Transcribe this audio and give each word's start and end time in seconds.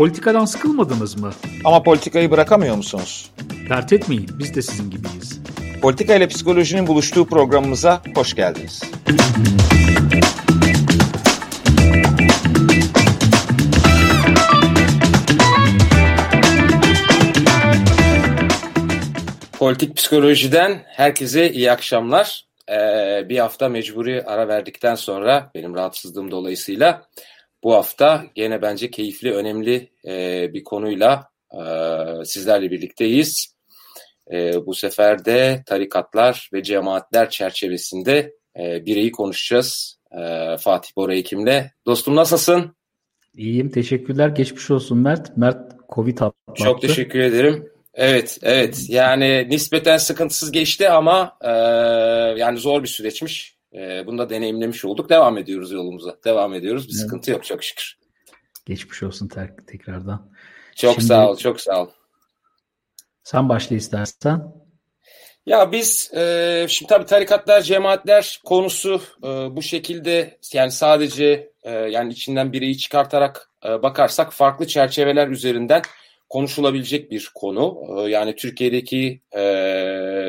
Politikadan 0.00 0.44
sıkılmadınız 0.44 1.16
mı? 1.16 1.30
Ama 1.64 1.82
politikayı 1.82 2.30
bırakamıyor 2.30 2.76
musunuz? 2.76 3.30
Dert 3.68 3.92
etmeyin, 3.92 4.28
biz 4.38 4.54
de 4.54 4.62
sizin 4.62 4.90
gibiyiz. 4.90 5.40
Politika 5.82 6.14
ile 6.14 6.28
psikolojinin 6.28 6.86
buluştuğu 6.86 7.26
programımıza 7.26 8.02
hoş 8.14 8.34
geldiniz. 8.34 8.82
Politik 19.58 19.96
psikolojiden 19.96 20.82
herkese 20.86 21.52
iyi 21.52 21.72
akşamlar. 21.72 22.44
Ee, 22.68 23.28
bir 23.28 23.38
hafta 23.38 23.68
mecburi 23.68 24.24
ara 24.24 24.48
verdikten 24.48 24.94
sonra 24.94 25.50
benim 25.54 25.74
rahatsızlığım 25.74 26.30
dolayısıyla 26.30 27.02
bu 27.62 27.74
hafta 27.74 28.24
gene 28.34 28.62
bence 28.62 28.90
keyifli, 28.90 29.32
önemli 29.32 29.90
e, 30.04 30.46
bir 30.54 30.64
konuyla 30.64 31.30
e, 31.52 31.60
sizlerle 32.24 32.70
birlikteyiz. 32.70 33.54
E, 34.32 34.66
bu 34.66 34.74
sefer 34.74 35.24
de 35.24 35.62
tarikatlar 35.66 36.50
ve 36.52 36.62
cemaatler 36.62 37.30
çerçevesinde 37.30 38.34
e, 38.58 38.86
bireyi 38.86 39.12
konuşacağız. 39.12 39.98
E, 40.12 40.56
Fatih 40.56 40.96
Bora 40.96 41.12
Hekim'le. 41.12 41.70
Dostum 41.86 42.16
nasılsın? 42.16 42.76
İyiyim, 43.34 43.70
teşekkürler. 43.70 44.28
Geçmiş 44.28 44.70
olsun 44.70 44.98
Mert. 44.98 45.36
Mert 45.36 45.72
Covid 45.94 46.18
atlattı. 46.18 46.62
Çok 46.64 46.82
teşekkür 46.82 47.18
ederim. 47.18 47.72
Evet, 47.94 48.38
evet. 48.42 48.86
Yani 48.88 49.46
nispeten 49.50 49.96
sıkıntısız 49.96 50.52
geçti 50.52 50.88
ama 50.88 51.38
e, 51.40 51.50
yani 52.40 52.58
zor 52.58 52.82
bir 52.82 52.88
süreçmiş. 52.88 53.59
E, 53.74 54.06
bunu 54.06 54.18
da 54.18 54.30
deneyimlemiş 54.30 54.84
olduk. 54.84 55.10
Devam 55.10 55.38
ediyoruz 55.38 55.72
yolumuza. 55.72 56.16
Devam 56.24 56.54
ediyoruz. 56.54 56.88
Bir 56.88 56.92
evet. 56.92 57.00
sıkıntı 57.00 57.30
yok 57.30 57.44
çok 57.44 57.64
şükür. 57.64 57.98
Geçmiş 58.66 59.02
olsun 59.02 59.28
ter- 59.28 59.56
tekrardan. 59.66 60.30
Çok 60.76 60.94
Şimdi, 60.94 61.06
sağ 61.06 61.30
ol, 61.30 61.36
çok 61.36 61.60
sağ 61.60 61.82
ol. 61.82 61.88
Sen 63.22 63.48
başla 63.48 63.76
istersen. 63.76 64.52
Ya 65.46 65.72
biz 65.72 66.14
e, 66.14 66.66
şimdi 66.68 66.88
tabii 66.88 67.06
tarikatlar, 67.06 67.60
cemaatler 67.62 68.40
konusu 68.44 69.00
e, 69.22 69.26
bu 69.28 69.62
şekilde 69.62 70.38
yani 70.52 70.70
sadece 70.70 71.50
e, 71.62 71.70
yani 71.70 72.12
içinden 72.12 72.52
bireyi 72.52 72.78
çıkartarak 72.78 73.50
e, 73.64 73.82
bakarsak 73.82 74.32
farklı 74.32 74.66
çerçeveler 74.66 75.28
üzerinden 75.28 75.82
konuşulabilecek 76.28 77.10
bir 77.10 77.30
konu. 77.34 77.78
E, 77.98 78.10
yani 78.10 78.36
Türkiye'deki 78.36 79.20
e, 79.36 79.42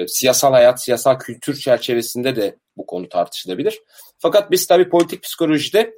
siyasal 0.07 0.53
hayat, 0.53 0.83
siyasal 0.83 1.19
kültür 1.19 1.59
çerçevesinde 1.59 2.35
de 2.35 2.55
bu 2.77 2.85
konu 2.85 3.09
tartışılabilir. 3.09 3.79
Fakat 4.19 4.51
biz 4.51 4.67
tabii 4.67 4.89
politik 4.89 5.23
psikolojide 5.23 5.93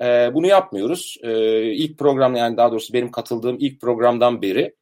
e, 0.00 0.34
bunu 0.34 0.46
yapmıyoruz. 0.46 1.16
E, 1.22 1.62
ilk 1.62 1.98
program 1.98 2.36
yani 2.36 2.56
daha 2.56 2.70
doğrusu 2.70 2.92
benim 2.92 3.10
katıldığım 3.10 3.56
ilk 3.60 3.80
programdan 3.80 4.42
beri 4.42 4.74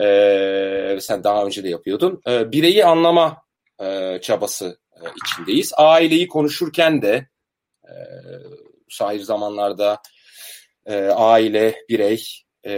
e, 0.00 0.98
sen 1.00 1.24
daha 1.24 1.44
önce 1.44 1.64
de 1.64 1.68
yapıyordun. 1.68 2.20
E, 2.28 2.52
bireyi 2.52 2.84
anlama 2.84 3.42
e, 3.80 4.18
çabası 4.22 4.78
e, 4.96 5.02
içindeyiz. 5.24 5.72
Aileyi 5.76 6.28
konuşurken 6.28 7.02
de 7.02 7.28
e, 7.84 7.94
sahir 8.88 9.20
zamanlarda 9.20 9.98
e, 10.86 10.96
aile, 11.04 11.74
birey, 11.88 12.24
e, 12.64 12.72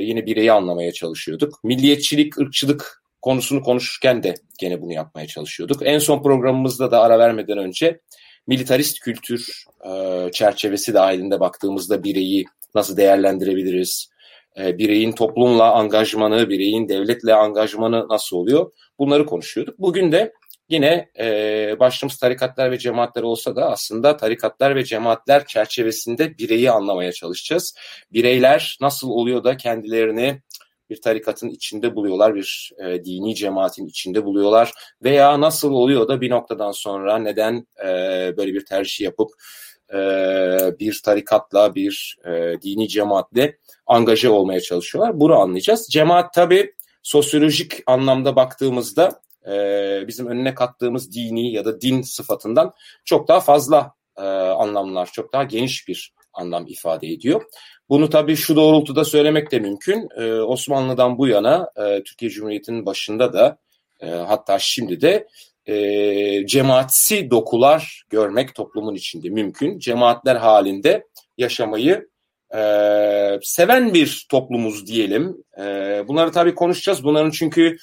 yine 0.00 0.26
bireyi 0.26 0.52
anlamaya 0.52 0.92
çalışıyorduk. 0.92 1.64
Milliyetçilik, 1.64 2.38
ırkçılık 2.38 2.97
konusunu 3.22 3.62
konuşurken 3.62 4.22
de 4.22 4.34
gene 4.60 4.82
bunu 4.82 4.92
yapmaya 4.92 5.26
çalışıyorduk. 5.26 5.82
En 5.84 5.98
son 5.98 6.22
programımızda 6.22 6.90
da 6.90 7.00
ara 7.00 7.18
vermeden 7.18 7.58
önce 7.58 8.00
militarist 8.46 9.00
kültür 9.00 9.64
e, 9.86 10.30
çerçevesi 10.32 10.94
dahilinde 10.94 11.40
baktığımızda 11.40 12.04
bireyi 12.04 12.44
nasıl 12.74 12.96
değerlendirebiliriz? 12.96 14.10
E, 14.58 14.78
bireyin 14.78 15.12
toplumla 15.12 15.72
angajmanı, 15.72 16.48
bireyin 16.48 16.88
devletle 16.88 17.34
angajmanı 17.34 18.08
nasıl 18.08 18.36
oluyor? 18.36 18.72
Bunları 18.98 19.26
konuşuyorduk. 19.26 19.78
Bugün 19.78 20.12
de 20.12 20.32
yine 20.68 21.08
e, 21.18 21.26
başlığımız 21.80 22.16
tarikatlar 22.16 22.70
ve 22.70 22.78
cemaatler 22.78 23.22
olsa 23.22 23.56
da 23.56 23.70
aslında 23.70 24.16
tarikatlar 24.16 24.76
ve 24.76 24.84
cemaatler 24.84 25.46
çerçevesinde 25.46 26.38
bireyi 26.38 26.70
anlamaya 26.70 27.12
çalışacağız. 27.12 27.74
Bireyler 28.12 28.78
nasıl 28.80 29.10
oluyor 29.10 29.44
da 29.44 29.56
kendilerini 29.56 30.42
bir 30.90 31.00
tarikatın 31.00 31.48
içinde 31.48 31.96
buluyorlar, 31.96 32.34
bir 32.34 32.72
e, 32.84 33.04
dini 33.04 33.34
cemaatin 33.34 33.86
içinde 33.86 34.24
buluyorlar 34.24 34.72
veya 35.02 35.40
nasıl 35.40 35.72
oluyor 35.72 36.08
da 36.08 36.20
bir 36.20 36.30
noktadan 36.30 36.72
sonra 36.72 37.18
neden 37.18 37.66
e, 37.84 37.86
böyle 38.36 38.54
bir 38.54 38.64
tercih 38.64 39.04
yapıp 39.04 39.30
e, 39.92 39.98
bir 40.80 41.00
tarikatla, 41.04 41.74
bir 41.74 42.18
e, 42.24 42.62
dini 42.62 42.88
cemaatle 42.88 43.58
angaje 43.86 44.28
olmaya 44.28 44.60
çalışıyorlar. 44.60 45.20
Bunu 45.20 45.34
anlayacağız. 45.34 45.88
Cemaat 45.90 46.34
tabii 46.34 46.74
sosyolojik 47.02 47.82
anlamda 47.86 48.36
baktığımızda 48.36 49.20
e, 49.46 49.54
bizim 50.08 50.26
önüne 50.26 50.54
kattığımız 50.54 51.12
dini 51.12 51.52
ya 51.52 51.64
da 51.64 51.80
din 51.80 52.02
sıfatından 52.02 52.72
çok 53.04 53.28
daha 53.28 53.40
fazla 53.40 53.92
e, 54.16 54.22
anlamlar, 54.22 55.08
çok 55.12 55.32
daha 55.32 55.44
geniş 55.44 55.88
bir 55.88 56.12
anlam 56.32 56.66
ifade 56.66 57.08
ediyor. 57.08 57.42
Bunu 57.88 58.10
tabii 58.10 58.36
şu 58.36 58.56
doğrultuda 58.56 59.04
söylemek 59.04 59.52
de 59.52 59.58
mümkün. 59.58 60.08
Ee, 60.16 60.32
Osmanlı'dan 60.32 61.18
bu 61.18 61.28
yana 61.28 61.70
e, 61.76 62.02
Türkiye 62.02 62.30
Cumhuriyeti'nin 62.30 62.86
başında 62.86 63.32
da 63.32 63.58
e, 64.00 64.06
hatta 64.06 64.58
şimdi 64.58 65.00
de 65.00 65.28
e, 65.66 66.46
cemaatsi 66.46 67.30
dokular 67.30 68.02
görmek 68.10 68.54
toplumun 68.54 68.94
içinde 68.94 69.28
mümkün. 69.28 69.78
Cemaatler 69.78 70.36
halinde 70.36 71.06
yaşamayı 71.38 72.08
e, 72.54 72.60
seven 73.42 73.94
bir 73.94 74.26
toplumuz 74.30 74.86
diyelim. 74.86 75.36
E, 75.58 75.64
bunları 76.08 76.32
tabii 76.32 76.54
konuşacağız. 76.54 77.04
Bunların 77.04 77.30
çünkü 77.30 77.76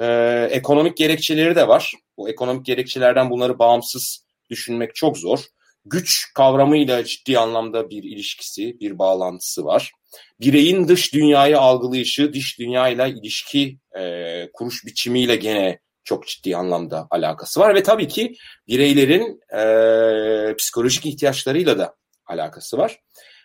e, 0.00 0.06
ekonomik 0.50 0.96
gerekçeleri 0.96 1.56
de 1.56 1.68
var. 1.68 1.92
Bu 2.16 2.28
ekonomik 2.28 2.66
gerekçelerden 2.66 3.30
bunları 3.30 3.58
bağımsız 3.58 4.24
düşünmek 4.50 4.94
çok 4.94 5.18
zor 5.18 5.40
güç 5.84 6.32
kavramıyla 6.34 7.04
ciddi 7.04 7.38
anlamda 7.38 7.90
bir 7.90 8.02
ilişkisi, 8.02 8.80
bir 8.80 8.98
bağlantısı 8.98 9.64
var. 9.64 9.92
Bireyin 10.40 10.88
dış 10.88 11.14
dünyayı 11.14 11.58
algılayışı, 11.58 12.32
dış 12.32 12.58
dünyayla 12.58 13.06
ilişki 13.06 13.78
e, 13.98 14.48
kuruş 14.52 14.86
biçimiyle 14.86 15.36
gene 15.36 15.78
çok 16.04 16.26
ciddi 16.26 16.56
anlamda 16.56 17.06
alakası 17.10 17.60
var 17.60 17.74
ve 17.74 17.82
tabii 17.82 18.08
ki 18.08 18.34
bireylerin 18.68 19.40
e, 19.56 20.56
psikolojik 20.56 21.06
ihtiyaçlarıyla 21.06 21.78
da 21.78 21.94
alakası 22.26 22.78
var. 22.78 23.00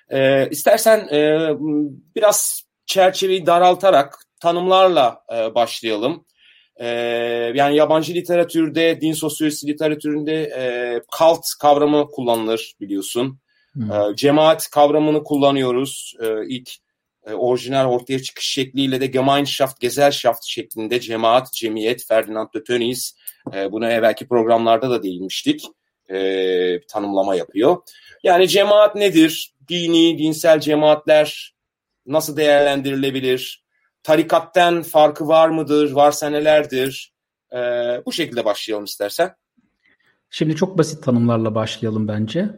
E, 0.09 0.49
istersen 0.49 1.07
e, 1.11 1.49
biraz 2.15 2.61
çerçeveyi 2.85 3.45
daraltarak 3.45 4.19
tanımlarla 4.39 5.21
e, 5.33 5.55
başlayalım. 5.55 6.25
E, 6.79 6.87
yani 7.55 7.75
yabancı 7.75 8.13
literatürde, 8.13 9.01
din 9.01 9.13
sosyolojisi 9.13 9.67
literatüründe 9.67 10.43
e, 10.43 11.01
kalt 11.11 11.43
kavramı 11.59 12.07
kullanılır 12.11 12.73
biliyorsun. 12.79 13.39
Hmm. 13.73 13.91
E, 13.91 14.15
cemaat 14.15 14.69
kavramını 14.69 15.23
kullanıyoruz. 15.23 16.13
E, 16.21 16.27
ilk 16.47 16.69
e, 17.27 17.33
orijinal 17.33 17.85
ortaya 17.85 18.21
çıkış 18.21 18.45
şekliyle 18.45 19.01
de 19.01 19.07
Gemeinschaft, 19.07 19.79
Gesellschaft 19.79 20.45
şeklinde 20.45 20.99
cemaat, 20.99 21.53
cemiyet, 21.53 22.05
Ferdinand 22.07 22.47
de 22.53 22.63
Tönnies 22.63 23.15
e, 23.55 23.71
buna 23.71 23.91
evvelki 23.91 24.27
programlarda 24.27 24.89
da 24.89 25.03
değinmiştik. 25.03 25.63
E, 26.09 26.79
tanımlama 26.87 27.35
yapıyor. 27.35 27.77
Yani 28.23 28.47
cemaat 28.47 28.95
nedir? 28.95 29.53
Dini, 29.69 30.17
dinsel 30.17 30.59
cemaatler 30.59 31.53
nasıl 32.05 32.37
değerlendirilebilir? 32.37 33.66
Tarikatten 34.07 34.83
farkı 34.83 35.27
var 35.27 35.49
mıdır? 35.49 35.91
Varsa 35.91 36.29
nelerdir? 36.29 37.13
E, 37.53 37.57
bu 38.05 38.11
şekilde 38.11 38.45
başlayalım 38.45 38.85
istersen. 38.85 39.35
Şimdi 40.29 40.55
çok 40.55 40.77
basit 40.77 41.03
tanımlarla 41.03 41.55
başlayalım 41.55 42.07
bence. 42.07 42.49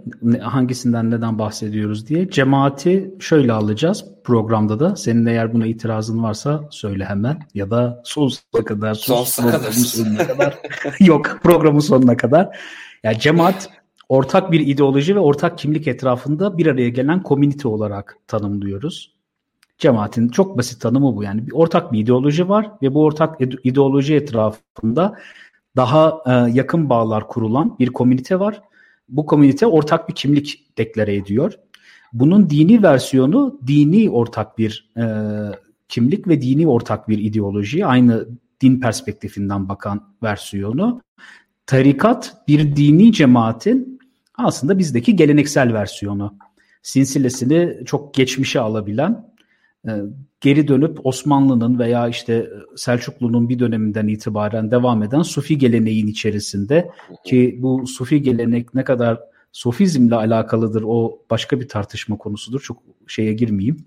Hangisinden 0.41 1.11
neden 1.11 1.39
bahsediyoruz 1.39 2.07
diye. 2.07 2.29
Cemaati 2.29 3.13
şöyle 3.19 3.53
alacağız 3.53 4.05
programda 4.23 4.79
da. 4.79 4.95
Senin 4.95 5.25
eğer 5.25 5.53
buna 5.53 5.65
itirazın 5.65 6.23
varsa 6.23 6.61
söyle 6.71 7.05
hemen. 7.05 7.39
Ya 7.53 7.71
da 7.71 8.01
sonsuza 8.05 8.65
kadar. 8.65 8.93
Sonsuza 8.93 9.51
kadar. 9.51 9.71
Sonuna 9.71 10.27
kadar. 10.27 10.57
Yok 10.99 11.39
programın 11.43 11.79
sonuna 11.79 12.17
kadar. 12.17 12.59
Yani 13.03 13.19
cemaat 13.19 13.69
ortak 14.09 14.51
bir 14.51 14.59
ideoloji 14.59 15.15
ve 15.15 15.19
ortak 15.19 15.57
kimlik 15.57 15.87
etrafında 15.87 16.57
bir 16.57 16.67
araya 16.67 16.89
gelen 16.89 17.23
komünite 17.23 17.67
olarak 17.67 18.17
tanımlıyoruz. 18.27 19.18
Cemaatin 19.79 20.29
çok 20.29 20.57
basit 20.57 20.81
tanımı 20.81 21.15
bu. 21.15 21.23
Yani 21.23 21.47
bir 21.47 21.51
ortak 21.51 21.93
bir 21.93 21.99
ideoloji 21.99 22.49
var 22.49 22.71
ve 22.81 22.93
bu 22.93 23.03
ortak 23.03 23.41
ideoloji 23.63 24.15
etrafında 24.15 25.17
daha 25.75 26.21
e, 26.25 26.31
yakın 26.51 26.89
bağlar 26.89 27.27
kurulan 27.27 27.75
bir 27.79 27.87
komünite 27.87 28.39
var. 28.39 28.61
Bu 29.09 29.25
komünite 29.25 29.67
ortak 29.67 30.09
bir 30.09 30.15
kimlik 30.15 30.77
deklare 30.77 31.15
ediyor. 31.15 31.53
Bunun 32.13 32.49
dini 32.49 32.83
versiyonu 32.83 33.59
dini 33.67 34.09
ortak 34.09 34.57
bir 34.57 34.91
e, 34.97 35.05
kimlik 35.87 36.27
ve 36.27 36.41
dini 36.41 36.67
ortak 36.67 37.09
bir 37.09 37.17
ideoloji. 37.17 37.85
Aynı 37.85 38.27
din 38.61 38.79
perspektifinden 38.79 39.69
bakan 39.69 40.13
versiyonu. 40.23 41.01
Tarikat 41.65 42.37
bir 42.47 42.75
dini 42.75 43.13
cemaatin 43.13 43.99
aslında 44.37 44.77
bizdeki 44.77 45.15
geleneksel 45.15 45.73
versiyonu. 45.73 46.35
Sinsilesini 46.81 47.85
çok 47.85 48.13
geçmişe 48.13 48.59
alabilen 48.59 49.28
geri 50.41 50.67
dönüp 50.67 51.05
Osmanlı'nın 51.05 51.79
veya 51.79 52.07
işte 52.07 52.49
Selçuklu'nun 52.75 53.49
bir 53.49 53.59
döneminden 53.59 54.07
itibaren 54.07 54.71
devam 54.71 55.03
eden 55.03 55.21
Sufi 55.21 55.57
geleneğin 55.57 56.07
içerisinde 56.07 56.91
ki 57.25 57.59
bu 57.61 57.87
Sufi 57.87 58.21
gelenek 58.21 58.73
ne 58.73 58.83
kadar 58.83 59.19
Sofizmle 59.51 60.15
alakalıdır 60.15 60.83
o 60.87 61.21
başka 61.29 61.59
bir 61.59 61.67
tartışma 61.67 62.17
konusudur. 62.17 62.61
Çok 62.61 62.77
şeye 63.07 63.33
girmeyeyim. 63.33 63.85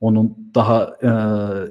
Onun 0.00 0.52
daha 0.54 0.96
e, 1.02 1.10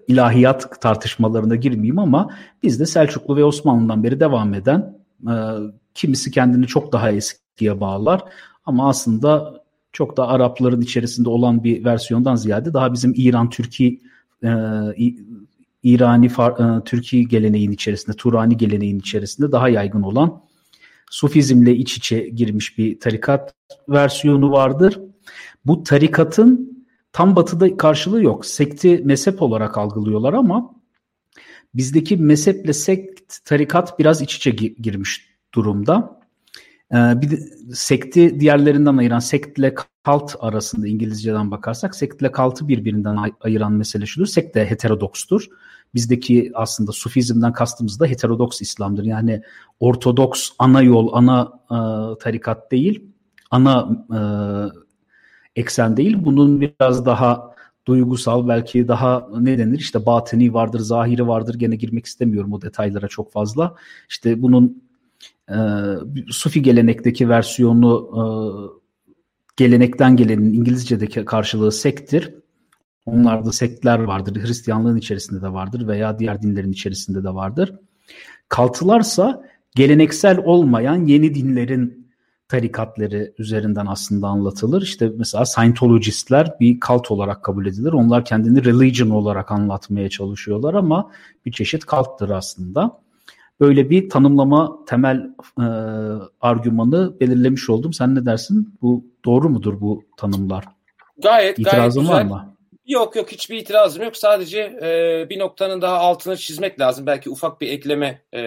ilahiyat 0.08 0.82
tartışmalarına 0.82 1.56
girmeyeyim 1.56 2.00
ama 2.00 2.30
bizde 2.64 2.86
Selçuklu 2.86 3.38
ve 3.38 3.44
Osmanlı'dan 3.44 4.04
beri 4.04 4.20
devam 4.20 4.54
eden 4.54 4.98
e, 5.28 5.34
kimisi 5.94 6.32
kendini 6.32 6.68
çok 6.68 6.92
daha 6.92 7.12
eskiye 7.12 7.80
bağlar 7.80 8.24
ama 8.66 8.90
aslında 8.90 9.64
çok 9.96 10.18
da 10.18 10.28
Arapların 10.28 10.82
içerisinde 10.82 11.30
olan 11.30 11.64
bir 11.64 11.86
versiyondan 11.86 12.36
ziyade 12.36 12.74
daha 12.74 12.94
bizim 12.94 13.14
İran 13.16 13.50
Türkiye 13.50 14.00
e, 14.44 14.50
İrani 15.84 16.26
e, 16.26 16.84
Türkiye 16.86 17.24
geleneğin 17.24 17.72
içerisinde, 17.72 18.16
Turani 18.16 18.58
geleneğin 18.58 19.00
içerisinde 19.00 19.52
daha 19.52 19.70
yaygın 19.70 20.02
olan 20.02 20.42
Sufizmle 21.12 21.76
iç 21.76 21.98
içe 21.98 22.20
girmiş 22.20 22.78
bir 22.78 23.00
tarikat 23.00 23.56
versiyonu 23.90 24.52
vardır. 24.52 25.00
Bu 25.66 25.84
tarikatın 25.84 26.86
tam 27.14 27.36
batıda 27.36 27.78
karşılığı 27.78 28.24
yok. 28.24 28.46
Sekti 28.46 29.02
mezhep 29.06 29.42
olarak 29.42 29.78
algılıyorlar 29.78 30.34
ama 30.34 30.76
bizdeki 31.74 32.18
mezheple 32.18 32.74
sekt 32.74 33.46
tarikat 33.46 34.00
biraz 34.00 34.22
iç 34.22 34.36
içe 34.36 34.52
girmiş 34.52 35.30
durumda. 35.54 36.20
Ee, 36.94 37.22
bir 37.22 37.32
de, 37.32 37.38
sekti 37.74 38.40
diğerlerinden 38.40 38.98
ayıran 38.98 39.20
sektle 39.20 39.76
kalt 40.04 40.36
arasında 40.40 40.88
İngilizceden 40.88 41.52
bakarsak 41.52 41.96
sektle 41.96 42.32
kaltı 42.32 42.68
birbirinden 42.68 43.16
ay- 43.16 43.34
ayıran 43.42 43.74
mesele 43.74 44.06
şudur. 44.06 44.26
Sekt 44.26 44.56
de 44.56 44.70
heterodokstur. 44.70 45.48
Bizdeki 45.94 46.52
aslında 46.54 46.92
sufizmden 46.92 47.54
kastımız 47.54 48.00
da 48.00 48.06
heterodoks 48.06 48.62
İslam'dır. 48.62 49.04
Yani 49.04 49.42
ortodoks 49.80 50.50
ana 50.60 50.82
yol, 50.82 51.14
ana 51.14 51.52
e, 51.72 51.78
tarikat 52.20 52.72
değil, 52.72 53.04
ana 53.52 53.90
e, 54.14 54.20
eksen 55.62 55.98
değil. 55.98 56.18
Bunun 56.26 56.62
biraz 56.62 57.06
daha 57.06 57.56
duygusal 57.88 58.48
belki 58.48 58.88
daha 58.88 59.28
ne 59.40 59.58
denir 59.58 59.80
işte 59.80 60.06
batini 60.06 60.54
vardır, 60.54 60.80
zahiri 60.80 61.28
vardır. 61.28 61.56
Gene 61.56 61.76
girmek 61.76 62.06
istemiyorum 62.06 62.54
o 62.54 62.62
detaylara 62.62 63.08
çok 63.08 63.32
fazla. 63.32 63.76
İşte 64.10 64.42
bunun 64.42 64.85
e, 65.50 65.58
Sufi 66.30 66.62
gelenekteki 66.62 67.30
versiyonu 67.30 68.10
e, 68.14 68.24
gelenekten 69.58 70.16
gelenin 70.16 70.54
İngilizce'deki 70.54 71.26
karşılığı 71.26 71.72
sektir. 71.72 72.36
Onlarda 73.06 73.52
sektler 73.52 74.00
vardır. 74.00 74.44
Hristiyanlığın 74.44 74.98
içerisinde 74.98 75.42
de 75.42 75.54
vardır 75.54 75.88
veya 75.88 76.20
diğer 76.20 76.42
dinlerin 76.42 76.72
içerisinde 76.72 77.24
de 77.24 77.30
vardır. 77.30 77.76
Kaltılarsa 78.50 79.44
geleneksel 79.76 80.38
olmayan 80.38 81.06
yeni 81.06 81.36
dinlerin 81.36 82.06
tarikatları 82.48 83.34
üzerinden 83.38 83.86
aslında 83.86 84.28
anlatılır. 84.28 84.82
İşte 84.82 85.12
mesela 85.18 85.46
Scientologistler 85.46 86.60
bir 86.60 86.80
kalt 86.80 87.12
olarak 87.12 87.44
kabul 87.44 87.66
edilir. 87.66 87.94
Onlar 87.94 88.26
kendini 88.26 88.66
religion 88.66 89.10
olarak 89.10 89.52
anlatmaya 89.52 90.10
çalışıyorlar 90.10 90.74
ama 90.74 91.12
bir 91.46 91.52
çeşit 91.52 91.86
kalttır 91.86 92.30
aslında. 92.30 93.05
Böyle 93.60 93.90
bir 93.90 94.10
tanımlama 94.10 94.86
temel 94.86 95.30
e, 95.60 95.68
argümanı 96.42 97.20
belirlemiş 97.20 97.70
oldum. 97.70 97.94
Sen 97.94 98.16
ne 98.16 98.26
dersin? 98.26 98.78
Bu 98.82 99.06
doğru 99.26 99.50
mudur 99.50 99.82
bu 99.82 100.04
tanımlar? 100.18 100.66
Gayet 101.18 101.60
İtirazın 101.60 102.06
gayet 102.06 102.32
var 102.32 102.36
mı? 102.36 102.56
Yok 102.88 103.16
yok 103.16 103.32
hiçbir 103.32 103.58
itirazım 103.58 104.04
yok. 104.04 104.18
Sadece 104.18 104.60
e, 104.60 105.26
bir 105.30 105.40
noktanın 105.40 105.82
daha 105.82 105.98
altını 105.98 106.38
çizmek 106.38 106.80
lazım. 106.80 107.06
Belki 107.06 107.30
ufak 107.30 107.62
bir 107.62 107.70
ekleme 107.70 108.22
e, 108.34 108.42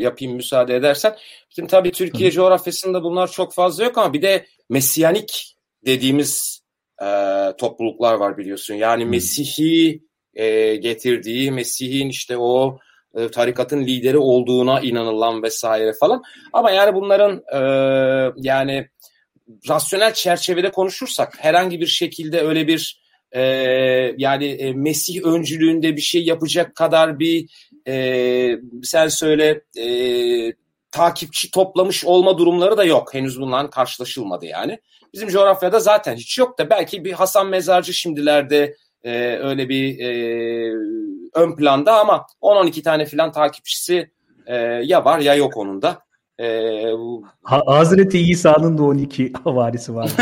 yapayım 0.00 0.36
müsaade 0.36 0.76
edersen. 0.76 1.16
Şimdi 1.48 1.68
tabii 1.68 1.92
Türkiye 1.92 2.30
Hı. 2.30 2.34
coğrafyasında 2.34 3.02
bunlar 3.04 3.30
çok 3.30 3.54
fazla 3.54 3.84
yok 3.84 3.98
ama 3.98 4.12
bir 4.12 4.22
de 4.22 4.46
Mesiyanik 4.70 5.56
dediğimiz 5.86 6.62
e, 7.02 7.06
topluluklar 7.58 8.14
var 8.14 8.38
biliyorsun. 8.38 8.74
Yani 8.74 9.04
Hı. 9.04 9.08
Mesih'i 9.08 10.02
e, 10.34 10.76
getirdiği, 10.76 11.50
Mesih'in 11.52 12.08
işte 12.08 12.36
o 12.38 12.78
e, 13.14 13.28
tarikatın 13.28 13.80
lideri 13.80 14.18
olduğuna 14.18 14.80
inanılan 14.80 15.42
vesaire 15.42 15.92
falan. 16.00 16.22
Ama 16.52 16.70
yani 16.70 16.94
bunların 16.94 17.42
e, 17.52 17.60
yani 18.36 18.88
rasyonel 19.68 20.14
çerçevede 20.14 20.70
konuşursak 20.70 21.36
herhangi 21.38 21.80
bir 21.80 21.86
şekilde 21.86 22.40
öyle 22.40 22.66
bir 22.66 23.00
e, 23.32 23.42
yani 24.16 24.46
e, 24.46 24.72
Mesih 24.72 25.24
öncülüğünde 25.24 25.96
bir 25.96 26.00
şey 26.00 26.24
yapacak 26.24 26.74
kadar 26.74 27.18
bir 27.18 27.46
e, 27.88 28.56
sen 28.82 29.08
söyle 29.08 29.60
e, 29.78 29.86
takipçi 30.90 31.50
toplamış 31.50 32.04
olma 32.04 32.38
durumları 32.38 32.76
da 32.76 32.84
yok. 32.84 33.14
Henüz 33.14 33.40
bundan 33.40 33.70
karşılaşılmadı 33.70 34.46
yani. 34.46 34.78
Bizim 35.14 35.28
coğrafyada 35.28 35.80
zaten 35.80 36.16
hiç 36.16 36.38
yok 36.38 36.58
da 36.58 36.70
belki 36.70 37.04
bir 37.04 37.12
Hasan 37.12 37.46
Mezarcı 37.46 37.94
şimdilerde 37.94 38.76
e, 39.04 39.36
öyle 39.36 39.68
bir 39.68 39.98
e, 39.98 40.10
ön 41.34 41.56
planda 41.56 42.00
ama 42.00 42.26
10-12 42.42 42.82
tane 42.82 43.04
filan 43.04 43.32
takipçisi 43.32 44.10
e, 44.46 44.56
ya 44.84 45.04
var 45.04 45.18
ya 45.18 45.34
yok 45.34 45.56
onun 45.56 45.82
da. 45.82 45.98
E, 46.38 46.82
ha, 47.42 47.62
Hazreti 47.66 48.18
İsa'nın 48.18 48.78
da 48.78 48.82
12 48.82 49.32
havarisi 49.44 49.94
var. 49.94 50.10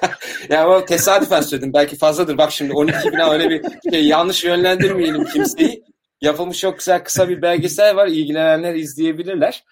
yani 0.50 0.66
o 0.66 0.84
tesadüfen 0.84 1.40
söyledim. 1.40 1.72
Belki 1.72 1.96
fazladır. 1.96 2.38
Bak 2.38 2.52
şimdi 2.52 2.72
12 2.72 3.12
bin 3.12 3.18
öyle 3.30 3.50
bir 3.50 3.62
şey 3.92 4.06
yanlış 4.06 4.44
yönlendirmeyelim 4.44 5.24
kimseyi. 5.24 5.84
Yapılmış 6.26 6.58
çok 6.58 6.78
güzel 6.78 7.04
kısa 7.04 7.28
bir 7.28 7.42
belgesel 7.42 7.96
var. 7.96 8.06
İlgilenenler 8.06 8.74
izleyebilirler. 8.74 9.64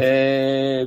Ee, 0.00 0.06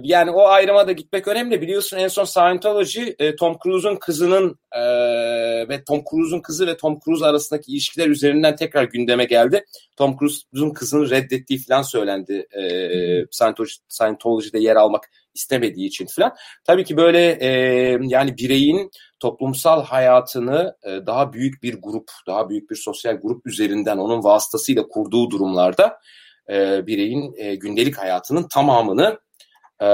yani 0.03 0.31
o 0.31 0.47
ayrıma 0.47 0.87
da 0.87 0.91
gitmek 0.91 1.27
önemli. 1.27 1.61
Biliyorsun 1.61 1.97
en 1.97 2.07
son 2.07 2.23
Scientology 2.23 3.03
e, 3.19 3.35
Tom 3.35 3.57
Cruise'un 3.63 3.95
kızının 3.95 4.59
e, 4.71 4.81
ve 5.69 5.83
Tom 5.83 6.03
Cruise'un 6.11 6.41
kızı 6.41 6.67
ve 6.67 6.77
Tom 6.77 6.99
Cruise 7.05 7.25
arasındaki 7.25 7.71
ilişkiler 7.71 8.07
üzerinden 8.07 8.55
tekrar 8.55 8.83
gündeme 8.83 9.25
geldi. 9.25 9.65
Tom 9.97 10.17
Cruise'un 10.19 10.69
kızını 10.69 11.09
reddettiği 11.09 11.59
falan 11.59 11.81
söylendi. 11.81 12.47
E, 12.51 12.63
Scientology, 13.31 13.73
Scientology'de 13.89 14.59
yer 14.59 14.75
almak 14.75 15.03
istemediği 15.35 15.87
için 15.87 16.07
falan. 16.15 16.35
Tabii 16.63 16.83
ki 16.83 16.97
böyle 16.97 17.31
e, 17.31 17.49
yani 18.01 18.37
bireyin 18.37 18.91
toplumsal 19.25 19.83
hayatını 19.83 20.75
e, 20.83 21.05
daha 21.05 21.33
büyük 21.33 21.63
bir 21.63 21.81
grup, 21.81 22.11
daha 22.27 22.49
büyük 22.49 22.69
bir 22.69 22.75
sosyal 22.75 23.13
grup 23.15 23.47
üzerinden 23.47 23.97
onun 23.97 24.23
vasıtasıyla 24.23 24.87
kurduğu 24.87 25.31
durumlarda 25.31 25.99
e, 26.49 26.87
bireyin 26.87 27.33
e, 27.37 27.55
gündelik 27.55 27.97
hayatının 27.97 28.47
tamamını 28.47 29.19
e, 29.81 29.87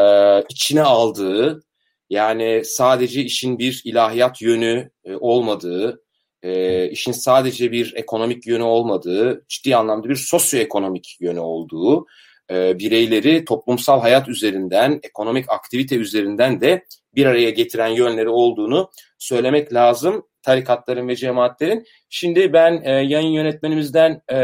içine 0.49 0.81
aldığı, 0.81 1.63
yani 2.09 2.61
sadece 2.65 3.21
işin 3.21 3.59
bir 3.59 3.81
ilahiyat 3.85 4.41
yönü 4.41 4.91
e, 5.05 5.15
olmadığı, 5.15 6.01
e, 6.43 6.89
işin 6.89 7.11
sadece 7.11 7.71
bir 7.71 7.93
ekonomik 7.95 8.47
yönü 8.47 8.63
olmadığı, 8.63 9.45
ciddi 9.47 9.75
anlamda 9.75 10.09
bir 10.09 10.15
sosyoekonomik 10.15 11.17
yönü 11.19 11.39
olduğu, 11.39 12.05
e, 12.51 12.79
bireyleri 12.79 13.45
toplumsal 13.45 14.01
hayat 14.01 14.27
üzerinden, 14.27 14.99
ekonomik 15.03 15.49
aktivite 15.49 15.95
üzerinden 15.95 16.61
de 16.61 16.85
bir 17.15 17.25
araya 17.25 17.49
getiren 17.49 17.87
yönleri 17.87 18.29
olduğunu 18.29 18.89
söylemek 19.17 19.73
lazım 19.73 20.27
tarikatların 20.41 21.07
ve 21.07 21.15
cemaatlerin. 21.15 21.85
Şimdi 22.09 22.53
ben 22.53 22.81
e, 22.83 22.91
yayın 22.91 23.31
yönetmenimizden 23.31 24.21
e, 24.27 24.37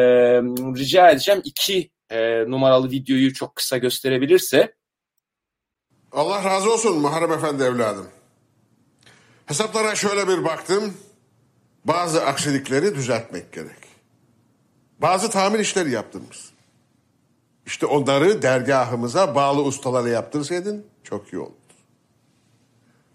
rica 0.77 1.09
edeceğim 1.09 1.41
iki 1.43 1.91
e, 2.09 2.43
numaralı 2.51 2.91
videoyu 2.91 3.33
çok 3.33 3.55
kısa 3.55 3.77
gösterebilirse. 3.77 4.73
Allah 6.11 6.43
razı 6.43 6.73
olsun 6.73 6.97
Muharrem 6.97 7.31
Efendi 7.31 7.63
evladım. 7.63 8.07
Hesaplara 9.45 9.95
şöyle 9.95 10.27
bir 10.27 10.43
baktım. 10.43 10.93
Bazı 11.85 12.25
aksilikleri 12.25 12.95
düzeltmek 12.95 13.53
gerek. 13.53 13.87
Bazı 14.99 15.29
tamir 15.29 15.59
işleri 15.59 15.91
yaptırmış. 15.91 16.37
İşte 17.65 17.85
onları 17.85 18.41
dergahımıza 18.41 19.35
bağlı 19.35 19.63
ustalara 19.63 20.09
yaptırsaydın 20.09 20.85
çok 21.03 21.33
iyi 21.33 21.39
olur. 21.39 21.56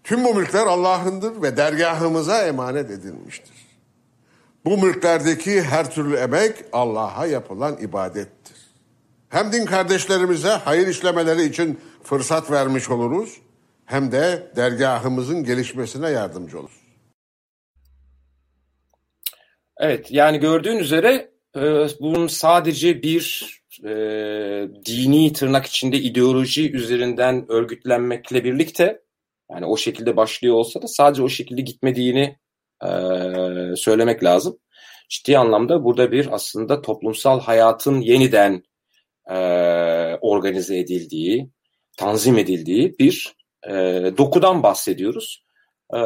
Tüm 0.03 0.23
bu 0.23 0.35
mülkler 0.35 0.67
Allah'ındır 0.67 1.41
ve 1.41 1.57
dergahımıza 1.57 2.47
emanet 2.47 2.91
edilmiştir. 2.91 3.53
Bu 4.65 4.77
mülklerdeki 4.77 5.61
her 5.61 5.91
türlü 5.91 6.15
emek 6.15 6.55
Allah'a 6.71 7.25
yapılan 7.25 7.77
ibadettir. 7.77 8.57
Hem 9.29 9.51
din 9.51 9.65
kardeşlerimize 9.65 10.49
hayır 10.49 10.87
işlemeleri 10.87 11.43
için 11.43 11.79
fırsat 12.03 12.51
vermiş 12.51 12.89
oluruz 12.89 13.37
hem 13.85 14.11
de 14.11 14.51
dergahımızın 14.55 15.43
gelişmesine 15.43 16.09
yardımcı 16.09 16.59
oluruz. 16.59 16.83
Evet 19.77 20.11
yani 20.11 20.39
gördüğün 20.39 20.77
üzere 20.77 21.31
e, 21.55 21.61
bunun 21.99 22.27
sadece 22.27 23.03
bir 23.03 23.59
e, 23.83 23.89
dini 24.85 25.33
tırnak 25.33 25.65
içinde 25.65 25.97
ideoloji 25.97 26.71
üzerinden 26.71 27.51
örgütlenmekle 27.51 28.43
birlikte 28.43 29.02
yani 29.53 29.65
o 29.65 29.77
şekilde 29.77 30.17
başlıyor 30.17 30.55
olsa 30.55 30.81
da 30.81 30.87
sadece 30.87 31.23
o 31.23 31.29
şekilde 31.29 31.61
gitmediğini 31.61 32.37
e, 32.83 32.89
söylemek 33.75 34.23
lazım. 34.23 34.59
Ciddi 35.09 35.37
anlamda 35.37 35.83
burada 35.83 36.11
bir 36.11 36.29
aslında 36.31 36.81
toplumsal 36.81 37.39
hayatın 37.39 38.01
yeniden 38.01 38.63
e, 39.29 39.37
organize 40.21 40.77
edildiği, 40.79 41.49
tanzim 41.97 42.37
edildiği 42.37 42.95
bir 42.99 43.35
e, 43.67 43.73
dokudan 44.17 44.63
bahsediyoruz. 44.63 45.45
E, 45.93 45.99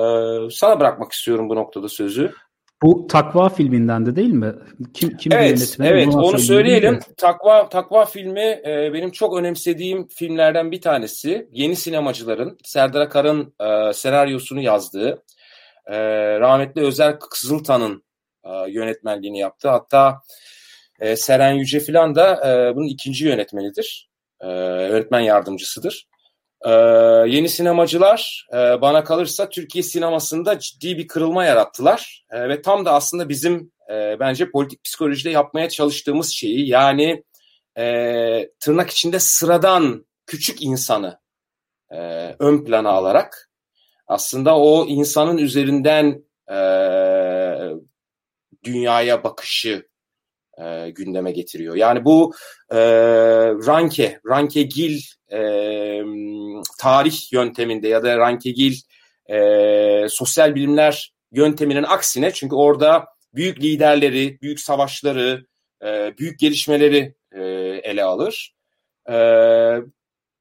sana 0.51 0.79
bırakmak 0.79 1.11
istiyorum 1.11 1.49
bu 1.49 1.55
noktada 1.55 1.89
sözü. 1.89 2.33
Bu 2.81 3.07
Takva 3.07 3.49
filminden 3.49 4.05
de 4.05 4.15
değil 4.15 4.33
mi? 4.33 4.53
Kim 4.93 5.17
kim 5.17 5.33
evet, 5.33 5.59
yönetmeni? 5.59 5.89
Evet, 5.89 6.15
onu, 6.15 6.39
söyleyelim. 6.39 6.95
De. 6.95 6.99
Takva 7.17 7.69
Takva 7.69 8.05
filmi 8.05 8.61
e, 8.65 8.91
benim 8.93 9.11
çok 9.11 9.37
önemsediğim 9.37 10.07
filmlerden 10.07 10.71
bir 10.71 10.81
tanesi. 10.81 11.49
Yeni 11.51 11.75
sinemacıların 11.75 12.57
Serdar 12.63 13.01
Akar'ın 13.01 13.53
e, 13.61 13.93
senaryosunu 13.93 14.61
yazdığı, 14.61 15.23
e, 15.87 15.97
rahmetli 16.39 16.81
Özel 16.81 17.19
Kızıltan'ın 17.19 18.03
e, 18.45 18.49
yönetmenliğini 18.71 19.39
yaptı. 19.39 19.69
Hatta 19.69 20.21
e, 20.99 21.15
Seren 21.15 21.53
Yüce 21.53 21.79
filan 21.79 22.15
da 22.15 22.51
e, 22.51 22.75
bunun 22.75 22.87
ikinci 22.87 23.25
yönetmenidir. 23.25 24.09
E, 24.41 24.47
yönetmen 24.91 25.19
yardımcısıdır. 25.19 26.07
Ee, 26.65 26.71
yeni 27.27 27.49
sinemacılar 27.49 28.47
e, 28.53 28.57
bana 28.57 29.03
kalırsa 29.03 29.49
Türkiye 29.49 29.83
sinemasında 29.83 30.59
ciddi 30.59 30.97
bir 30.97 31.07
kırılma 31.07 31.45
yarattılar 31.45 32.25
e, 32.31 32.49
ve 32.49 32.61
tam 32.61 32.85
da 32.85 32.93
aslında 32.93 33.29
bizim 33.29 33.71
e, 33.89 34.19
bence 34.19 34.51
politik 34.51 34.83
psikolojide 34.83 35.29
yapmaya 35.29 35.69
çalıştığımız 35.69 36.29
şeyi 36.29 36.69
yani 36.69 37.23
e, 37.77 38.49
tırnak 38.59 38.89
içinde 38.89 39.19
sıradan 39.19 40.05
küçük 40.25 40.61
insanı 40.61 41.19
e, 41.91 41.97
ön 42.39 42.63
plana 42.63 42.89
alarak 42.89 43.49
aslında 44.07 44.57
o 44.57 44.85
insanın 44.85 45.37
üzerinden 45.37 46.23
e, 46.51 46.57
dünyaya 48.63 49.23
bakışı 49.23 49.87
e, 50.61 50.89
gündeme 50.89 51.31
getiriyor. 51.31 51.75
Yani 51.75 52.05
bu 52.05 52.33
e, 52.71 52.77
Ranke, 53.67 54.19
Ranke 54.29 54.63
Gil 54.63 55.01
e, 55.31 55.39
tarih 56.79 57.33
yönteminde 57.33 57.87
ya 57.87 58.03
da 58.03 58.17
Ranke 58.17 58.51
Gil 58.51 58.75
e, 59.29 59.39
sosyal 60.09 60.55
bilimler 60.55 61.13
yönteminin 61.31 61.83
aksine 61.83 62.33
çünkü 62.33 62.55
orada 62.55 63.05
büyük 63.33 63.63
liderleri, 63.63 64.41
büyük 64.41 64.59
savaşları, 64.59 65.45
e, 65.83 66.17
büyük 66.17 66.39
gelişmeleri 66.39 67.15
e, 67.31 67.41
ele 67.83 68.03
alır. 68.03 68.55
E, 69.09 69.15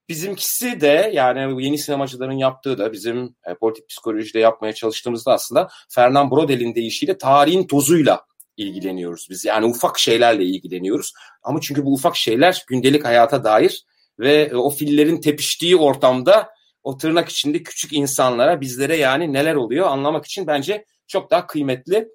bizimkisi 0.08 0.80
de 0.80 1.10
yani 1.14 1.64
yeni 1.64 1.78
sinemacıların 1.78 2.38
yaptığı 2.38 2.78
da 2.78 2.92
bizim 2.92 3.36
e, 3.46 3.54
politik 3.54 3.88
psikolojide 3.88 4.38
yapmaya 4.38 4.72
çalıştığımızda 4.72 5.32
aslında 5.32 5.68
Fernand 5.88 6.30
Brodel'in 6.30 6.74
deyişiyle 6.74 7.18
tarihin 7.18 7.66
tozuyla 7.66 8.26
ilgileniyoruz 8.56 9.26
biz. 9.30 9.44
Yani 9.44 9.66
ufak 9.66 9.98
şeylerle 9.98 10.44
ilgileniyoruz. 10.44 11.12
Ama 11.42 11.60
çünkü 11.60 11.84
bu 11.84 11.92
ufak 11.92 12.16
şeyler 12.16 12.64
gündelik 12.68 13.04
hayata 13.04 13.44
dair 13.44 13.84
ve 14.18 14.56
o 14.56 14.70
fillerin 14.70 15.20
tepiştiği 15.20 15.76
ortamda 15.76 16.48
o 16.82 16.96
tırnak 16.96 17.28
içinde 17.28 17.62
küçük 17.62 17.92
insanlara 17.92 18.60
bizlere 18.60 18.96
yani 18.96 19.32
neler 19.32 19.54
oluyor 19.54 19.86
anlamak 19.86 20.26
için 20.26 20.46
bence 20.46 20.84
çok 21.06 21.30
daha 21.30 21.46
kıymetli 21.46 22.08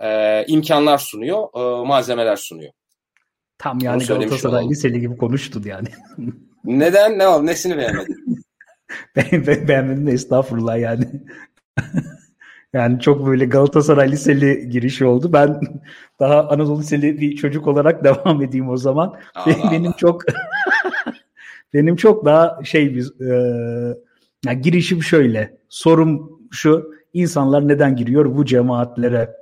e, 0.00 0.44
imkanlar 0.46 0.98
sunuyor, 0.98 1.48
e, 1.54 1.86
malzemeler 1.86 2.36
sunuyor. 2.36 2.72
Tam 3.58 3.78
yani 3.78 4.04
Galatasaray 4.04 4.68
liseli 4.68 5.00
gibi 5.00 5.16
konuştun 5.16 5.62
yani. 5.66 5.88
Neden? 6.64 7.18
Ne 7.18 7.28
oldu? 7.28 7.46
Nesini 7.46 7.76
beğenmedin? 7.76 8.44
ben, 9.16 9.46
ben 9.46 9.68
beğenmedim 9.68 10.06
de 10.06 10.12
estağfurullah 10.12 10.78
yani. 10.78 11.04
Yani 12.72 13.00
çok 13.00 13.26
böyle 13.26 13.44
Galatasaray 13.44 14.12
Liseli 14.12 14.68
girişi 14.68 15.04
oldu. 15.04 15.32
Ben 15.32 15.60
daha 16.20 16.48
Anadolu 16.48 16.80
Liseli 16.80 17.20
bir 17.20 17.36
çocuk 17.36 17.66
olarak 17.66 18.04
devam 18.04 18.42
edeyim 18.42 18.68
o 18.68 18.76
zaman. 18.76 19.14
Allah 19.34 19.46
benim, 19.46 19.62
Allah. 19.62 19.72
benim 19.72 19.92
çok 19.92 20.22
benim 21.76 21.96
çok 21.96 22.24
daha 22.24 22.64
şey 22.64 22.94
bir 22.94 23.20
e, 23.20 23.96
yani 24.46 24.60
girişim 24.60 25.02
şöyle. 25.02 25.58
Sorum 25.68 26.40
şu 26.50 26.92
insanlar 27.12 27.68
neden 27.68 27.96
giriyor 27.96 28.36
bu 28.36 28.44
cemaatlere? 28.44 29.36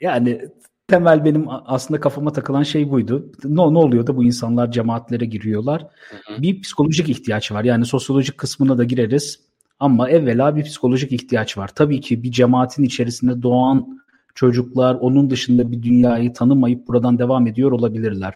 Yani 0.00 0.48
temel 0.88 1.24
benim 1.24 1.44
aslında 1.48 2.00
kafama 2.00 2.32
takılan 2.32 2.62
şey 2.62 2.90
buydu. 2.90 3.32
Ne, 3.44 3.74
ne 3.74 3.78
oluyor 3.78 4.06
da 4.06 4.16
bu 4.16 4.24
insanlar 4.24 4.72
cemaatlere 4.72 5.24
giriyorlar? 5.24 5.86
Hı 6.10 6.34
hı. 6.34 6.42
Bir 6.42 6.62
psikolojik 6.62 7.08
ihtiyaç 7.08 7.52
var. 7.52 7.64
Yani 7.64 7.86
sosyolojik 7.86 8.38
kısmına 8.38 8.78
da 8.78 8.84
gireriz. 8.84 9.40
Ama 9.80 10.10
evvela 10.10 10.56
bir 10.56 10.64
psikolojik 10.64 11.12
ihtiyaç 11.12 11.58
var. 11.58 11.70
Tabii 11.74 12.00
ki 12.00 12.22
bir 12.22 12.32
cemaatin 12.32 12.82
içerisinde 12.82 13.42
doğan 13.42 14.02
çocuklar 14.34 14.94
onun 14.94 15.30
dışında 15.30 15.72
bir 15.72 15.82
dünyayı 15.82 16.32
tanımayıp 16.32 16.88
buradan 16.88 17.18
devam 17.18 17.46
ediyor 17.46 17.72
olabilirler. 17.72 18.34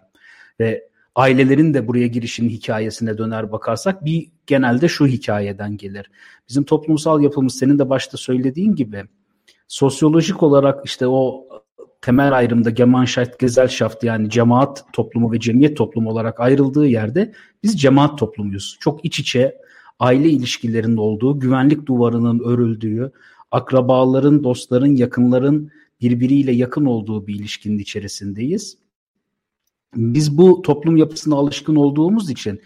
Ve 0.60 0.89
ailelerin 1.14 1.74
de 1.74 1.88
buraya 1.88 2.06
girişinin 2.06 2.48
hikayesine 2.48 3.18
döner 3.18 3.52
bakarsak 3.52 4.04
bir 4.04 4.28
genelde 4.46 4.88
şu 4.88 5.06
hikayeden 5.06 5.76
gelir. 5.76 6.10
Bizim 6.48 6.64
toplumsal 6.64 7.22
yapımız 7.22 7.54
senin 7.54 7.78
de 7.78 7.90
başta 7.90 8.16
söylediğin 8.16 8.74
gibi 8.74 9.04
sosyolojik 9.68 10.42
olarak 10.42 10.86
işte 10.86 11.06
o 11.06 11.48
temel 12.02 12.32
ayrımda 12.32 12.70
Gemeinschaft, 12.70 13.38
Gesellschaft 13.38 14.04
yani 14.04 14.30
cemaat 14.30 14.84
toplumu 14.92 15.32
ve 15.32 15.40
cemiyet 15.40 15.76
toplumu 15.76 16.10
olarak 16.10 16.40
ayrıldığı 16.40 16.86
yerde 16.86 17.32
biz 17.62 17.80
cemaat 17.80 18.18
toplumuyuz. 18.18 18.76
Çok 18.80 19.04
iç 19.04 19.20
içe 19.20 19.56
aile 19.98 20.28
ilişkilerinin 20.30 20.96
olduğu, 20.96 21.40
güvenlik 21.40 21.86
duvarının 21.86 22.40
örüldüğü, 22.40 23.12
akrabaların, 23.50 24.44
dostların, 24.44 24.96
yakınların 24.96 25.70
birbiriyle 26.00 26.52
yakın 26.52 26.84
olduğu 26.84 27.26
bir 27.26 27.34
ilişkinin 27.34 27.78
içerisindeyiz. 27.78 28.76
Biz 29.94 30.38
bu 30.38 30.62
toplum 30.62 30.96
yapısına 30.96 31.34
alışkın 31.34 31.76
olduğumuz 31.76 32.30
için 32.30 32.60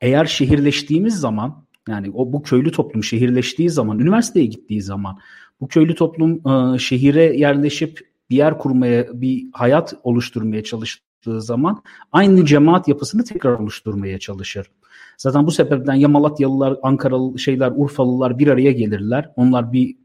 eğer 0.00 0.24
şehirleştiğimiz 0.24 1.14
zaman 1.14 1.64
yani 1.88 2.10
o 2.14 2.32
bu 2.32 2.42
köylü 2.42 2.72
toplum 2.72 3.04
şehirleştiği 3.04 3.70
zaman, 3.70 3.98
üniversiteye 3.98 4.46
gittiği 4.46 4.82
zaman 4.82 5.18
bu 5.60 5.68
köylü 5.68 5.94
toplum 5.94 6.48
e, 6.48 6.78
şehire 6.78 7.36
yerleşip 7.36 8.10
bir 8.30 8.36
yer 8.36 8.58
kurmaya, 8.58 9.20
bir 9.20 9.46
hayat 9.52 9.94
oluşturmaya 10.02 10.64
çalıştığı 10.64 11.42
zaman 11.42 11.82
aynı 12.12 12.46
cemaat 12.46 12.88
yapısını 12.88 13.24
tekrar 13.24 13.52
oluşturmaya 13.52 14.18
çalışır. 14.18 14.70
Zaten 15.18 15.46
bu 15.46 15.50
sebepten 15.50 15.94
ya 15.94 16.08
Malatyalılar, 16.08 16.76
Ankaralı 16.82 17.38
şeyler, 17.38 17.72
Urfalılar 17.76 18.38
bir 18.38 18.48
araya 18.48 18.72
gelirler. 18.72 19.30
Onlar 19.36 19.72
bir 19.72 19.96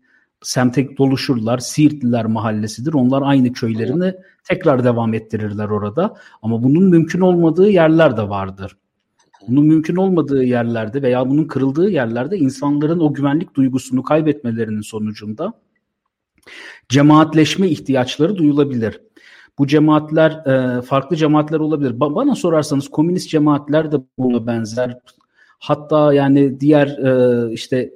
semte 0.46 0.98
doluşurlar. 0.98 1.58
Siirtliler 1.58 2.26
mahallesidir. 2.26 2.94
Onlar 2.94 3.22
aynı 3.22 3.54
köylerini 3.54 4.14
tekrar 4.44 4.84
devam 4.84 5.14
ettirirler 5.14 5.70
orada. 5.70 6.16
Ama 6.42 6.64
bunun 6.64 6.84
mümkün 6.84 7.22
olmadığı 7.22 7.70
yerler 7.70 8.18
de 8.18 8.30
vardır. 8.30 8.78
Bunun 9.48 9.66
mümkün 9.66 9.96
olmadığı 9.96 10.44
yerlerde 10.44 11.02
veya 11.02 11.30
bunun 11.30 11.44
kırıldığı 11.44 11.90
yerlerde 11.90 12.38
insanların 12.38 13.00
o 13.00 13.14
güvenlik 13.14 13.56
duygusunu 13.56 14.04
kaybetmelerinin 14.04 14.82
sonucunda 14.82 15.54
cemaatleşme 16.90 17.70
ihtiyaçları 17.70 18.38
duyulabilir. 18.38 19.02
Bu 19.60 19.68
cemaatler 19.68 20.32
e, 20.32 20.82
farklı 20.82 21.16
cemaatler 21.16 21.60
olabilir. 21.60 21.92
Ba- 21.92 22.16
bana 22.16 22.36
sorarsanız 22.36 22.88
komünist 22.88 23.30
cemaatler 23.30 23.92
de 23.92 23.98
buna 24.18 24.48
benzer. 24.48 25.00
Hatta 25.60 26.14
yani 26.14 26.60
diğer 26.60 26.88
e, 26.88 27.54
işte 27.54 27.92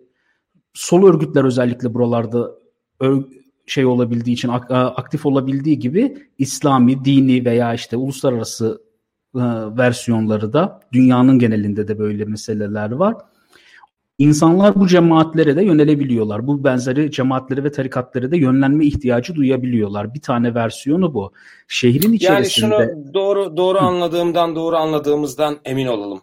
sol 0.79 1.03
örgütler 1.03 1.43
özellikle 1.43 1.93
buralarda 1.93 2.51
şey 3.65 3.86
olabildiği 3.86 4.33
için 4.33 4.51
aktif 4.71 5.25
olabildiği 5.25 5.79
gibi 5.79 6.17
İslami, 6.38 7.05
dini 7.05 7.45
veya 7.45 7.74
işte 7.74 7.98
uluslararası 7.98 8.81
e, 9.36 9.41
versiyonları 9.77 10.53
da 10.53 10.79
dünyanın 10.93 11.39
genelinde 11.39 11.88
de 11.88 12.00
böyle 12.00 12.25
meseleler 12.25 12.91
var. 12.91 13.15
İnsanlar 14.17 14.75
bu 14.75 14.88
cemaatlere 14.88 15.55
de 15.55 15.63
yönelebiliyorlar. 15.63 16.48
Bu 16.48 16.63
benzeri 16.63 17.12
cemaatlere 17.12 17.63
ve 17.63 17.71
tarikatlara 17.71 18.31
da 18.31 18.36
yönlenme 18.36 18.86
ihtiyacı 18.86 19.36
duyabiliyorlar. 19.36 20.13
Bir 20.13 20.21
tane 20.21 20.55
versiyonu 20.55 21.13
bu. 21.13 21.31
Şehrin 21.67 22.13
içerisinde... 22.13 22.75
Yani 22.75 22.86
şunu 22.86 23.13
doğru 23.13 23.57
doğru 23.57 23.77
anladığımdan, 23.77 24.55
doğru 24.55 24.75
anladığımızdan 24.75 25.57
emin 25.65 25.88
olalım. 25.88 26.21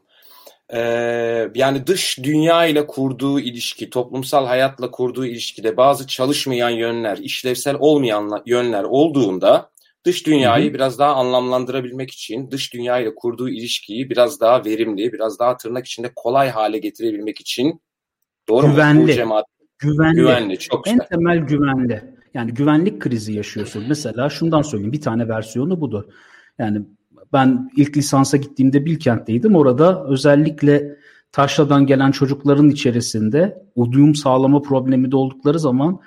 Ee, 0.73 1.49
yani 1.54 1.87
dış 1.87 2.18
dünya 2.23 2.66
ile 2.66 2.87
kurduğu 2.87 3.40
ilişki, 3.40 3.90
toplumsal 3.90 4.46
hayatla 4.46 4.90
kurduğu 4.90 5.26
ilişkide 5.26 5.76
bazı 5.76 6.06
çalışmayan 6.06 6.70
yönler, 6.70 7.18
işlevsel 7.18 7.76
olmayan 7.78 8.42
yönler 8.46 8.85
olduğunda 8.85 9.70
dış 10.04 10.26
dünyayı 10.26 10.64
hı 10.64 10.70
hı. 10.70 10.75
biraz 10.75 10.99
daha 10.99 11.14
anlamlandırabilmek 11.14 12.11
için, 12.11 12.50
dış 12.50 12.75
dünya 12.75 12.99
ile 12.99 13.14
kurduğu 13.14 13.49
ilişkiyi 13.49 14.11
biraz 14.11 14.40
daha 14.40 14.64
verimli, 14.64 15.12
biraz 15.12 15.38
daha 15.38 15.56
tırnak 15.56 15.87
içinde 15.87 16.12
kolay 16.16 16.49
hale 16.50 16.78
getirebilmek 16.78 17.40
için 17.40 17.80
Doğru 18.49 18.70
güvenli. 18.70 19.00
mu? 19.00 19.08
Bu 19.08 19.12
cemaat 19.12 19.46
güvenli. 19.78 20.16
Güvenli. 20.16 20.58
Çok 20.58 20.85
güzel. 20.85 20.99
En 20.99 21.06
temel 21.08 21.38
güvenli. 21.38 22.16
Yani 22.35 22.54
güvenlik 22.54 23.00
krizi 23.00 23.32
yaşıyorsun. 23.32 23.85
Mesela 23.88 24.30
şundan 24.30 24.62
söyleyeyim. 24.62 24.92
Bir 24.92 25.00
tane 25.00 25.28
versiyonu 25.28 25.80
budur. 25.80 26.04
Yani 26.58 26.82
ben 27.36 27.70
ilk 27.76 27.96
lisansa 27.96 28.36
gittiğimde 28.36 28.86
Bilkent'teydim. 28.86 29.56
Orada 29.56 30.04
özellikle 30.04 30.96
Taşla'dan 31.32 31.86
gelen 31.86 32.10
çocukların 32.10 32.70
içerisinde 32.70 33.62
uyum 33.74 34.14
sağlama 34.14 34.62
problemi 34.62 35.12
de 35.12 35.16
oldukları 35.16 35.58
zaman 35.58 36.00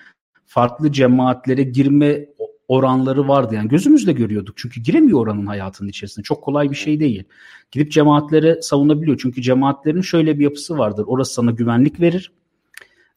farklı 0.46 0.92
cemaatlere 0.92 1.64
girme 1.64 2.26
oranları 2.68 3.28
vardı. 3.28 3.56
Yani 3.56 3.70
gözümüzle 3.70 4.12
görüyorduk. 4.12 4.58
Çünkü 4.58 4.82
giremiyor 4.82 5.20
oranın 5.20 5.46
hayatının 5.46 5.90
içerisinde. 5.90 6.24
Çok 6.24 6.44
kolay 6.44 6.72
bir 6.72 6.76
şey 6.76 7.00
değil. 7.00 7.24
Gidip 7.72 7.92
cemaatlere 7.92 8.62
savunabiliyor. 8.62 9.20
Çünkü 9.22 9.42
cemaatlerin 9.42 10.02
şöyle 10.02 10.40
bir 10.40 10.44
yapısı 10.44 10.78
vardır. 10.78 11.06
Orası 11.08 11.34
sana 11.34 11.52
güvenlik 11.52 12.02
verir. 12.02 12.32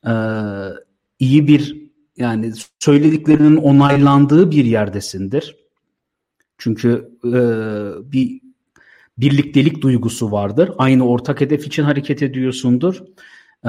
Ee, 0.06 0.10
iyi 1.18 1.48
bir 1.48 1.90
yani 2.16 2.52
söylediklerinin 2.78 3.56
onaylandığı 3.56 4.50
bir 4.50 4.64
yerdesindir. 4.64 5.61
Çünkü 6.62 7.08
e, 7.24 7.32
bir 8.12 8.40
birliktelik 9.18 9.82
duygusu 9.82 10.32
vardır. 10.32 10.70
Aynı 10.78 11.08
ortak 11.08 11.40
hedef 11.40 11.66
için 11.66 11.82
hareket 11.82 12.22
ediyorsundur. 12.22 13.02
Ee, 13.64 13.68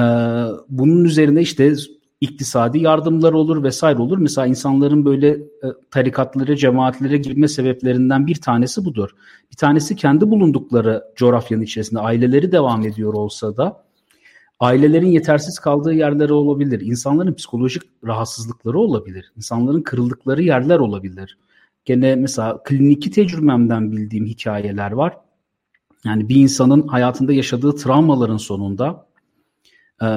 bunun 0.69 1.03
üzerine 1.03 1.41
işte 1.41 1.73
iktisadi 2.21 2.79
yardımlar 2.79 3.33
olur 3.33 3.63
vesaire 3.63 3.99
olur. 3.99 4.17
Mesela 4.17 4.47
insanların 4.47 5.05
böyle 5.05 5.29
e, 5.29 5.67
tarikatlara, 5.91 6.55
cemaatlere 6.55 7.17
girme 7.17 7.47
sebeplerinden 7.47 8.27
bir 8.27 8.35
tanesi 8.35 8.85
budur. 8.85 9.09
Bir 9.51 9.57
tanesi 9.57 9.95
kendi 9.95 10.31
bulundukları 10.31 11.03
coğrafyanın 11.15 11.63
içerisinde 11.63 11.99
aileleri 11.99 12.51
devam 12.51 12.85
ediyor 12.85 13.13
olsa 13.13 13.57
da 13.57 13.83
ailelerin 14.59 15.07
yetersiz 15.07 15.59
kaldığı 15.59 15.93
yerler 15.93 16.29
olabilir. 16.29 16.81
İnsanların 16.81 17.33
psikolojik 17.33 17.83
rahatsızlıkları 18.05 18.79
olabilir. 18.79 19.31
İnsanların 19.37 19.81
kırıldıkları 19.81 20.43
yerler 20.43 20.79
olabilir. 20.79 21.37
Gene 21.85 22.15
mesela 22.15 22.63
kliniki 22.63 23.11
tecrübemden 23.11 23.91
bildiğim 23.91 24.25
hikayeler 24.25 24.91
var. 24.91 25.17
Yani 26.05 26.29
bir 26.29 26.35
insanın 26.35 26.87
hayatında 26.87 27.33
yaşadığı 27.33 27.75
travmaların 27.75 28.37
sonunda 28.37 29.07
e, 30.01 30.07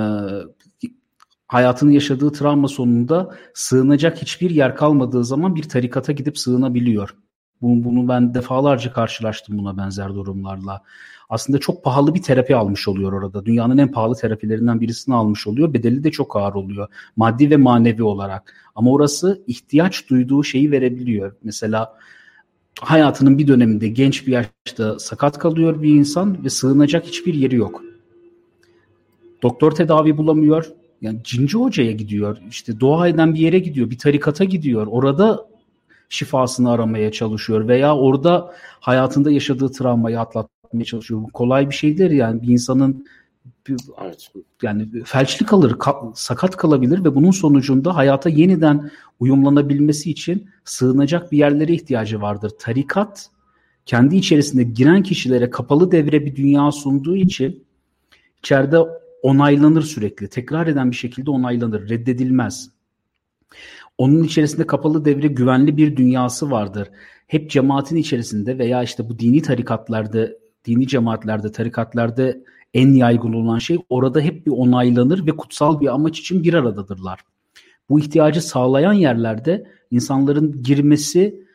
hayatını 1.47 1.93
yaşadığı 1.93 2.33
travma 2.33 2.69
sonunda 2.69 3.35
sığınacak 3.55 4.23
hiçbir 4.23 4.51
yer 4.51 4.77
kalmadığı 4.77 5.25
zaman 5.25 5.57
bir 5.57 5.63
tarikata 5.63 6.13
gidip 6.13 6.39
sığınabiliyor. 6.39 7.17
Bunu, 7.63 7.85
bunu 7.85 8.09
ben 8.09 8.35
defalarca 8.35 8.93
karşılaştım 8.93 9.59
buna 9.59 9.77
benzer 9.77 10.15
durumlarla. 10.15 10.83
Aslında 11.29 11.59
çok 11.59 11.85
pahalı 11.85 12.15
bir 12.15 12.23
terapi 12.23 12.57
almış 12.57 12.89
oluyor 12.89 13.13
orada. 13.13 13.45
Dünyanın 13.45 13.79
en 13.79 13.93
pahalı 13.93 14.15
terapilerinden 14.17 14.81
birisini 14.81 15.15
almış 15.15 15.47
oluyor. 15.47 15.75
Bedeli 15.75 16.05
de 16.05 16.11
çok 16.11 16.37
ağır 16.37 16.55
oluyor. 16.55 16.89
Maddi 17.17 17.51
ve 17.51 17.57
manevi 17.57 18.03
olarak. 18.03 18.55
Ama 18.75 18.91
orası 18.91 19.43
ihtiyaç 19.47 20.11
duyduğu 20.11 20.45
şeyi 20.45 20.71
verebiliyor. 20.71 21.37
Mesela 21.43 21.95
hayatının 22.81 23.39
bir 23.39 23.49
döneminde 23.49 23.89
genç 23.89 24.27
bir 24.27 24.33
yaşta 24.33 24.99
sakat 24.99 25.39
kalıyor 25.39 25.83
bir 25.83 25.95
insan 25.95 26.45
ve 26.45 26.51
sığınacak 26.51 27.07
hiçbir 27.07 27.35
yeri 27.35 27.57
yok. 27.57 27.83
Doktor 29.43 29.73
tedavi 29.73 30.17
bulamıyor. 30.17 30.67
Yani 31.01 31.19
cinci 31.25 31.59
hocaya 31.59 31.93
gidiyor. 31.93 32.39
İşte 32.51 32.81
dua 32.81 33.09
eden 33.09 33.35
bir 33.35 33.41
yere 33.41 33.59
gidiyor. 33.59 33.91
Bir 33.91 33.99
tarikata 33.99 34.45
gidiyor. 34.45 34.87
Orada 34.87 35.47
şifasını 36.09 36.71
aramaya 36.71 37.13
çalışıyor 37.13 37.69
veya 37.69 37.97
orada 37.97 38.55
hayatında 38.81 39.31
yaşadığı 39.31 39.73
travmayı 39.73 40.21
atlatmaya 40.21 40.85
çalışıyor. 40.85 41.23
Bu 41.23 41.31
kolay 41.31 41.71
bir 41.71 41.75
şeydir 41.75 42.11
yani 42.11 42.43
bir 42.43 42.49
insanın 42.49 43.07
evet. 44.03 44.31
yani 44.63 44.89
felçli 45.05 45.47
kalır, 45.47 45.73
ka- 45.73 46.13
sakat 46.15 46.57
kalabilir 46.57 47.05
ve 47.05 47.15
bunun 47.15 47.31
sonucunda 47.31 47.97
hayata 47.97 48.29
yeniden 48.29 48.91
uyumlanabilmesi 49.21 50.11
için 50.11 50.49
sığınacak 50.65 51.33
bir 51.33 51.39
yerlere 51.39 51.73
ihtiyacı 51.73 52.21
vardır. 52.21 52.53
Tarikat 52.59 53.31
kendi 53.87 54.17
içerisinde 54.17 54.63
giren 54.63 55.03
kişilere 55.03 55.51
kapalı 55.51 55.93
devre 55.93 56.27
bir 56.27 56.37
dünya 56.37 56.73
sunduğu 56.73 57.17
için 57.17 57.65
içeride 58.39 58.79
onaylanır 59.23 59.83
sürekli. 59.83 60.29
Tekrar 60.29 60.67
eden 60.67 60.91
bir 60.91 60.97
şekilde 60.97 61.31
onaylanır, 61.31 61.89
reddedilmez. 61.89 62.71
Onun 63.99 64.23
içerisinde 64.23 64.67
kapalı 64.67 65.05
devre 65.05 65.27
güvenli 65.27 65.77
bir 65.77 65.97
dünyası 65.97 66.51
vardır. 66.51 66.91
Hep 67.27 67.51
cemaatin 67.51 67.97
içerisinde 67.97 68.59
veya 68.59 68.83
işte 68.83 69.09
bu 69.09 69.19
dini 69.19 69.43
tarikatlarda, 69.43 70.29
dini 70.65 70.87
cemaatlerde, 70.87 71.53
tarikatlarda 71.53 72.35
en 72.75 72.93
yaygın 72.93 73.33
olan 73.33 73.59
şey 73.59 73.79
orada 73.89 74.21
hep 74.21 74.47
bir 74.47 74.53
onaylanır 74.53 75.27
ve 75.27 75.31
kutsal 75.31 75.81
bir 75.81 75.95
amaç 75.95 76.19
için 76.19 76.43
bir 76.43 76.55
aradadırlar. 76.55 77.21
Bu 77.89 78.01
ihtiyacı 78.01 78.43
sağlayan 78.43 78.93
yerlerde 78.93 79.67
insanların 79.91 80.63
girmesi, 80.63 81.47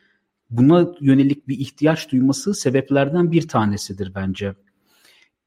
buna 0.50 0.92
yönelik 1.00 1.48
bir 1.48 1.58
ihtiyaç 1.58 2.12
duyması 2.12 2.54
sebeplerden 2.54 3.32
bir 3.32 3.48
tanesidir 3.48 4.14
bence. 4.14 4.54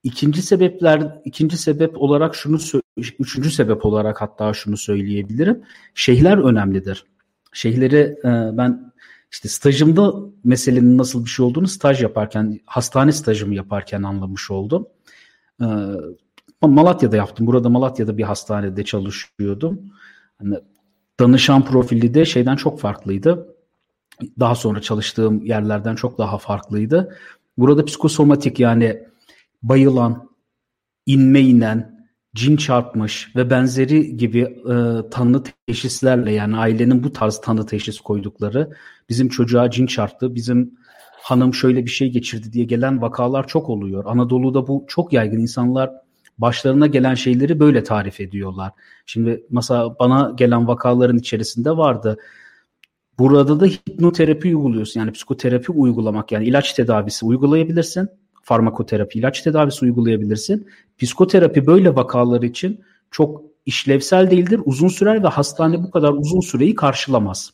İkinci 0.05 0.41
sebepler, 0.41 1.21
ikinci 1.25 1.57
sebep 1.57 2.01
olarak 2.01 2.35
şunu, 2.35 2.57
üçüncü 2.97 3.51
sebep 3.51 3.85
olarak 3.85 4.21
hatta 4.21 4.53
şunu 4.53 4.77
söyleyebilirim. 4.77 5.63
Şeyhler 5.95 6.37
önemlidir. 6.37 7.05
Şeyhleri 7.53 7.97
e, 8.23 8.57
ben 8.57 8.93
işte 9.31 9.49
stajımda 9.49 10.13
meselenin 10.43 10.97
nasıl 10.97 11.25
bir 11.25 11.29
şey 11.29 11.45
olduğunu 11.45 11.67
staj 11.67 12.01
yaparken, 12.01 12.59
hastane 12.65 13.11
stajımı 13.11 13.55
yaparken 13.55 14.03
anlamış 14.03 14.51
oldum. 14.51 14.87
E, 15.61 15.67
Malatya'da 16.61 17.15
yaptım. 17.15 17.47
Burada 17.47 17.69
Malatya'da 17.69 18.17
bir 18.17 18.23
hastanede 18.23 18.83
çalışıyordum. 18.83 19.79
Hani 20.37 20.55
danışan 21.19 21.65
profili 21.65 22.13
de 22.13 22.25
şeyden 22.25 22.55
çok 22.55 22.79
farklıydı. 22.79 23.55
Daha 24.39 24.55
sonra 24.55 24.81
çalıştığım 24.81 25.45
yerlerden 25.45 25.95
çok 25.95 26.17
daha 26.17 26.37
farklıydı. 26.37 27.17
Burada 27.57 27.85
psikosomatik 27.85 28.59
yani 28.59 29.05
bayılan, 29.69 30.30
inme 31.06 31.41
inen, 31.41 32.08
cin 32.36 32.58
çarpmış 32.58 33.36
ve 33.36 33.49
benzeri 33.49 34.17
gibi 34.17 34.39
e, 34.41 34.75
tanı 35.12 35.43
teşhislerle 35.67 36.32
yani 36.32 36.58
ailenin 36.58 37.04
bu 37.04 37.13
tarz 37.13 37.41
tanı 37.41 37.65
teşhis 37.65 37.99
koydukları 37.99 38.69
bizim 39.10 39.30
çocuğa 39.30 39.71
cin 39.71 39.86
çarptı, 39.86 40.36
bizim 40.36 40.73
hanım 41.23 41.54
şöyle 41.54 41.86
bir 41.86 41.89
şey 41.89 42.12
geçirdi 42.12 42.54
diye 42.54 42.65
gelen 42.65 43.01
vakalar 43.01 43.47
çok 43.47 43.69
oluyor. 43.69 44.04
Anadolu'da 44.08 44.67
bu 44.67 44.86
çok 44.88 45.13
yaygın. 45.13 45.39
insanlar 45.39 45.91
başlarına 46.38 46.88
gelen 46.88 47.13
şeyleri 47.15 47.60
böyle 47.60 47.84
tarif 47.84 48.21
ediyorlar. 48.21 48.71
Şimdi 49.06 49.45
mesela 49.49 49.99
bana 49.99 50.34
gelen 50.38 50.67
vakaların 50.67 51.17
içerisinde 51.17 51.78
vardı. 51.78 52.17
Burada 53.19 53.60
da 53.60 53.65
hipnoterapi 53.65 54.56
uyguluyorsun. 54.56 54.99
Yani 54.99 55.12
psikoterapi 55.12 55.71
uygulamak 55.71 56.32
yani 56.32 56.45
ilaç 56.45 56.73
tedavisi 56.73 57.25
uygulayabilirsin 57.25 58.10
farmakoterapi, 58.45 59.19
ilaç 59.19 59.41
tedavisi 59.41 59.86
uygulayabilirsin. 59.86 60.67
Psikoterapi 60.97 61.67
böyle 61.67 61.95
vakalar 61.95 62.41
için 62.41 62.81
çok 63.12 63.41
işlevsel 63.65 64.31
değildir, 64.31 64.62
uzun 64.65 64.88
sürer 64.88 65.23
ve 65.23 65.27
hastane 65.27 65.84
bu 65.84 65.91
kadar 65.91 66.13
uzun 66.13 66.39
süreyi 66.39 66.75
karşılamaz. 66.75 67.53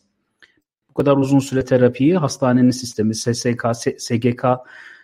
Bu 0.90 0.94
kadar 0.94 1.18
uzun 1.18 1.40
süre 1.40 1.66
terapiyi 1.66 2.18
hastanenin 2.18 2.72
sistemi, 2.72 3.16
SSK, 3.16 3.66
SGK 3.98 4.46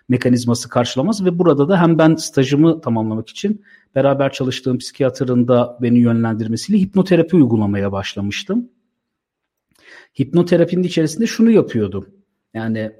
mekanizması 0.10 0.70
karşılamaz 0.70 1.26
ve 1.26 1.40
burada 1.40 1.70
da 1.70 1.82
hem 1.82 1.98
ben 1.98 2.16
stajımı 2.16 2.82
tamamlamak 2.82 3.30
için 3.30 3.66
beraber 3.96 4.32
çalıştığım 4.32 4.78
psikiyatrın 4.78 5.48
da 5.48 5.78
beni 5.82 6.00
yönlendirmesiyle 6.00 6.80
hipnoterapi 6.80 7.36
uygulamaya 7.36 7.92
başlamıştım. 7.92 8.70
Hipnoterapinin 10.20 10.84
içerisinde 10.84 11.28
şunu 11.28 11.52
yapıyordum. 11.52 12.10
Yani 12.54 12.92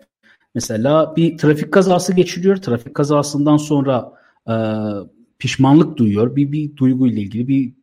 Mesela 0.58 1.16
bir 1.16 1.38
trafik 1.38 1.72
kazası 1.72 2.14
geçiriyor. 2.14 2.56
Trafik 2.56 2.94
kazasından 2.94 3.58
sonra 3.58 4.14
e, 4.50 4.56
pişmanlık 5.40 5.98
duyuyor. 5.98 6.36
Bir, 6.36 6.52
bir 6.52 6.78
duyguyla 6.78 7.22
ilgili 7.22 7.48
bir 7.48 7.74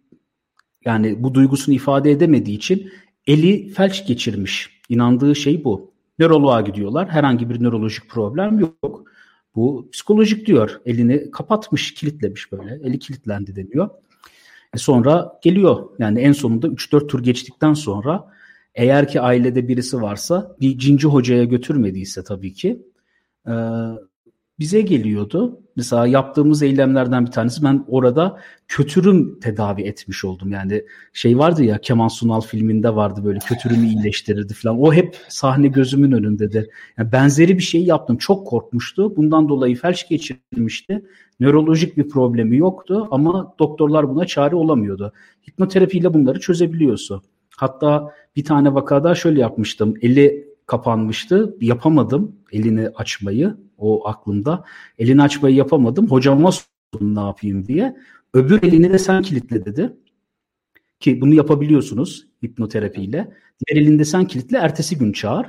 yani 0.84 1.22
bu 1.22 1.34
duygusunu 1.34 1.74
ifade 1.74 2.10
edemediği 2.10 2.56
için 2.56 2.90
eli 3.26 3.68
felç 3.68 4.06
geçirmiş. 4.06 4.80
İnandığı 4.88 5.36
şey 5.36 5.64
bu. 5.64 5.92
Nöroloğa 6.18 6.60
gidiyorlar. 6.60 7.08
Herhangi 7.08 7.50
bir 7.50 7.62
nörolojik 7.62 8.08
problem 8.08 8.58
yok. 8.58 9.04
Bu 9.54 9.88
psikolojik 9.92 10.46
diyor. 10.46 10.80
Elini 10.86 11.30
kapatmış, 11.30 11.94
kilitlemiş 11.94 12.52
böyle. 12.52 12.80
Eli 12.84 12.98
kilitlendi 12.98 13.56
deniyor. 13.56 13.90
E 14.74 14.78
sonra 14.78 15.38
geliyor. 15.42 15.88
Yani 15.98 16.20
en 16.20 16.32
sonunda 16.32 16.66
3-4 16.66 17.06
tur 17.06 17.22
geçtikten 17.22 17.74
sonra 17.74 18.33
eğer 18.74 19.08
ki 19.08 19.20
ailede 19.20 19.68
birisi 19.68 20.02
varsa 20.02 20.56
bir 20.60 20.78
cinci 20.78 21.08
hocaya 21.08 21.44
götürmediyse 21.44 22.24
tabii 22.24 22.52
ki 22.52 22.82
e, 23.46 23.52
bize 24.58 24.80
geliyordu. 24.80 25.60
Mesela 25.76 26.06
yaptığımız 26.06 26.62
eylemlerden 26.62 27.26
bir 27.26 27.30
tanesi 27.30 27.64
ben 27.64 27.84
orada 27.88 28.40
kötürüm 28.68 29.40
tedavi 29.40 29.82
etmiş 29.82 30.24
oldum. 30.24 30.52
Yani 30.52 30.84
şey 31.12 31.38
vardı 31.38 31.64
ya 31.64 31.78
Kemal 31.78 32.08
Sunal 32.08 32.40
filminde 32.40 32.94
vardı 32.94 33.24
böyle 33.24 33.38
kötürümü 33.38 33.86
iyileştirirdi 33.86 34.54
falan. 34.54 34.80
O 34.80 34.92
hep 34.92 35.16
sahne 35.28 35.68
gözümün 35.68 36.12
önündedir. 36.12 36.68
Yani 36.98 37.12
benzeri 37.12 37.58
bir 37.58 37.62
şey 37.62 37.84
yaptım. 37.84 38.16
Çok 38.16 38.46
korkmuştu. 38.46 39.16
Bundan 39.16 39.48
dolayı 39.48 39.76
felç 39.76 40.08
geçirmişti. 40.08 41.04
Nörolojik 41.40 41.96
bir 41.96 42.08
problemi 42.08 42.56
yoktu 42.56 43.08
ama 43.10 43.54
doktorlar 43.58 44.08
buna 44.08 44.26
çare 44.26 44.56
olamıyordu. 44.56 45.12
Hipnoterapiyle 45.48 46.14
bunları 46.14 46.40
çözebiliyorsun. 46.40 47.22
Hatta 47.56 48.14
bir 48.36 48.44
tane 48.44 48.74
vakada 48.74 49.14
şöyle 49.14 49.40
yapmıştım. 49.40 49.94
Eli 50.02 50.48
kapanmıştı. 50.66 51.56
Yapamadım 51.60 52.36
elini 52.52 52.88
açmayı. 52.88 53.56
O 53.78 54.08
aklımda. 54.08 54.64
Elini 54.98 55.22
açmayı 55.22 55.54
yapamadım. 55.56 56.06
Hocama 56.10 56.52
sordum 56.52 57.14
ne 57.14 57.20
yapayım 57.20 57.66
diye. 57.66 57.96
Öbür 58.34 58.62
elini 58.62 58.92
de 58.92 58.98
sen 58.98 59.22
kilitle 59.22 59.64
dedi. 59.64 59.92
ki 61.00 61.20
bunu 61.20 61.34
yapabiliyorsunuz 61.34 62.26
hipnoterapiyle. 62.44 63.32
Diğer 63.66 63.82
elinde 63.82 64.04
sen 64.04 64.26
kilitle 64.26 64.58
ertesi 64.58 64.98
gün 64.98 65.12
çağır. 65.12 65.46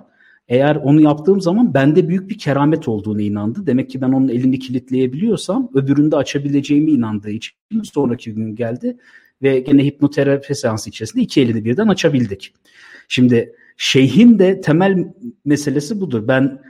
Eğer 0.48 0.76
onu 0.76 1.02
yaptığım 1.02 1.42
zaman 1.42 1.74
bende 1.74 2.10
büyük 2.10 2.30
bir 2.30 2.38
keramet 2.38 2.88
olduğunu 2.88 3.22
inandı. 3.22 3.68
Demek 3.68 3.90
ki 3.90 4.02
ben 4.02 4.12
onun 4.12 4.28
elini 4.28 4.60
kilitleyebiliyorsam 4.60 5.70
öbüründe 5.74 6.16
açabileceğimi 6.16 6.92
inandığı 6.92 7.30
için 7.30 7.56
sonraki 7.84 8.34
gün 8.34 8.56
geldi 8.56 8.98
ve 9.42 9.60
gene 9.60 9.86
hipnoterapi 9.86 10.56
seansı 10.56 10.90
içerisinde 10.90 11.24
iki 11.24 11.42
elini 11.42 11.66
birden 11.66 11.88
açabildik. 11.88 12.54
Şimdi 13.08 13.56
şeyhin 13.78 14.40
de 14.40 14.62
temel 14.62 15.14
meselesi 15.46 16.02
budur. 16.02 16.28
Ben 16.28 16.62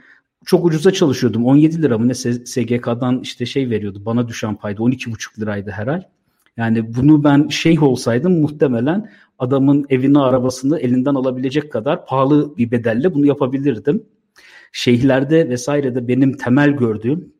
çok 0.46 0.64
ucuza 0.64 0.90
çalışıyordum. 0.90 1.46
17 1.46 1.82
lira 1.82 1.98
mı 1.98 2.08
ne 2.08 2.14
SGK'dan 2.14 3.20
işte 3.20 3.46
şey 3.46 3.70
veriyordu. 3.70 4.02
Bana 4.06 4.28
düşen 4.28 4.56
payda 4.56 4.82
12,5 4.82 5.40
liraydı 5.40 5.70
her 5.70 5.86
ay. 5.86 6.02
Yani 6.56 6.94
bunu 6.96 7.24
ben 7.24 7.48
şeyh 7.48 7.82
olsaydım 7.82 8.40
muhtemelen 8.40 9.10
adamın 9.38 9.86
evini 9.88 10.18
arabasını 10.18 10.78
elinden 10.78 11.14
alabilecek 11.14 11.72
kadar 11.72 12.06
pahalı 12.06 12.56
bir 12.56 12.70
bedelle 12.70 13.14
bunu 13.14 13.26
yapabilirdim. 13.26 14.02
Şeyhlerde 14.72 15.48
vesairede 15.48 16.08
benim 16.08 16.36
temel 16.36 16.70
gördüğüm 16.70 17.32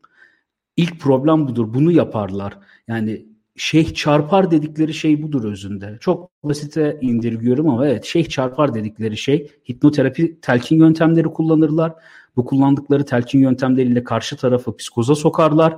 ilk 0.76 1.00
problem 1.00 1.48
budur. 1.48 1.74
Bunu 1.74 1.92
yaparlar. 1.92 2.58
Yani 2.88 3.26
şeyh 3.56 3.94
çarpar 3.94 4.50
dedikleri 4.50 4.94
şey 4.94 5.22
budur 5.22 5.44
özünde. 5.44 5.96
Çok 6.00 6.30
basite 6.44 6.98
indirgiyorum 7.00 7.68
ama 7.68 7.88
evet 7.88 8.04
şeyh 8.04 8.28
çarpar 8.28 8.74
dedikleri 8.74 9.16
şey 9.16 9.50
hipnoterapi 9.70 10.40
telkin 10.40 10.78
yöntemleri 10.78 11.28
kullanırlar. 11.28 11.92
Bu 12.36 12.44
kullandıkları 12.44 13.04
telkin 13.04 13.38
yöntemleriyle 13.38 14.04
karşı 14.04 14.36
tarafı 14.36 14.76
psikoza 14.76 15.14
sokarlar. 15.14 15.76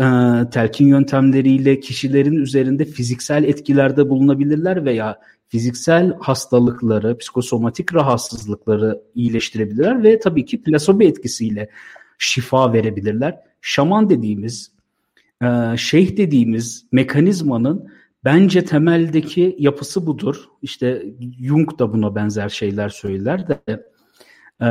Ee, 0.00 0.04
telkin 0.52 0.86
yöntemleriyle 0.86 1.80
kişilerin 1.80 2.36
üzerinde 2.36 2.84
fiziksel 2.84 3.44
etkilerde 3.44 4.08
bulunabilirler 4.08 4.84
veya 4.84 5.18
fiziksel 5.48 6.14
hastalıkları, 6.20 7.18
psikosomatik 7.18 7.94
rahatsızlıkları 7.94 9.02
iyileştirebilirler 9.14 10.02
ve 10.02 10.18
tabii 10.18 10.44
ki 10.44 10.62
plasebo 10.62 11.02
etkisiyle 11.02 11.70
şifa 12.18 12.72
verebilirler. 12.72 13.38
Şaman 13.60 14.10
dediğimiz, 14.10 14.72
e, 15.42 15.76
şeyh 15.76 16.16
dediğimiz 16.16 16.86
mekanizmanın 16.92 17.88
bence 18.24 18.64
temeldeki 18.64 19.56
yapısı 19.58 20.06
budur. 20.06 20.44
İşte 20.62 21.02
Jung 21.40 21.78
da 21.78 21.92
buna 21.92 22.14
benzer 22.14 22.48
şeyler 22.48 22.88
söyler 22.88 23.48
de 23.48 23.58
e, 24.62 24.68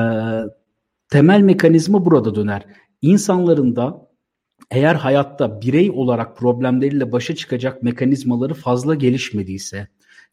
temel 1.10 1.42
mekanizma 1.42 2.06
burada 2.06 2.36
döner. 2.36 2.66
İnsanların 3.02 3.76
da 3.76 4.10
eğer 4.72 4.96
hayatta 4.96 5.62
birey 5.62 5.92
olarak 5.92 6.38
problemleriyle 6.38 7.12
başa 7.12 7.36
çıkacak 7.36 7.84
mekanizmaları 7.84 8.54
fazla 8.54 8.96
gelişmediyse, 8.96 9.88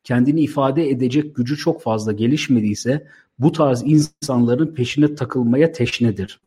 kendini 0.04 0.40
ifade 0.40 0.90
edecek 0.90 1.36
gücü 1.36 1.56
çok 1.56 1.82
fazla 1.82 2.12
gelişmediyse 2.12 3.06
bu 3.38 3.52
tarz 3.52 3.82
insanların 3.82 4.74
peşine 4.74 5.14
takılmaya 5.14 5.72
teşnedir. 5.72 6.40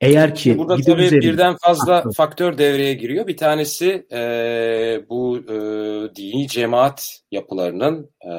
Eğer 0.00 0.34
ki 0.34 0.58
burada 0.58 0.76
tabii 0.76 1.02
üzerine... 1.02 1.32
birden 1.32 1.56
fazla 1.56 1.96
ha, 1.96 2.04
faktör 2.16 2.58
devreye 2.58 2.94
giriyor. 2.94 3.26
Bir 3.26 3.36
tanesi 3.36 4.06
e, 4.12 4.20
bu 5.08 5.38
e, 5.38 5.54
dini 6.16 6.48
cemaat 6.48 7.20
yapılarının, 7.30 8.10
e, 8.24 8.30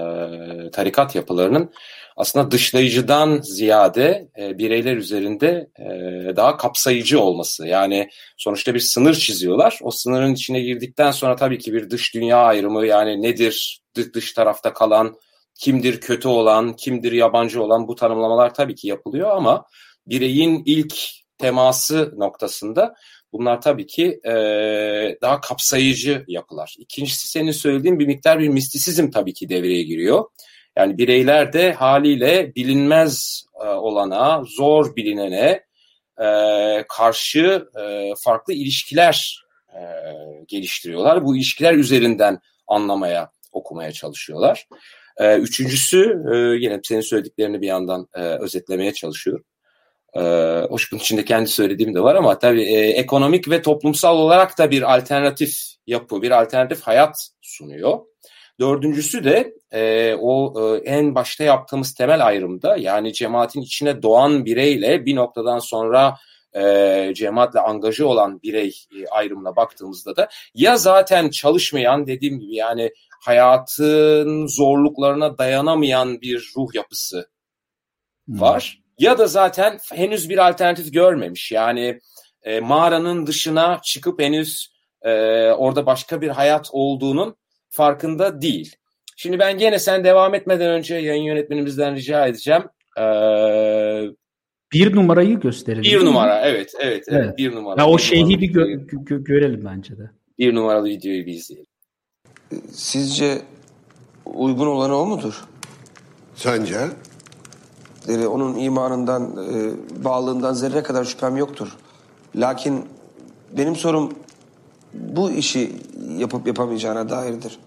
tarikat 0.72 1.16
yapılarının 1.16 1.72
aslında 2.18 2.52
dışlayıcıdan 2.52 3.40
ziyade 3.42 4.28
e, 4.40 4.58
bireyler 4.58 4.98
üzerinde 4.98 5.70
e, 5.80 5.86
daha 6.36 6.58
kapsayıcı 6.58 7.20
olması. 7.20 7.68
Yani 7.68 8.10
sonuçta 8.38 8.74
bir 8.74 8.80
sınır 8.80 9.14
çiziyorlar. 9.14 9.80
O 9.82 9.92
sınırın 9.92 10.34
içine 10.34 10.62
girdikten 10.62 11.12
sonra 11.12 11.36
tabii 11.36 11.58
ki 11.60 11.74
bir 11.74 11.90
dış 11.90 12.14
dünya 12.14 12.38
ayrımı 12.38 12.86
yani 12.86 13.22
nedir 13.22 13.82
dış 14.14 14.34
tarafta 14.34 14.74
kalan, 14.74 15.16
kimdir 15.60 16.02
kötü 16.02 16.28
olan, 16.28 16.76
kimdir 16.76 17.12
yabancı 17.12 17.64
olan 17.64 17.88
bu 17.88 17.96
tanımlamalar 17.96 18.54
tabii 18.54 18.76
ki 18.76 18.88
yapılıyor 18.88 19.30
ama 19.30 19.66
bireyin 20.08 20.64
ilk 20.66 21.21
teması 21.42 22.14
noktasında 22.18 22.96
bunlar 23.34 23.62
tabii 23.62 23.88
ki 23.88 24.20
e, 24.26 24.34
daha 25.22 25.42
kapsayıcı 25.42 26.26
yapılar. 26.28 26.76
İkincisi 26.78 27.28
senin 27.28 27.52
söylediğin 27.52 28.00
bir 28.00 28.08
miktar 28.08 28.40
bir 28.40 28.48
mistisizm 28.50 29.12
tabii 29.12 29.34
ki 29.34 29.50
devreye 29.50 29.84
giriyor. 29.84 30.26
Yani 30.78 30.98
bireyler 30.98 31.54
de 31.54 31.74
haliyle 31.74 32.56
bilinmez 32.56 33.46
e, 33.64 33.68
olana, 33.68 34.44
zor 34.44 34.96
bilinene 34.96 35.64
e, 36.22 36.28
karşı 36.90 37.66
e, 37.82 38.14
farklı 38.24 38.54
ilişkiler 38.54 39.46
e, 39.74 39.82
geliştiriyorlar. 40.48 41.26
Bu 41.26 41.36
ilişkiler 41.36 41.74
üzerinden 41.74 42.40
anlamaya, 42.68 43.32
okumaya 43.52 43.92
çalışıyorlar. 43.92 44.68
E, 45.18 45.38
üçüncüsü 45.38 46.24
e, 46.34 46.36
yine 46.38 46.80
senin 46.84 47.02
söylediklerini 47.02 47.62
bir 47.62 47.68
yandan 47.68 48.08
e, 48.16 48.22
özetlemeye 48.22 48.94
çalışıyorum. 48.94 49.46
E, 50.16 50.22
hoş 50.70 50.92
bunun 50.92 51.02
içinde 51.02 51.26
kendi 51.26 51.50
söylediğim 51.50 51.96
de 51.96 52.04
var 52.04 52.16
ama 52.16 52.40
tabii 52.40 52.64
e, 52.64 52.80
ekonomik 52.90 53.50
ve 53.50 53.62
toplumsal 53.62 54.18
olarak 54.18 54.58
da 54.58 54.72
bir 54.72 54.96
alternatif 54.96 55.58
yapı, 55.88 56.22
bir 56.22 56.42
alternatif 56.42 56.82
hayat 56.82 57.30
sunuyor. 57.42 58.00
Dördüncüsü 58.60 59.24
de 59.24 59.54
e, 59.72 60.14
o 60.16 60.54
e, 60.62 60.78
en 60.78 61.16
başta 61.16 61.44
yaptığımız 61.44 61.94
temel 61.94 62.26
ayrımda 62.26 62.78
yani 62.78 63.14
cemaatin 63.14 63.62
içine 63.62 64.02
doğan 64.04 64.46
bireyle 64.46 65.06
bir 65.06 65.16
noktadan 65.16 65.60
sonra 65.60 66.18
e, 66.56 67.12
cemaatle 67.16 67.60
angajı 67.60 68.08
olan 68.08 68.42
birey 68.42 68.76
e, 68.98 69.08
ayrımına 69.08 69.56
baktığımızda 69.56 70.16
da 70.16 70.30
ya 70.56 70.78
zaten 70.78 71.30
çalışmayan 71.30 72.08
dediğim 72.08 72.40
gibi 72.40 72.56
yani 72.56 72.92
hayatın 73.22 74.48
zorluklarına 74.48 75.38
dayanamayan 75.38 76.22
bir 76.22 76.52
ruh 76.58 76.76
yapısı 76.76 77.30
hmm. 78.28 78.42
var. 78.42 78.82
Ya 79.02 79.18
da 79.18 79.28
zaten 79.28 79.80
henüz 79.94 80.30
bir 80.30 80.48
alternatif 80.50 80.94
görmemiş. 80.94 81.52
Yani 81.52 82.00
e, 82.44 82.60
mağaranın 82.60 83.28
dışına 83.28 83.80
çıkıp 83.84 84.22
henüz 84.22 84.74
e, 85.02 85.12
orada 85.52 85.86
başka 85.86 86.22
bir 86.22 86.30
hayat 86.30 86.70
olduğunun 86.72 87.36
farkında 87.70 88.42
değil. 88.42 88.76
Şimdi 89.16 89.40
ben 89.40 89.58
gene 89.58 89.80
sen 89.80 90.04
devam 90.04 90.36
etmeden 90.36 90.70
önce 90.70 90.96
yayın 90.96 91.24
yönetmenimizden 91.24 91.96
rica 91.96 92.28
edeceğim. 92.28 92.64
Ee, 92.98 93.02
bir 94.74 94.96
numarayı 94.96 95.40
gösterelim. 95.40 95.84
Bir 95.84 96.06
numara 96.06 96.42
evet, 96.42 96.74
evet 96.80 97.04
evet, 97.08 97.26
evet. 97.26 97.38
bir 97.38 97.56
numara. 97.56 97.82
Ya 97.82 97.88
o 97.88 97.98
şeyi 97.98 98.30
bir 98.30 98.54
gö- 98.54 98.88
gö- 98.88 99.24
görelim 99.24 99.66
bence 99.66 99.98
de. 99.98 100.12
Bir 100.40 100.56
numaralı 100.56 100.88
videoyu 100.88 101.26
bir 101.26 101.34
izleyelim. 101.34 101.72
Sizce 102.72 103.42
uygun 104.26 104.68
olan 104.68 104.92
o 104.92 105.06
mudur? 105.06 105.44
Sence? 106.36 106.78
Yani 108.08 108.28
onun 108.28 108.56
imanından, 108.56 109.24
e, 109.24 109.72
bağlılığından 110.04 110.54
zerre 110.54 110.84
kadar 110.84 111.06
şüphem 111.06 111.38
yoktur. 111.38 111.68
Lakin 112.36 112.86
benim 113.58 113.76
sorum 113.76 114.14
bu 114.94 115.32
işi 115.32 115.76
yapıp 116.18 116.48
yapamayacağına 116.48 117.10
dairdir. 117.10 117.60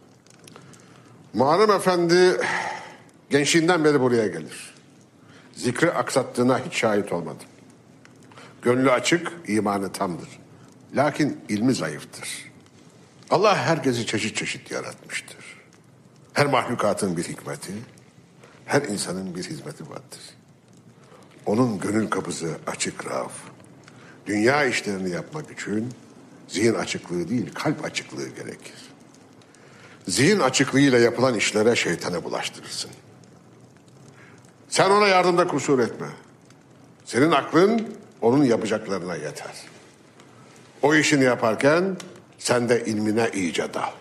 Muharrem 1.34 1.70
Efendi 1.70 2.40
gençliğinden 3.30 3.84
beri 3.84 4.00
buraya 4.00 4.26
gelir. 4.26 4.74
Zikri 5.52 5.92
aksattığına 5.92 6.58
hiç 6.58 6.74
şahit 6.74 7.12
olmadım. 7.12 7.46
Gönlü 8.62 8.90
açık, 8.90 9.32
imanı 9.48 9.92
tamdır. 9.92 10.28
Lakin 10.94 11.40
ilmi 11.48 11.74
zayıftır. 11.74 12.52
Allah 13.30 13.56
herkesi 13.56 14.06
çeşit 14.06 14.36
çeşit 14.36 14.70
yaratmıştır. 14.70 15.44
Her 16.32 16.46
mahlukatın 16.46 17.16
bir 17.16 17.22
hikmeti, 17.22 17.72
her 18.66 18.82
insanın 18.82 19.34
bir 19.34 19.42
hizmeti 19.42 19.90
vardır. 19.90 20.20
Onun 21.46 21.78
gönül 21.78 22.10
kapısı 22.10 22.56
açık 22.66 23.06
raf. 23.06 23.32
Dünya 24.26 24.64
işlerini 24.64 25.10
yapmak 25.10 25.50
için 25.50 25.88
zihin 26.48 26.74
açıklığı 26.74 27.28
değil, 27.28 27.54
kalp 27.54 27.84
açıklığı 27.84 28.28
gerekir. 28.28 28.74
Zihin 30.08 30.40
açıklığıyla 30.40 30.98
yapılan 30.98 31.34
işlere 31.34 31.76
şeytana 31.76 32.24
bulaştırırsın. 32.24 32.90
Sen 34.68 34.90
ona 34.90 35.06
yardımda 35.06 35.46
kusur 35.46 35.78
etme. 35.78 36.08
Senin 37.04 37.30
aklın 37.30 37.96
onun 38.20 38.44
yapacaklarına 38.44 39.14
yeter. 39.14 39.54
O 40.82 40.94
işini 40.94 41.24
yaparken 41.24 41.96
sen 42.38 42.68
de 42.68 42.84
ilmine 42.84 43.30
iyice 43.34 43.74
dal. 43.74 43.92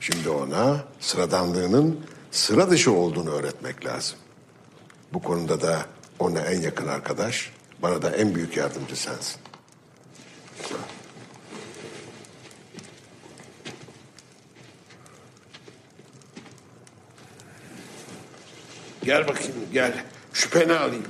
Şimdi 0.00 0.28
ona 0.28 0.84
sıradanlığının 1.00 2.00
sıra 2.30 2.70
dışı 2.70 2.92
olduğunu 2.92 3.30
öğretmek 3.30 3.86
lazım. 3.86 4.18
Bu 5.12 5.22
konuda 5.22 5.60
da 5.60 5.86
ona 6.18 6.40
en 6.40 6.60
yakın 6.60 6.88
arkadaş, 6.88 7.52
bana 7.82 8.02
da 8.02 8.16
en 8.16 8.34
büyük 8.34 8.56
yardımcı 8.56 8.96
sensin. 8.96 9.40
Gel 19.04 19.28
bakayım 19.28 19.54
gel. 19.72 20.04
Şüpheni 20.32 20.72
alayım. 20.72 21.04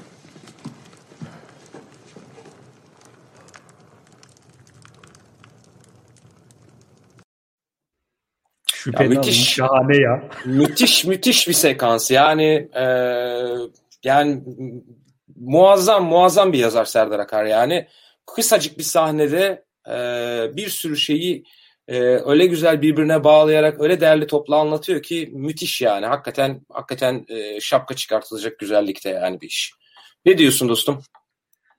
Şüpheli 8.85 9.15
ya 9.15 9.21
müthiş, 9.21 9.49
şahane 9.49 9.97
ya. 9.97 10.29
müthiş 10.45 11.05
müthiş 11.05 11.49
bir 11.49 11.53
sekans. 11.53 12.11
Yani 12.11 12.69
e, 12.75 12.85
yani 14.05 14.43
muazzam 15.37 16.05
muazzam 16.05 16.53
bir 16.53 16.59
yazar 16.59 16.85
Serdar 16.85 17.19
Akar 17.19 17.45
yani. 17.45 17.87
Kısacık 18.27 18.79
bir 18.79 18.83
sahnede 18.83 19.65
e, 19.89 19.97
bir 20.57 20.69
sürü 20.69 20.97
şeyi 20.97 21.45
e, 21.89 21.99
öyle 22.03 22.47
güzel 22.47 22.83
birbirine 22.83 23.25
bağlayarak 23.25 23.81
öyle 23.81 24.01
değerli 24.01 24.27
topla 24.27 24.57
anlatıyor 24.57 25.03
ki 25.03 25.31
müthiş 25.33 25.81
yani. 25.81 26.07
Hakikaten 26.07 26.61
hakikaten 26.73 27.27
e, 27.29 27.61
şapka 27.61 27.97
çıkartılacak 27.97 28.59
güzellikte 28.59 29.11
yani 29.11 29.41
bir 29.41 29.47
iş. 29.47 29.73
Ne 30.27 30.39
diyorsun 30.39 30.69
dostum? 30.69 31.03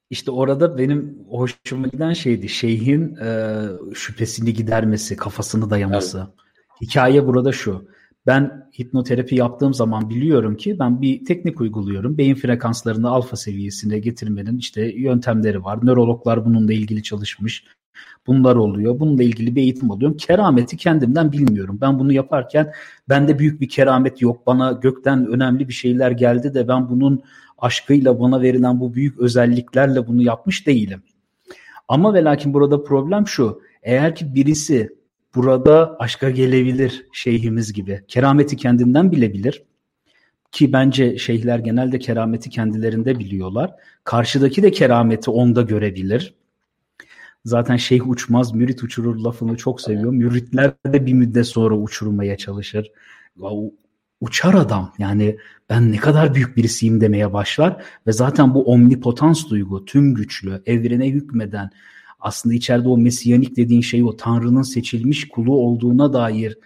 İşte 0.10 0.32
orada 0.32 0.78
benim 0.78 1.26
hoşuma 1.30 1.88
giden 1.88 2.14
şeydi. 2.14 2.50
Şeyhin 2.50 3.16
e, 3.16 3.60
şüphesini 3.96 4.54
gidermesi, 4.54 5.16
kafasını 5.16 5.70
dayaması. 5.70 6.28
Hikaye 6.82 7.28
burada 7.28 7.52
şu. 7.52 7.88
Ben 8.28 8.70
hipnoterapi 8.80 9.36
yaptığım 9.36 9.74
zaman 9.74 10.10
biliyorum 10.10 10.58
ki 10.58 10.80
ben 10.80 11.02
bir 11.02 11.26
teknik 11.26 11.62
uyguluyorum. 11.62 12.18
Beyin 12.18 12.36
frekanslarını 12.36 13.10
alfa 13.10 13.36
seviyesine 13.36 14.00
getirmenin 14.00 14.58
işte 14.58 14.82
yöntemleri 14.82 15.64
var. 15.64 15.80
Nörologlar 15.86 16.46
bununla 16.46 16.74
ilgili 16.74 17.04
çalışmış. 17.04 17.64
Bunlar 18.28 18.56
oluyor. 18.56 19.00
Bununla 19.00 19.24
ilgili 19.24 19.56
bir 19.56 19.62
eğitim 19.62 19.92
alıyorum. 19.92 20.18
Kerameti 20.18 20.78
kendimden 20.78 21.32
bilmiyorum. 21.32 21.78
Ben 21.82 22.00
bunu 22.00 22.14
yaparken 22.14 22.72
bende 23.10 23.40
büyük 23.40 23.62
bir 23.62 23.70
keramet 23.70 24.22
yok. 24.22 24.48
Bana 24.48 24.72
gökten 24.72 25.26
önemli 25.26 25.68
bir 25.68 25.74
şeyler 25.74 26.12
geldi 26.12 26.54
de 26.54 26.68
ben 26.68 26.90
bunun 26.90 27.22
aşkıyla 27.58 28.20
bana 28.20 28.42
verilen 28.42 28.80
bu 28.80 28.94
büyük 28.94 29.20
özelliklerle 29.20 30.08
bunu 30.08 30.22
yapmış 30.22 30.68
değilim. 30.68 31.04
Ama 31.88 32.14
ve 32.14 32.24
lakin 32.24 32.54
burada 32.54 32.84
problem 32.84 33.28
şu. 33.28 33.62
Eğer 33.84 34.16
ki 34.16 34.36
birisi 34.36 35.01
burada 35.36 35.96
aşka 36.00 36.30
gelebilir 36.30 37.06
şeyhimiz 37.12 37.74
gibi. 37.74 38.04
Kerameti 38.08 38.58
kendinden 38.58 39.12
bilebilir. 39.12 39.64
Ki 40.52 40.74
bence 40.74 41.18
şeyhler 41.18 41.60
genelde 41.60 42.00
kerameti 42.00 42.50
kendilerinde 42.50 43.20
biliyorlar. 43.20 43.72
Karşıdaki 44.04 44.64
de 44.64 44.72
kerameti 44.72 45.32
onda 45.32 45.62
görebilir. 45.62 46.36
Zaten 47.46 47.76
şeyh 47.76 48.10
uçmaz, 48.10 48.54
mürit 48.54 48.84
uçurur 48.84 49.16
lafını 49.16 49.58
çok 49.58 49.82
seviyor. 49.82 50.12
Müritler 50.12 50.74
de 50.86 51.06
bir 51.06 51.14
müddet 51.14 51.48
sonra 51.48 51.76
uçurmaya 51.76 52.38
çalışır. 52.38 52.92
Uçar 54.22 54.54
adam 54.54 54.94
yani 54.98 55.38
ben 55.70 55.92
ne 55.92 55.98
kadar 55.98 56.36
büyük 56.36 56.58
birisiyim 56.58 57.02
demeye 57.02 57.34
başlar 57.34 57.84
ve 58.08 58.12
zaten 58.12 58.54
bu 58.54 58.64
omnipotans 58.64 59.50
duygu, 59.50 59.86
tüm 59.86 60.14
güçlü, 60.14 60.62
evrene 60.66 61.10
hükmeden, 61.10 61.70
aslında 62.22 62.56
içeride 62.56 62.90
o 62.90 62.98
mesiyanik 62.98 63.58
dediğin 63.58 63.82
şey 63.82 64.04
o 64.04 64.18
Tanrı'nın 64.18 64.62
seçilmiş 64.62 65.28
kulu 65.28 65.54
olduğuna 65.54 66.14
dair 66.14 66.58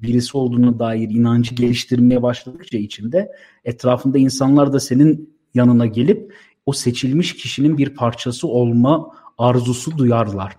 birisi 0.00 0.36
olduğuna 0.36 0.78
dair 0.78 1.10
inancı 1.10 1.54
geliştirmeye 1.54 2.22
başladıkça 2.22 2.78
içinde 2.78 3.32
etrafında 3.64 4.18
insanlar 4.18 4.72
da 4.72 4.80
senin 4.80 5.36
yanına 5.54 5.86
gelip 5.86 6.34
o 6.66 6.72
seçilmiş 6.72 7.36
kişinin 7.36 7.78
bir 7.78 7.94
parçası 7.94 8.48
olma 8.48 9.10
arzusu 9.38 9.98
duyarlar. 9.98 10.56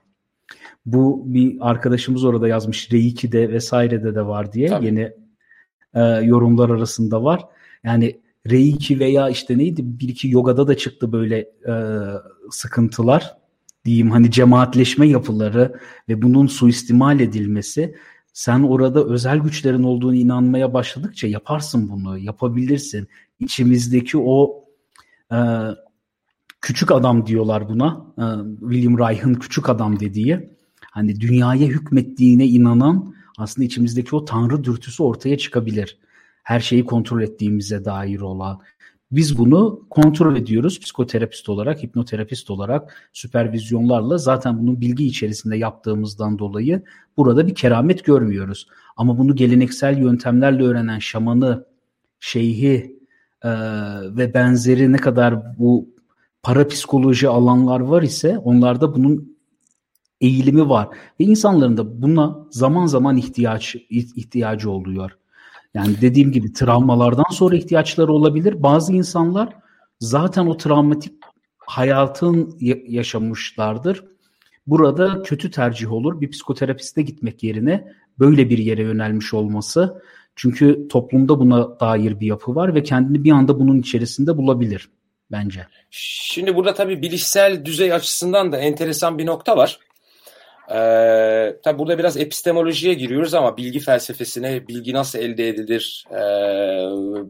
Bu 0.86 1.24
bir 1.26 1.58
arkadaşımız 1.60 2.24
orada 2.24 2.48
yazmış 2.48 2.92
Reiki'de 2.94 3.50
vesairede 3.50 4.16
de 4.16 4.26
var 4.26 4.54
diye 4.54 4.68
Tabii. 4.68 4.86
yeni 4.86 5.12
e, 5.94 6.02
yorumlar 6.02 6.70
arasında 6.70 7.24
var. 7.24 7.46
Yani 7.84 8.22
Reiki 8.50 9.00
veya 9.00 9.30
işte 9.30 9.58
neydi 9.58 9.82
bir 9.84 10.10
iki 10.10 10.30
yogada 10.30 10.68
da 10.68 10.78
çıktı 10.78 11.12
böyle 11.12 11.38
e, 11.68 11.74
sıkıntılar 12.52 13.38
diyeyim 13.88 14.12
hani 14.12 14.32
cemaatleşme 14.32 15.08
yapıları 15.08 15.80
ve 16.10 16.22
bunun 16.22 16.48
suistimal 16.48 17.20
edilmesi 17.20 17.96
sen 18.38 18.64
orada 18.64 19.04
özel 19.06 19.38
güçlerin 19.38 19.84
olduğunu 19.84 20.16
inanmaya 20.16 20.74
başladıkça 20.74 21.28
yaparsın 21.28 21.90
bunu, 21.90 22.18
yapabilirsin. 22.18 23.08
İçimizdeki 23.40 24.18
o 24.18 24.66
e, 25.32 25.38
küçük 26.62 26.92
adam 26.92 27.26
diyorlar 27.26 27.70
buna. 27.70 28.06
E, 28.18 28.26
William 28.60 29.00
Reich'ın 29.00 29.34
küçük 29.34 29.70
adam 29.70 30.00
dediği. 30.00 30.50
Hani 30.92 31.20
dünyaya 31.20 31.68
hükmettiğine 31.68 32.48
inanan 32.48 33.14
aslında 33.38 33.66
içimizdeki 33.66 34.16
o 34.16 34.26
tanrı 34.26 34.64
dürtüsü 34.64 35.04
ortaya 35.04 35.38
çıkabilir. 35.38 35.98
Her 36.44 36.60
şeyi 36.60 36.86
kontrol 36.86 37.22
ettiğimize 37.22 37.86
dair 37.86 38.20
olan. 38.20 38.60
Biz 39.12 39.38
bunu 39.38 39.86
kontrol 39.90 40.36
ediyoruz 40.36 40.80
psikoterapist 40.80 41.50
olarak, 41.50 41.84
hipnoterapist 41.84 42.50
olarak, 42.50 43.10
süpervizyonlarla 43.14 44.18
zaten 44.18 44.60
bunun 44.60 44.82
bilgi 44.82 45.06
içerisinde 45.06 45.58
yaptığımızdan 45.58 46.40
dolayı 46.40 46.84
burada 47.18 47.48
bir 47.48 47.56
keramet 47.56 48.06
görmüyoruz. 48.06 48.68
Ama 48.98 49.18
bunu 49.18 49.36
geleneksel 49.36 49.98
yöntemlerle 49.98 50.64
öğrenen 50.64 51.00
şamanı, 51.00 51.66
şeyhi 52.20 52.98
e, 53.42 53.50
ve 54.18 54.34
benzeri 54.34 54.92
ne 54.92 54.98
kadar 54.98 55.58
bu 55.60 55.90
parapsikoloji 56.44 57.28
alanlar 57.30 57.80
var 57.80 58.02
ise 58.02 58.38
onlarda 58.38 58.96
bunun 58.96 59.38
eğilimi 60.22 60.70
var. 60.70 60.88
Ve 61.20 61.24
insanların 61.26 61.78
da 61.78 62.02
buna 62.02 62.38
zaman 62.52 62.86
zaman 62.86 63.18
ihtiyaç 63.18 63.76
ihtiyacı 63.90 64.72
oluyor. 64.72 65.17
Yani 65.78 66.02
dediğim 66.02 66.32
gibi 66.32 66.54
travmalardan 66.54 67.32
sonra 67.32 67.56
ihtiyaçları 67.56 68.12
olabilir. 68.12 68.64
Bazı 68.64 68.94
insanlar 68.94 69.50
zaten 70.00 70.46
o 70.46 70.58
travmatik 70.58 71.14
hayatın 71.58 72.58
yaşamışlardır. 72.88 74.04
Burada 74.68 75.24
kötü 75.24 75.52
tercih 75.52 75.92
olur. 75.92 76.22
Bir 76.22 76.32
psikoterapiste 76.32 77.02
gitmek 77.02 77.44
yerine 77.44 77.88
böyle 78.20 78.50
bir 78.50 78.58
yere 78.58 78.82
yönelmiş 78.82 79.34
olması. 79.34 80.02
Çünkü 80.36 80.88
toplumda 80.88 81.40
buna 81.40 81.80
dair 81.80 82.20
bir 82.20 82.28
yapı 82.28 82.56
var 82.56 82.76
ve 82.76 82.84
kendini 82.84 83.24
bir 83.24 83.32
anda 83.32 83.60
bunun 83.60 83.80
içerisinde 83.80 84.38
bulabilir 84.38 84.90
bence. 85.32 85.68
Şimdi 85.90 86.56
burada 86.56 86.74
tabii 86.74 87.02
bilişsel 87.02 87.66
düzey 87.66 87.94
açısından 87.94 88.52
da 88.52 88.58
enteresan 88.58 89.18
bir 89.18 89.26
nokta 89.26 89.58
var. 89.58 89.80
Ee, 90.72 91.56
tabi 91.64 91.80
burada 91.80 91.98
biraz 91.98 92.18
epistemolojiye 92.18 92.94
giriyoruz 92.94 93.34
ama 93.34 93.58
bilgi 93.58 93.80
felsefesine, 93.80 94.68
bilgi 94.68 94.94
nasıl 94.94 95.20
elde 95.20 95.50
edilir, 95.50 96.06
e, 96.12 96.20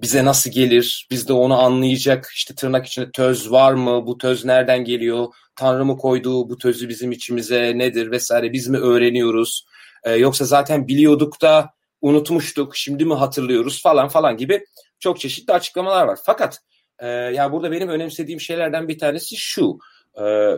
bize 0.02 0.26
nasıl 0.26 0.52
gelir, 0.52 1.08
biz 1.12 1.28
de 1.28 1.34
onu 1.34 1.60
anlayacak, 1.60 2.32
işte 2.36 2.56
tırnak 2.56 2.86
içinde 2.86 3.12
töz 3.12 3.52
var 3.52 3.73
mı, 3.73 4.06
bu 4.06 4.17
töz 4.17 4.45
nereden 4.45 4.84
geliyor, 4.84 5.28
Tanrı 5.56 5.86
mı 5.86 5.97
koydu 5.97 6.50
bu 6.50 6.58
tözü 6.58 6.89
bizim 6.89 7.12
içimize 7.12 7.78
nedir 7.78 8.12
vesaire, 8.12 8.54
biz 8.54 8.67
mi 8.67 8.78
öğreniyoruz, 8.78 9.65
e, 10.04 10.15
yoksa 10.15 10.45
zaten 10.45 10.88
biliyorduk 10.88 11.41
da 11.41 11.69
unutmuştuk, 12.02 12.76
şimdi 12.76 13.06
mi 13.06 13.13
hatırlıyoruz 13.13 13.82
falan 13.82 14.08
falan 14.08 14.38
gibi 14.38 14.65
çok 15.00 15.19
çeşitli 15.19 15.54
açıklamalar 15.54 16.08
var. 16.08 16.19
Fakat 16.26 16.60
e, 17.00 17.08
ya 17.08 17.52
burada 17.52 17.71
benim 17.71 17.89
önemsediğim 17.89 18.41
şeylerden 18.41 18.88
bir 18.88 19.00
tanesi 19.00 19.36
şu, 19.38 19.78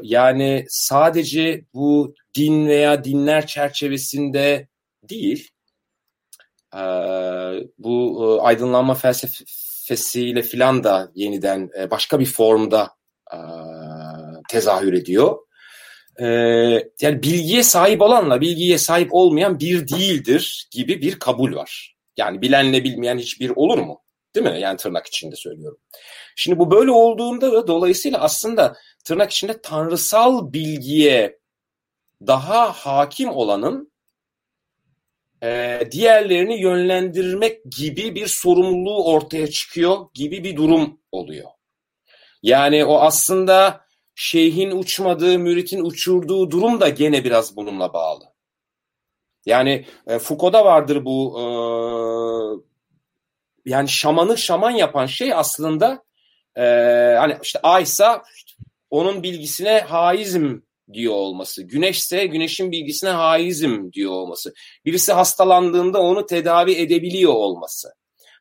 yani 0.04 0.66
sadece 0.70 1.62
bu 1.74 2.16
din 2.36 2.68
veya 2.68 3.04
dinler 3.04 3.48
çerçevesinde 3.48 4.68
değil, 5.04 5.50
e, 6.76 6.82
bu 7.78 8.24
e, 8.24 8.42
aydınlanma 8.42 8.94
felsefesiyle 8.94 10.42
filan 10.42 10.84
da 10.84 11.12
yeniden 11.16 11.70
e, 11.80 11.92
başka 11.92 12.20
bir 12.20 12.26
formda 12.26 13.00
tezahür 14.50 14.94
ediyor. 14.94 15.38
Yani 17.02 17.24
bilgiye 17.24 17.64
sahip 17.64 18.02
olanla 18.02 18.42
bilgiye 18.42 18.78
sahip 18.78 19.14
olmayan 19.14 19.60
bir 19.60 19.88
değildir 19.88 20.68
gibi 20.72 21.02
bir 21.02 21.20
kabul 21.20 21.56
var. 21.56 21.96
Yani 22.18 22.42
bilenle 22.42 22.84
bilmeyen 22.84 23.18
hiçbir 23.18 23.50
olur 23.56 23.78
mu? 23.78 24.02
Değil 24.36 24.46
mi? 24.46 24.60
Yani 24.62 24.78
tırnak 24.78 25.08
içinde 25.08 25.36
söylüyorum. 25.36 25.80
Şimdi 26.36 26.60
bu 26.60 26.72
böyle 26.72 26.92
olduğunda 26.92 27.52
da 27.52 27.68
dolayısıyla 27.68 28.20
aslında 28.20 28.78
tırnak 29.06 29.32
içinde 29.32 29.62
tanrısal 29.62 30.54
bilgiye 30.54 31.40
daha 32.28 32.72
hakim 32.72 33.30
olanın 33.30 33.92
e, 35.44 35.80
diğerlerini 35.92 36.62
yönlendirmek 36.62 37.64
gibi 37.78 38.16
bir 38.16 38.28
sorumluluğu 38.28 39.06
ortaya 39.06 39.48
çıkıyor 39.48 39.98
gibi 40.14 40.44
bir 40.44 40.56
durum 40.56 41.00
oluyor. 41.12 41.50
Yani 42.44 42.86
o 42.86 43.00
aslında 43.00 43.86
şeyhin 44.16 44.72
uçmadığı, 44.72 45.40
müritin 45.40 45.84
uçurduğu 45.86 46.52
durum 46.52 46.82
da 46.82 46.90
gene 46.90 47.24
biraz 47.24 47.56
bununla 47.56 47.94
bağlı. 47.94 48.24
Yani 49.46 49.86
e, 50.08 50.20
Foucault'da 50.20 50.66
vardır 50.66 51.06
bu 51.06 51.40
e, 51.40 51.44
yani 53.70 53.90
şamanı 53.90 54.38
şaman 54.38 54.72
yapan 54.72 55.06
şey 55.06 55.34
aslında 55.34 56.04
e, 56.56 56.62
hani 57.20 57.38
işte 57.44 57.60
Aysa 57.64 58.24
onun 58.90 59.24
bilgisine 59.24 59.80
haizm 59.80 60.60
diyor 60.94 61.14
olması. 61.14 61.64
Güneşse 61.64 62.26
güneşin 62.26 62.72
bilgisine 62.72 63.10
haizm 63.10 63.92
diyor 63.92 64.12
olması. 64.12 64.54
Birisi 64.86 65.14
hastalandığında 65.14 66.02
onu 66.02 66.26
tedavi 66.26 66.72
edebiliyor 66.72 67.34
olması. 67.34 67.90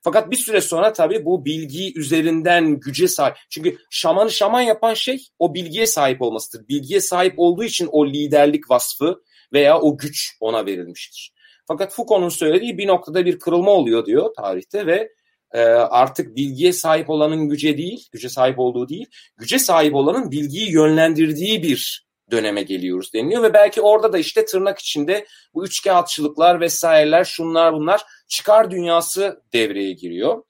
Fakat 0.03 0.31
bir 0.31 0.37
süre 0.37 0.61
sonra 0.61 0.93
tabii 0.93 1.25
bu 1.25 1.45
bilgi 1.45 1.99
üzerinden 1.99 2.81
güce 2.81 3.09
sahip. 3.09 3.37
Çünkü 3.51 3.79
şamanı 3.91 4.31
şaman 4.31 4.61
yapan 4.61 4.95
şey 4.95 5.19
o 5.39 5.55
bilgiye 5.55 5.87
sahip 5.87 6.23
olmasıdır. 6.23 6.69
Bilgiye 6.69 7.01
sahip 7.01 7.35
olduğu 7.37 7.65
için 7.65 7.89
o 7.93 8.07
liderlik 8.07 8.71
vasfı 8.71 9.23
veya 9.53 9.81
o 9.81 9.99
güç 9.99 10.37
ona 10.41 10.67
verilmiştir. 10.67 11.33
Fakat 11.69 11.93
Foucault'un 11.93 12.29
söylediği 12.29 12.79
bir 12.79 12.87
noktada 12.87 13.25
bir 13.27 13.39
kırılma 13.39 13.71
oluyor 13.71 14.07
diyor 14.07 14.35
tarihte 14.35 14.87
ve 14.87 15.13
e, 15.53 15.61
artık 15.69 16.37
bilgiye 16.37 16.73
sahip 16.73 17.11
olanın 17.11 17.49
güce 17.49 17.79
değil, 17.79 18.09
güce 18.13 18.29
sahip 18.29 18.59
olduğu 18.59 18.89
değil, 18.89 19.07
güce 19.37 19.59
sahip 19.59 19.95
olanın 19.95 20.31
bilgiyi 20.31 20.73
yönlendirdiği 20.73 21.63
bir 21.63 22.09
döneme 22.31 22.63
geliyoruz 22.63 23.13
deniliyor 23.15 23.43
ve 23.43 23.55
belki 23.55 23.81
orada 23.81 24.13
da 24.13 24.19
işte 24.19 24.45
tırnak 24.45 24.79
içinde 24.79 25.27
bu 25.55 25.65
üçkağıtçılıklar 25.65 26.61
vesaireler 26.61 27.25
şunlar 27.25 27.75
bunlar 27.75 28.03
çıkar 28.29 28.71
dünyası 28.71 29.43
devreye 29.53 29.93
giriyor. 29.93 30.43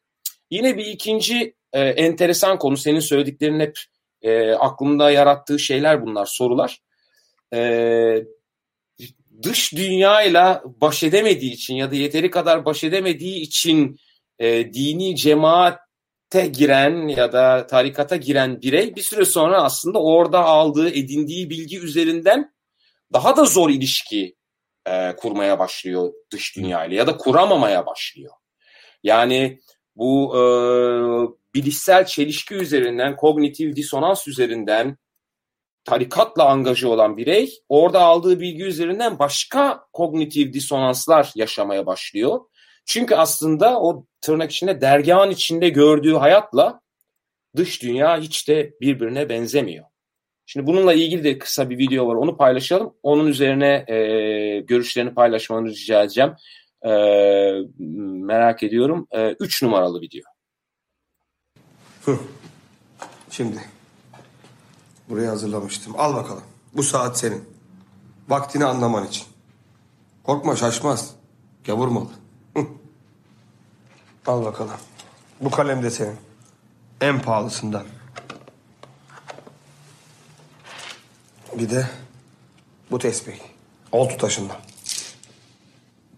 Yine 0.51 0.77
bir 0.77 0.87
ikinci 0.87 1.55
e, 1.73 1.81
enteresan 1.81 2.59
konu 2.59 2.77
senin 2.77 3.01
söylediklerin 3.01 3.61
hep 3.61 3.79
e, 4.23 4.51
aklımda 4.51 5.11
yarattığı 5.11 5.59
şeyler 5.59 6.07
bunlar 6.07 6.27
sorular. 6.27 6.79
E, 7.55 7.61
dış 9.43 9.73
dünyayla 9.73 10.63
baş 10.65 11.03
edemediği 11.03 11.53
için 11.53 11.75
ya 11.75 11.91
da 11.91 11.95
yeteri 11.95 12.31
kadar 12.31 12.65
baş 12.65 12.85
edemediği 12.85 13.41
için 13.41 13.99
e, 14.39 14.73
dini 14.73 15.17
cemaate 15.17 16.47
giren 16.53 17.09
ya 17.09 17.33
da 17.33 17.67
tarikata 17.67 18.17
giren 18.17 18.63
birey 18.63 18.97
bir 18.97 19.03
süre 19.03 19.25
sonra 19.25 19.63
aslında 19.63 20.03
orada 20.03 20.45
aldığı, 20.45 20.91
edindiği 20.91 21.51
bilgi 21.51 21.81
üzerinden 21.81 22.55
daha 23.13 23.37
da 23.37 23.45
zor 23.45 23.71
ilişki 23.71 24.37
e, 24.87 25.17
kurmaya 25.17 25.59
başlıyor 25.59 26.13
dış 26.33 26.57
dünyayla 26.57 26.97
ya 26.97 27.07
da 27.07 27.17
kuramamaya 27.17 27.87
başlıyor. 27.87 28.33
Yani 29.03 29.61
bu 29.97 30.37
e, 30.37 30.41
bilişsel 31.55 32.07
çelişki 32.07 32.55
üzerinden, 32.55 33.17
kognitif 33.17 33.77
disonans 33.77 34.29
üzerinden 34.29 34.99
tarikatla 35.85 36.45
angaja 36.45 36.89
olan 36.89 37.17
birey 37.17 37.53
orada 37.69 38.01
aldığı 38.01 38.41
bilgi 38.41 38.65
üzerinden 38.65 39.19
başka 39.19 39.87
kognitif 39.93 40.53
disonanslar 40.53 41.33
yaşamaya 41.35 41.87
başlıyor. 41.87 42.41
Çünkü 42.89 43.15
aslında 43.15 43.81
o 43.81 44.05
tırnak 44.21 44.51
içinde 44.51 44.81
dergahın 44.81 45.31
içinde 45.31 45.69
gördüğü 45.69 46.15
hayatla 46.15 46.81
dış 47.57 47.83
dünya 47.83 48.21
hiç 48.21 48.49
de 48.49 48.75
birbirine 48.81 49.29
benzemiyor. 49.29 49.85
Şimdi 50.47 50.67
bununla 50.67 50.93
ilgili 50.93 51.25
de 51.25 51.39
kısa 51.39 51.71
bir 51.71 51.79
video 51.79 52.07
var. 52.07 52.15
Onu 52.15 52.37
paylaşalım. 52.37 52.95
Onun 53.03 53.27
üzerine 53.27 53.85
e, 53.89 54.61
görüşlerini 54.61 55.15
paylaşmanı 55.15 55.69
rica 55.69 56.03
edeceğim. 56.03 56.35
E, 56.83 56.91
merak 58.27 58.63
ediyorum. 58.63 59.07
E, 59.11 59.31
üç 59.41 59.63
numaralı 59.63 60.01
video. 60.01 60.23
Hı. 62.05 62.19
Şimdi 63.31 63.61
buraya 65.09 65.31
hazırlamıştım. 65.31 65.95
Al 65.99 66.15
bakalım. 66.15 66.45
Bu 66.73 66.83
saat 66.83 67.19
senin. 67.19 67.45
Vaktini 68.29 68.65
anlaman 68.65 69.07
için. 69.07 69.25
Korkma 70.25 70.57
şaşmaz. 70.57 71.15
Gavur. 71.65 72.07
Al 74.29 74.45
bakalım. 74.45 74.75
Bu 75.41 75.51
kalem 75.51 75.83
de 75.83 75.91
senin. 75.91 76.17
En 77.01 77.23
pahalısından. 77.23 77.85
Bir 81.59 81.71
de 81.71 81.87
bu 82.91 82.99
tesbih. 82.99 83.35
Oltu 83.93 84.17
taşından. 84.17 84.57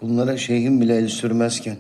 Bunlara 0.00 0.36
şeyhim 0.38 0.80
bile 0.80 0.96
el 0.96 1.08
sürmezken 1.08 1.76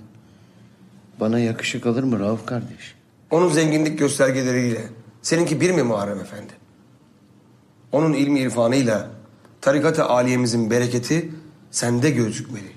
bana 1.20 1.38
yakışık 1.38 1.86
alır 1.86 2.02
mı 2.02 2.20
Rauf 2.20 2.46
kardeş? 2.46 2.94
Onun 3.30 3.48
zenginlik 3.48 3.98
göstergeleriyle 3.98 4.88
seninki 5.22 5.60
bir 5.60 5.70
mi 5.70 5.82
Muharrem 5.82 6.20
Efendi? 6.20 6.52
Onun 7.92 8.12
ilmi 8.12 8.40
irfanıyla 8.40 9.10
tarikat-ı 9.60 10.04
aliyemizin 10.04 10.70
bereketi 10.70 11.30
sende 11.70 12.10
gözükmeli. 12.10 12.72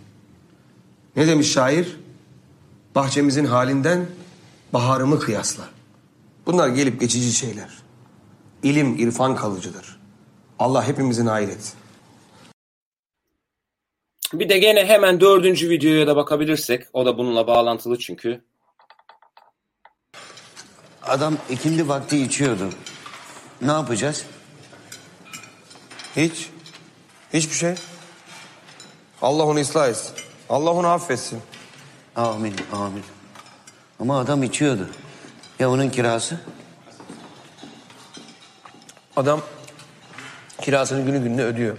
Ne 1.16 1.28
demiş 1.28 1.52
şair? 1.52 2.03
Bahçemizin 2.96 3.46
halinden 3.46 4.08
baharımı 4.74 5.20
kıyasla. 5.20 5.64
Bunlar 6.46 6.68
gelip 6.68 7.00
geçici 7.00 7.34
şeyler. 7.34 7.70
İlim, 8.64 8.96
irfan 9.00 9.36
kalıcıdır. 9.36 10.00
Allah 10.60 10.88
hepimizin 10.88 11.26
etsin. 11.52 11.74
Bir 14.34 14.50
de 14.50 14.58
gene 14.58 14.86
hemen 14.86 15.22
dördüncü 15.22 15.70
videoya 15.70 16.08
da 16.08 16.16
bakabilirsek. 16.16 16.84
O 16.94 17.06
da 17.06 17.18
bununla 17.18 17.48
bağlantılı 17.48 18.00
çünkü. 18.00 18.42
Adam 21.04 21.38
ikindi 21.50 21.90
vakti 21.90 22.18
içiyordu. 22.18 22.70
Ne 23.62 23.72
yapacağız? 23.72 24.26
Hiç. 26.16 26.50
Hiçbir 27.34 27.56
şey. 27.56 27.76
Allah 29.22 29.46
onu 29.46 29.60
ıslah 29.60 29.90
etsin. 29.90 30.16
Allah 30.50 30.72
onu 30.74 30.88
affetsin. 30.88 31.40
Amin, 32.16 32.56
amin. 32.74 33.04
Ama 34.00 34.20
adam 34.20 34.44
içiyordu. 34.44 34.88
Ya 35.60 35.72
onun 35.72 35.90
kirası? 35.90 36.40
Adam 39.16 39.42
kirasını 40.62 41.06
günü 41.06 41.24
gününe 41.24 41.44
ödüyor. 41.44 41.78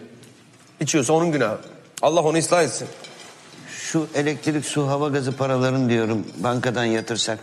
İçiyorsa 0.81 1.12
onun 1.12 1.33
günahı. 1.33 1.59
Allah 2.03 2.23
onu 2.23 2.38
ıslah 2.38 2.62
etsin. 2.62 2.88
Şu 3.68 4.09
elektrik, 4.14 4.64
su, 4.64 4.88
hava 4.88 5.09
gazı 5.09 5.37
paralarını 5.37 5.88
diyorum 5.90 6.27
bankadan 6.37 6.85
yatırsak. 6.85 7.38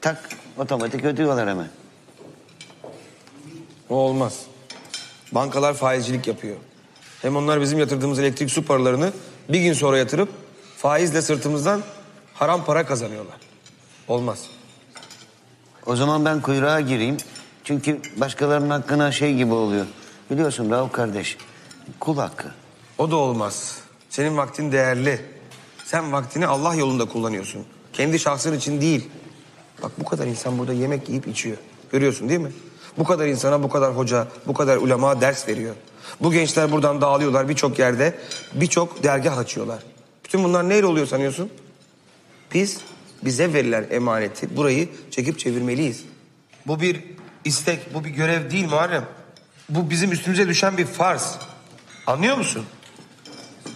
Tak 0.00 0.28
otomatik 0.58 1.04
ödüyorlar 1.04 1.48
hemen. 1.48 1.68
O 3.88 3.94
olmaz. 3.94 4.40
Bankalar 5.32 5.74
faizcilik 5.74 6.26
yapıyor. 6.26 6.56
Hem 7.22 7.36
onlar 7.36 7.60
bizim 7.60 7.78
yatırdığımız 7.78 8.18
elektrik 8.18 8.50
su 8.50 8.64
paralarını 8.64 9.12
bir 9.48 9.60
gün 9.60 9.72
sonra 9.72 9.98
yatırıp 9.98 10.28
faizle 10.76 11.22
sırtımızdan 11.22 11.82
haram 12.40 12.64
para 12.64 12.86
kazanıyorlar. 12.86 13.36
Olmaz. 14.08 14.46
O 15.86 15.96
zaman 15.96 16.24
ben 16.24 16.40
kuyruğa 16.40 16.80
gireyim. 16.80 17.16
Çünkü 17.64 18.00
başkalarının 18.16 18.70
hakkına 18.70 19.12
şey 19.12 19.34
gibi 19.34 19.54
oluyor. 19.54 19.86
Biliyorsun 20.30 20.70
Rauf 20.70 20.92
kardeş. 20.92 21.36
Kul 22.00 22.18
hakkı. 22.18 22.48
O 22.98 23.10
da 23.10 23.16
olmaz. 23.16 23.78
Senin 24.10 24.36
vaktin 24.36 24.72
değerli. 24.72 25.20
Sen 25.84 26.12
vaktini 26.12 26.46
Allah 26.46 26.74
yolunda 26.74 27.04
kullanıyorsun. 27.04 27.64
Kendi 27.92 28.18
şahsın 28.18 28.56
için 28.56 28.80
değil. 28.80 29.08
Bak 29.82 29.92
bu 29.98 30.04
kadar 30.04 30.26
insan 30.26 30.58
burada 30.58 30.72
yemek 30.72 31.08
yiyip 31.08 31.28
içiyor. 31.28 31.56
Görüyorsun 31.92 32.28
değil 32.28 32.40
mi? 32.40 32.52
Bu 32.98 33.04
kadar 33.04 33.26
insana 33.26 33.62
bu 33.62 33.68
kadar 33.68 33.96
hoca, 33.96 34.28
bu 34.46 34.54
kadar 34.54 34.76
ulema 34.76 35.20
ders 35.20 35.48
veriyor. 35.48 35.74
Bu 36.20 36.32
gençler 36.32 36.72
buradan 36.72 37.00
dağılıyorlar 37.00 37.48
birçok 37.48 37.78
yerde. 37.78 38.18
Birçok 38.54 39.02
dergah 39.02 39.38
açıyorlar. 39.38 39.82
Bütün 40.24 40.44
bunlar 40.44 40.68
neyle 40.68 40.86
oluyor 40.86 41.06
sanıyorsun? 41.06 41.50
Biz 42.54 42.80
bize 43.24 43.52
verilen 43.52 43.86
emaneti 43.90 44.56
burayı 44.56 44.88
çekip 45.10 45.38
çevirmeliyiz. 45.38 46.04
Bu 46.66 46.80
bir 46.80 47.04
istek, 47.44 47.94
bu 47.94 48.04
bir 48.04 48.10
görev 48.10 48.50
değil 48.50 48.68
Muharrem. 48.68 49.04
Bu 49.68 49.90
bizim 49.90 50.12
üstümüze 50.12 50.48
düşen 50.48 50.76
bir 50.76 50.86
farz. 50.86 51.38
Anlıyor 52.06 52.36
musun? 52.36 52.64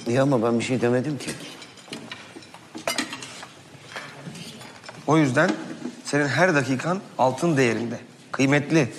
İyi 0.06 0.20
ama 0.20 0.42
ben 0.42 0.58
bir 0.58 0.64
şey 0.64 0.80
demedim 0.80 1.18
ki. 1.18 1.30
O 5.06 5.16
yüzden 5.16 5.50
senin 6.04 6.28
her 6.28 6.54
dakikan 6.54 7.00
altın 7.18 7.56
değerinde. 7.56 8.00
Kıymetli. 8.32 8.92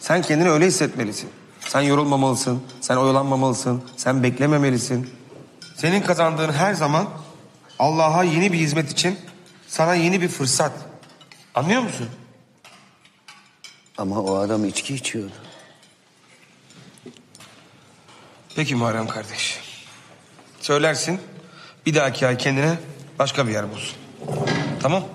Sen 0.00 0.22
kendini 0.22 0.50
öyle 0.50 0.66
hissetmelisin. 0.66 1.28
Sen 1.60 1.80
yorulmamalısın, 1.80 2.62
sen 2.80 2.96
oyalanmamalısın, 2.96 3.82
sen 3.96 4.22
beklememelisin. 4.22 5.10
Senin 5.76 6.02
kazandığın 6.02 6.52
her 6.52 6.74
zaman 6.74 7.08
Allah'a 7.78 8.24
yeni 8.24 8.52
bir 8.52 8.58
hizmet 8.58 8.92
için 8.92 9.18
sana 9.66 9.94
yeni 9.94 10.20
bir 10.20 10.28
fırsat. 10.28 10.72
Anlıyor 11.54 11.82
musun? 11.82 12.08
Ama 13.98 14.20
o 14.22 14.36
adam 14.36 14.64
içki 14.64 14.94
içiyordu. 14.94 15.34
Peki 18.56 18.74
Muharrem 18.74 19.08
kardeş. 19.08 19.60
Söylersin 20.60 21.20
bir 21.86 21.94
dahaki 21.94 22.26
ay 22.26 22.38
kendine 22.38 22.78
başka 23.18 23.46
bir 23.46 23.52
yer 23.52 23.70
bulsun. 23.70 23.96
Tamam? 24.82 25.08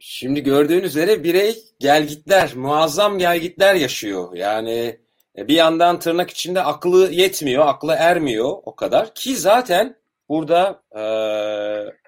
Şimdi 0.00 0.42
gördüğün 0.42 0.82
üzere 0.82 1.24
birey 1.24 1.58
gelgitler, 1.80 2.54
muazzam 2.56 3.18
gelgitler 3.18 3.74
yaşıyor. 3.74 4.34
Yani 4.34 5.00
bir 5.48 5.54
yandan 5.54 5.98
tırnak 5.98 6.30
içinde 6.30 6.62
aklı 6.62 7.12
yetmiyor, 7.12 7.66
aklı 7.66 7.92
ermiyor 7.92 8.52
o 8.64 8.74
kadar. 8.74 9.14
Ki 9.14 9.36
zaten 9.36 9.96
burada 10.28 10.82
e, 10.92 11.02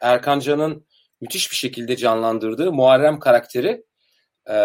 Erkan 0.01 0.41
Can'ın 0.41 0.87
müthiş 1.20 1.51
bir 1.51 1.57
şekilde 1.57 1.97
canlandırdığı 1.97 2.72
Muharrem 2.72 3.18
karakteri 3.18 3.85
e, 4.51 4.57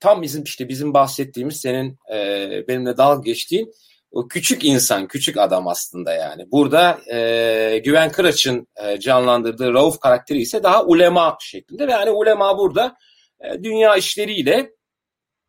tam 0.00 0.22
bizim 0.22 0.42
işte 0.42 0.68
bizim 0.68 0.94
bahsettiğimiz 0.94 1.60
senin 1.60 1.98
e, 2.12 2.68
benimle 2.68 2.96
dalga 2.96 3.22
geçtiğin 3.22 3.72
o 4.10 4.28
küçük 4.28 4.64
insan, 4.64 5.08
küçük 5.08 5.36
adam 5.36 5.68
aslında 5.68 6.12
yani. 6.12 6.50
Burada 6.52 6.98
e, 7.12 7.78
Güven 7.84 8.12
Kıraç'ın 8.12 8.66
e, 8.76 9.00
canlandırdığı 9.00 9.72
Rauf 9.72 10.00
karakteri 10.00 10.38
ise 10.38 10.62
daha 10.62 10.84
ulema 10.84 11.36
şeklinde 11.40 11.86
ve 11.86 11.92
yani 11.92 12.10
ulema 12.10 12.58
burada 12.58 12.96
e, 13.40 13.62
dünya 13.62 13.96
işleriyle 13.96 14.70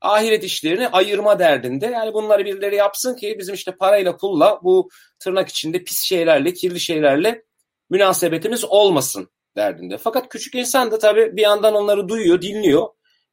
ahiret 0.02 0.44
işlerini 0.44 0.88
ayırma 0.88 1.40
derdinde. 1.40 1.86
Yani 1.86 2.14
bunları 2.14 2.46
birileri 2.46 2.76
yapsın 2.76 3.16
ki 3.16 3.36
bizim 3.40 3.56
işte 3.56 3.72
parayla 3.72 4.18
pulla 4.18 4.60
bu 4.64 4.90
tırnak 5.20 5.50
içinde 5.50 5.84
pis 5.84 6.04
şeylerle, 6.04 6.54
kirli 6.54 6.80
şeylerle 6.80 7.44
münasebetimiz 7.90 8.66
olmasın 8.66 9.30
derdinde. 9.56 9.98
Fakat 9.98 10.30
küçük 10.30 10.56
insan 10.56 10.92
da 10.92 11.00
tabii 11.00 11.38
bir 11.38 11.42
yandan 11.42 11.76
onları 11.76 12.10
duyuyor, 12.10 12.42
dinliyor. 12.42 12.88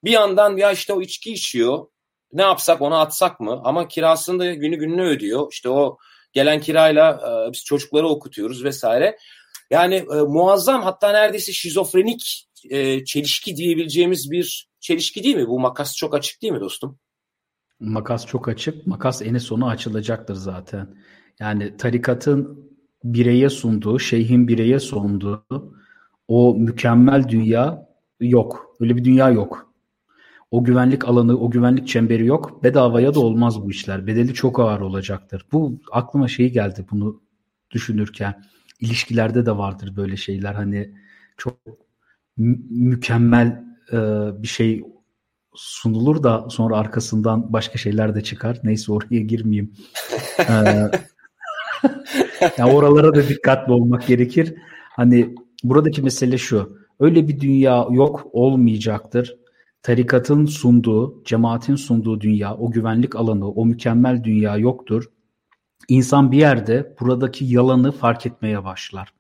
Bir 0.05 0.11
yandan 0.11 0.57
ya 0.57 0.73
işte 0.73 0.93
o 0.93 1.01
içki 1.01 1.33
içiyor. 1.33 1.87
Ne 2.33 2.43
yapsak 2.43 2.83
onu 2.83 2.99
atsak 2.99 3.41
mı? 3.41 3.61
Ama 3.65 3.89
kirasını 3.89 4.39
da 4.39 4.55
günü 4.55 4.77
gününe 4.77 5.03
ödüyor. 5.03 5.49
İşte 5.53 5.69
o 5.69 5.99
gelen 6.33 6.61
kirayla 6.61 7.11
e, 7.11 7.53
biz 7.53 7.65
çocukları 7.65 8.09
okutuyoruz 8.09 8.65
vesaire. 8.65 9.19
Yani 9.71 9.95
e, 9.95 10.15
muazzam 10.15 10.83
hatta 10.83 11.13
neredeyse 11.13 11.53
şizofrenik 11.53 12.49
e, 12.71 13.05
çelişki 13.05 13.57
diyebileceğimiz 13.57 14.31
bir 14.31 14.69
çelişki 14.87 15.25
değil 15.25 15.37
mi? 15.37 15.49
Bu 15.49 15.61
makas 15.61 15.97
çok 15.97 16.15
açık 16.15 16.43
değil 16.43 16.53
mi 16.53 16.61
dostum? 16.61 16.99
Makas 17.81 18.27
çok 18.27 18.49
açık. 18.49 18.87
Makas 18.87 19.23
eni 19.23 19.41
sonu 19.41 19.69
açılacaktır 19.69 20.35
zaten. 20.35 20.97
Yani 21.41 21.77
tarikatın 21.77 22.71
bireye 23.05 23.51
sunduğu, 23.51 23.99
şeyhin 23.99 24.49
bireye 24.49 24.81
sunduğu 24.81 25.45
o 26.29 26.55
mükemmel 26.55 27.29
dünya 27.29 27.89
yok. 28.21 28.77
Öyle 28.81 28.97
bir 28.97 29.05
dünya 29.05 29.31
yok. 29.31 29.73
O 30.51 30.65
güvenlik 30.65 31.09
alanı, 31.09 31.39
o 31.39 31.51
güvenlik 31.51 31.89
çemberi 31.89 32.27
yok. 32.27 32.65
Bedavaya 32.65 33.15
da 33.15 33.21
olmaz 33.21 33.63
bu 33.63 33.71
işler. 33.71 34.07
Bedeli 34.07 34.35
çok 34.35 34.61
ağır 34.61 34.81
olacaktır. 34.81 35.47
Bu 35.53 35.81
aklıma 35.93 36.29
şey 36.29 36.53
geldi 36.53 36.87
bunu 36.91 37.23
düşünürken. 37.71 38.45
İlişkilerde 38.81 39.47
de 39.47 39.57
vardır 39.57 39.97
böyle 39.97 40.17
şeyler. 40.17 40.55
Hani 40.55 40.95
çok 41.37 41.59
mükemmel 42.71 43.67
e, 43.93 43.97
bir 44.43 44.49
şey 44.49 44.83
sunulur 45.57 46.23
da 46.23 46.47
sonra 46.51 46.77
arkasından 46.77 47.53
başka 47.53 47.79
şeyler 47.79 48.15
de 48.15 48.23
çıkar. 48.23 48.61
Neyse 48.65 48.93
oraya 48.93 49.21
girmeyeyim. 49.21 49.73
ee, 50.49 50.91
yani 52.59 52.73
oralara 52.73 53.15
da 53.15 53.29
dikkatli 53.29 53.73
olmak 53.73 54.07
gerekir. 54.07 54.55
Hani 54.97 55.35
buradaki 55.65 56.03
mesele 56.03 56.39
şu. 56.39 56.79
Öyle 57.01 57.29
bir 57.29 57.41
dünya 57.41 57.87
yok 57.91 58.27
olmayacaktır. 58.33 59.37
Tarikatın 59.83 60.47
sunduğu, 60.47 61.25
cemaatin 61.25 61.77
sunduğu 61.77 62.21
dünya, 62.21 62.55
o 62.55 62.71
güvenlik 62.71 63.17
alanı, 63.17 63.51
o 63.51 63.67
mükemmel 63.67 64.25
dünya 64.25 64.57
yoktur. 64.57 65.05
İnsan 65.89 66.33
bir 66.33 66.39
yerde 66.39 66.95
buradaki 67.01 67.45
yalanı 67.45 67.93
fark 67.93 68.27
etmeye 68.27 68.65
başlar. 68.65 69.16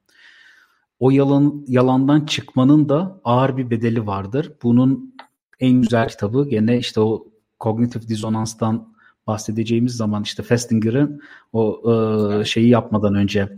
O 1.01 1.11
yalan 1.11 1.65
yalandan 1.69 2.27
çıkmanın 2.27 2.89
da 2.89 3.21
ağır 3.25 3.57
bir 3.57 3.71
bedeli 3.71 4.07
vardır. 4.07 4.53
Bunun 4.63 5.15
en 5.61 5.83
güzel 5.83 6.09
kitabı 6.09 6.49
gene 6.49 6.79
işte 6.79 7.01
o 7.01 7.27
kognitif 7.59 8.09
dizonanstan 8.09 8.89
bahsedeceğimiz 9.27 9.97
zaman 9.97 10.23
işte 10.23 10.43
Festinger'ın 10.43 11.21
o 11.53 11.83
e, 11.93 12.45
şeyi 12.45 12.69
yapmadan 12.69 13.15
önce 13.15 13.49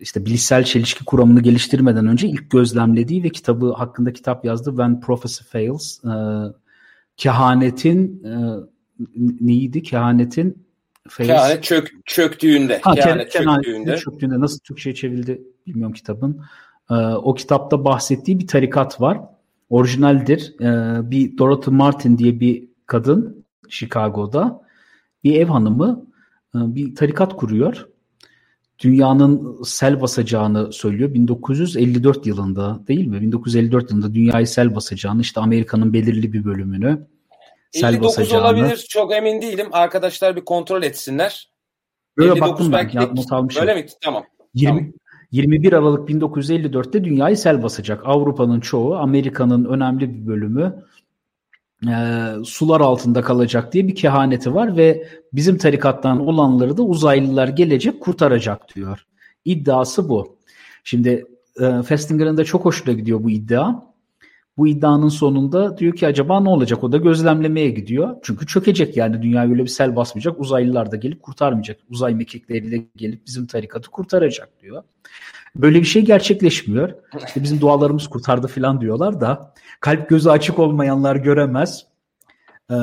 işte 0.00 0.26
bilişsel 0.26 0.64
çelişki 0.64 1.04
kuramını 1.04 1.40
geliştirmeden 1.40 2.06
önce 2.06 2.28
ilk 2.28 2.50
gözlemlediği 2.50 3.24
ve 3.24 3.28
kitabı 3.28 3.72
hakkında 3.72 4.12
kitap 4.12 4.44
yazdı 4.44 4.70
When 4.70 5.00
Prophecy 5.00 5.44
Fails. 5.44 6.04
E, 6.04 6.14
kehanetin 7.16 8.24
e, 8.24 8.32
neydi? 9.40 9.82
Kehanetin 9.82 10.66
fails. 11.08 11.28
Kehanet 11.28 11.62
çök, 11.64 11.92
çöktüğünde. 12.04 12.80
Ha, 12.82 12.94
kehanet 12.94 13.32
çöktüğünde. 13.32 13.96
çöktüğünde. 13.96 14.40
Nasıl 14.40 14.58
Türkçe'ye 14.58 14.94
çevrildi 14.94 15.42
bilmiyorum 15.66 15.92
kitabın. 15.92 16.40
E, 16.90 16.94
o 16.94 17.34
kitapta 17.34 17.84
bahsettiği 17.84 18.38
bir 18.38 18.46
tarikat 18.46 19.00
var. 19.00 19.20
Orijinaldir. 19.70 20.54
E, 20.60 21.00
bir 21.10 21.38
Dorothy 21.38 21.76
Martin 21.76 22.18
diye 22.18 22.40
bir 22.40 22.68
kadın 22.86 23.44
Chicago'da 23.68 24.62
bir 25.24 25.40
ev 25.40 25.46
hanımı 25.46 26.06
e, 26.54 26.58
bir 26.58 26.94
tarikat 26.94 27.36
kuruyor. 27.36 27.88
Dünyanın 28.78 29.62
sel 29.62 30.00
basacağını 30.00 30.72
söylüyor. 30.72 31.14
1954 31.14 32.26
yılında 32.26 32.80
değil 32.88 33.06
mi? 33.06 33.20
1954 33.20 33.90
yılında 33.90 34.14
dünyayı 34.14 34.46
sel 34.46 34.74
basacağını 34.74 35.20
işte 35.20 35.40
Amerika'nın 35.40 35.92
belirli 35.92 36.32
bir 36.32 36.44
bölümünü 36.44 37.06
sel 37.72 37.88
59 37.88 38.08
basacağını. 38.08 38.44
olabilir 38.44 38.86
çok 38.88 39.12
emin 39.12 39.42
değilim. 39.42 39.68
Arkadaşlar 39.72 40.36
bir 40.36 40.44
kontrol 40.44 40.82
etsinler. 40.82 41.52
Böyle 42.16 42.40
baktım 42.40 42.72
ben. 42.72 42.90
Ya, 42.92 43.02
not 43.02 43.32
almışım. 43.32 43.62
Öyle 43.62 43.74
mi? 43.74 43.86
Tamam. 44.00 44.24
20, 44.54 44.78
tamam. 44.78 44.92
21 45.32 45.72
Aralık 45.72 46.10
1954'te 46.10 47.04
dünyayı 47.04 47.36
sel 47.36 47.62
basacak. 47.62 48.02
Avrupa'nın 48.04 48.60
çoğu, 48.60 48.94
Amerika'nın 48.94 49.64
önemli 49.64 50.14
bir 50.14 50.26
bölümü 50.26 50.84
e, 51.88 51.94
sular 52.44 52.80
altında 52.80 53.22
kalacak 53.22 53.72
diye 53.72 53.88
bir 53.88 53.94
kehaneti 53.94 54.54
var 54.54 54.76
ve 54.76 55.08
bizim 55.32 55.58
tarikattan 55.58 56.26
olanları 56.26 56.76
da 56.76 56.82
uzaylılar 56.82 57.48
gelecek 57.48 58.00
kurtaracak 58.00 58.74
diyor. 58.74 59.06
İddiası 59.44 60.08
bu. 60.08 60.36
Şimdi 60.84 61.26
e, 61.60 61.82
Festinger'ın 61.82 62.36
da 62.36 62.44
çok 62.44 62.64
hoşuna 62.64 62.94
gidiyor 62.94 63.24
bu 63.24 63.30
iddia. 63.30 63.91
Bu 64.56 64.68
iddianın 64.68 65.08
sonunda 65.08 65.78
diyor 65.78 65.96
ki 65.96 66.06
acaba 66.06 66.40
ne 66.40 66.48
olacak? 66.48 66.84
O 66.84 66.92
da 66.92 66.96
gözlemlemeye 66.96 67.70
gidiyor. 67.70 68.16
Çünkü 68.22 68.46
çökecek 68.46 68.96
yani 68.96 69.22
dünya 69.22 69.42
öyle 69.42 69.62
bir 69.62 69.68
sel 69.68 69.96
basmayacak. 69.96 70.40
Uzaylılar 70.40 70.90
da 70.90 70.96
gelip 70.96 71.22
kurtarmayacak. 71.22 71.78
Uzay 71.90 72.14
mekikleriyle 72.14 72.84
gelip 72.96 73.26
bizim 73.26 73.46
tarikatı 73.46 73.90
kurtaracak 73.90 74.60
diyor. 74.62 74.82
Böyle 75.56 75.80
bir 75.80 75.84
şey 75.84 76.04
gerçekleşmiyor. 76.04 76.94
İşte 77.26 77.42
bizim 77.42 77.60
dualarımız 77.60 78.08
kurtardı 78.08 78.46
falan 78.46 78.80
diyorlar 78.80 79.20
da 79.20 79.54
kalp 79.80 80.08
gözü 80.08 80.30
açık 80.30 80.58
olmayanlar 80.58 81.16
göremez. 81.16 81.91
Ee, 82.72 82.74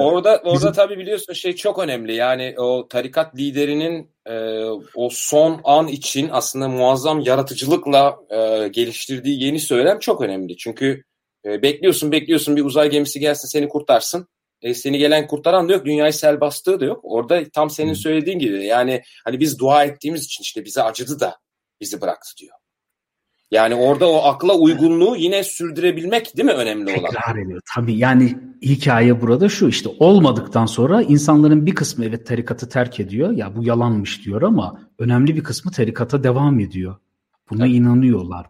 orada 0.00 0.36
orada 0.44 0.54
bizim... 0.54 0.72
tabii 0.72 0.98
biliyorsun 0.98 1.32
şey 1.32 1.54
çok 1.54 1.78
önemli. 1.78 2.14
Yani 2.14 2.54
o 2.58 2.88
tarikat 2.88 3.36
liderinin 3.36 4.10
e, 4.26 4.64
o 4.94 5.08
son 5.12 5.60
an 5.64 5.88
için 5.88 6.28
aslında 6.32 6.68
muazzam 6.68 7.20
yaratıcılıkla 7.20 8.18
e, 8.30 8.68
geliştirdiği 8.68 9.44
yeni 9.44 9.60
söylem 9.60 9.98
çok 9.98 10.20
önemli. 10.20 10.56
Çünkü 10.56 11.02
e, 11.44 11.62
bekliyorsun 11.62 12.12
bekliyorsun 12.12 12.56
bir 12.56 12.64
uzay 12.64 12.90
gemisi 12.90 13.20
gelsin 13.20 13.48
seni 13.48 13.68
kurtarsın. 13.68 14.28
E, 14.62 14.74
seni 14.74 14.98
gelen 14.98 15.26
kurtaran 15.26 15.68
da 15.68 15.72
yok. 15.72 15.84
Dünyayı 15.84 16.12
sel 16.12 16.40
bastığı 16.40 16.80
da 16.80 16.84
yok. 16.84 17.00
Orada 17.02 17.44
tam 17.54 17.70
senin 17.70 17.94
söylediğin 17.94 18.38
gibi 18.38 18.66
yani 18.66 19.02
hani 19.24 19.40
biz 19.40 19.58
dua 19.58 19.84
ettiğimiz 19.84 20.24
için 20.24 20.42
işte 20.42 20.64
bize 20.64 20.82
acıdı 20.82 21.20
da 21.20 21.38
bizi 21.80 22.00
bıraktı 22.00 22.30
diyor. 22.40 22.57
Yani 23.50 23.74
orada 23.74 24.08
o 24.10 24.22
akla 24.24 24.54
uygunluğu 24.54 25.16
yine 25.16 25.44
sürdürebilmek 25.44 26.36
değil 26.36 26.46
mi 26.46 26.52
önemli 26.52 26.90
olan? 26.90 27.10
Tekrar 27.10 27.36
ediyor. 27.36 27.60
Tabii 27.74 27.96
yani 27.96 28.38
hikaye 28.62 29.20
burada 29.20 29.48
şu 29.48 29.68
işte 29.68 29.88
olmadıktan 29.98 30.66
sonra 30.66 31.02
insanların 31.02 31.66
bir 31.66 31.74
kısmı 31.74 32.04
evet 32.04 32.26
tarikatı 32.26 32.68
terk 32.68 33.00
ediyor. 33.00 33.30
Ya 33.30 33.56
bu 33.56 33.64
yalanmış 33.64 34.24
diyor 34.24 34.42
ama 34.42 34.80
önemli 34.98 35.36
bir 35.36 35.42
kısmı 35.42 35.70
tarikata 35.70 36.24
devam 36.24 36.60
ediyor. 36.60 36.96
Buna 37.50 37.66
evet. 37.66 37.76
inanıyorlar. 37.76 38.46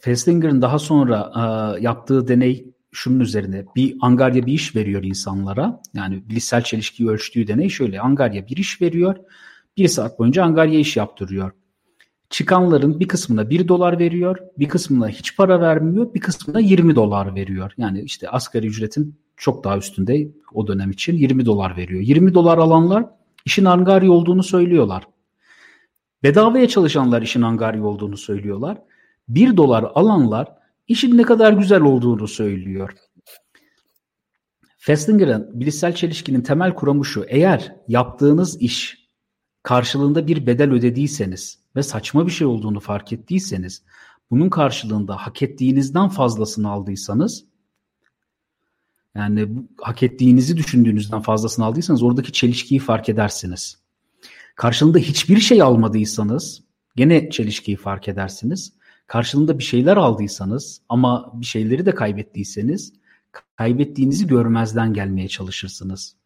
Feslinger'ın 0.00 0.62
daha 0.62 0.78
sonra 0.78 1.32
e, 1.36 1.42
yaptığı 1.82 2.28
deney 2.28 2.74
şunun 2.92 3.20
üzerine 3.20 3.64
bir 3.76 3.96
angarya 4.00 4.46
bir 4.46 4.52
iş 4.52 4.76
veriyor 4.76 5.02
insanlara. 5.02 5.80
Yani 5.94 6.28
bilişsel 6.28 6.62
çelişkiyi 6.62 7.08
ölçtüğü 7.08 7.46
deney 7.46 7.68
şöyle. 7.68 8.00
Angarya 8.00 8.46
bir 8.46 8.56
iş 8.56 8.82
veriyor. 8.82 9.16
Bir 9.76 9.88
saat 9.88 10.18
boyunca 10.18 10.44
angarya 10.44 10.78
iş 10.78 10.96
yaptırıyor. 10.96 11.52
Çıkanların 12.34 13.00
bir 13.00 13.08
kısmına 13.08 13.50
1 13.50 13.68
dolar 13.68 13.98
veriyor, 13.98 14.38
bir 14.58 14.68
kısmına 14.68 15.08
hiç 15.08 15.36
para 15.36 15.60
vermiyor, 15.60 16.14
bir 16.14 16.20
kısmına 16.20 16.60
20 16.60 16.96
dolar 16.96 17.34
veriyor. 17.34 17.72
Yani 17.76 18.02
işte 18.02 18.28
asgari 18.28 18.66
ücretin 18.66 19.18
çok 19.36 19.64
daha 19.64 19.78
üstünde 19.78 20.28
o 20.52 20.66
dönem 20.66 20.90
için 20.90 21.16
20 21.16 21.46
dolar 21.46 21.76
veriyor. 21.76 22.00
20 22.00 22.34
dolar 22.34 22.58
alanlar 22.58 23.06
işin 23.44 23.64
angarya 23.64 24.12
olduğunu 24.12 24.42
söylüyorlar. 24.42 25.04
Bedavaya 26.22 26.68
çalışanlar 26.68 27.22
işin 27.22 27.42
angarya 27.42 27.84
olduğunu 27.84 28.16
söylüyorlar. 28.16 28.78
1 29.28 29.56
dolar 29.56 29.82
alanlar 29.94 30.48
işin 30.88 31.18
ne 31.18 31.22
kadar 31.22 31.52
güzel 31.52 31.80
olduğunu 31.80 32.28
söylüyor. 32.28 32.90
Festinger'ın 34.78 35.60
bilişsel 35.60 35.94
çelişkinin 35.94 36.40
temel 36.40 36.74
kuramı 36.74 37.04
şu. 37.04 37.24
Eğer 37.28 37.76
yaptığınız 37.88 38.62
iş 38.62 39.08
karşılığında 39.62 40.26
bir 40.26 40.46
bedel 40.46 40.72
ödediyseniz 40.72 41.63
ve 41.76 41.82
saçma 41.82 42.26
bir 42.26 42.32
şey 42.32 42.46
olduğunu 42.46 42.80
fark 42.80 43.12
ettiyseniz, 43.12 43.82
bunun 44.30 44.50
karşılığında 44.50 45.16
hak 45.16 45.42
ettiğinizden 45.42 46.08
fazlasını 46.08 46.70
aldıysanız, 46.70 47.44
yani 49.14 49.48
hak 49.80 50.02
ettiğinizi 50.02 50.56
düşündüğünüzden 50.56 51.20
fazlasını 51.20 51.64
aldıysanız 51.64 52.02
oradaki 52.02 52.32
çelişkiyi 52.32 52.80
fark 52.80 53.08
edersiniz. 53.08 53.78
Karşılığında 54.56 54.98
hiçbir 54.98 55.40
şey 55.40 55.62
almadıysanız 55.62 56.62
gene 56.96 57.30
çelişkiyi 57.30 57.76
fark 57.76 58.08
edersiniz. 58.08 58.72
Karşılığında 59.06 59.58
bir 59.58 59.64
şeyler 59.64 59.96
aldıysanız 59.96 60.80
ama 60.88 61.32
bir 61.34 61.46
şeyleri 61.46 61.86
de 61.86 61.94
kaybettiyseniz 61.94 62.92
kaybettiğinizi 63.56 64.26
görmezden 64.26 64.92
gelmeye 64.92 65.28
çalışırsınız. 65.28 66.16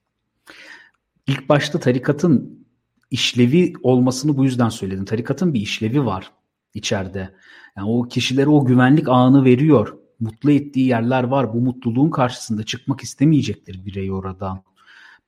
İlk 1.27 1.49
başta 1.49 1.81
tarikatın 1.81 2.67
işlevi 3.11 3.73
olmasını 3.83 4.37
bu 4.37 4.45
yüzden 4.45 4.69
söyledim. 4.69 5.05
Tarikatın 5.05 5.55
bir 5.55 5.61
işlevi 5.61 6.05
var 6.05 6.33
içeride. 6.75 7.35
Yani 7.77 7.91
o 7.91 8.03
kişilere 8.03 8.49
o 8.49 8.65
güvenlik 8.65 9.09
ağını 9.09 9.45
veriyor. 9.45 9.99
mutlu 10.21 10.51
ettiği 10.51 10.87
yerler 10.87 11.25
var. 11.25 11.55
Bu 11.55 11.61
mutluluğun 11.61 12.11
karşısında 12.11 12.63
çıkmak 12.63 13.01
istemeyecektir 13.01 13.87
birey 13.87 14.13
oradan. 14.13 14.63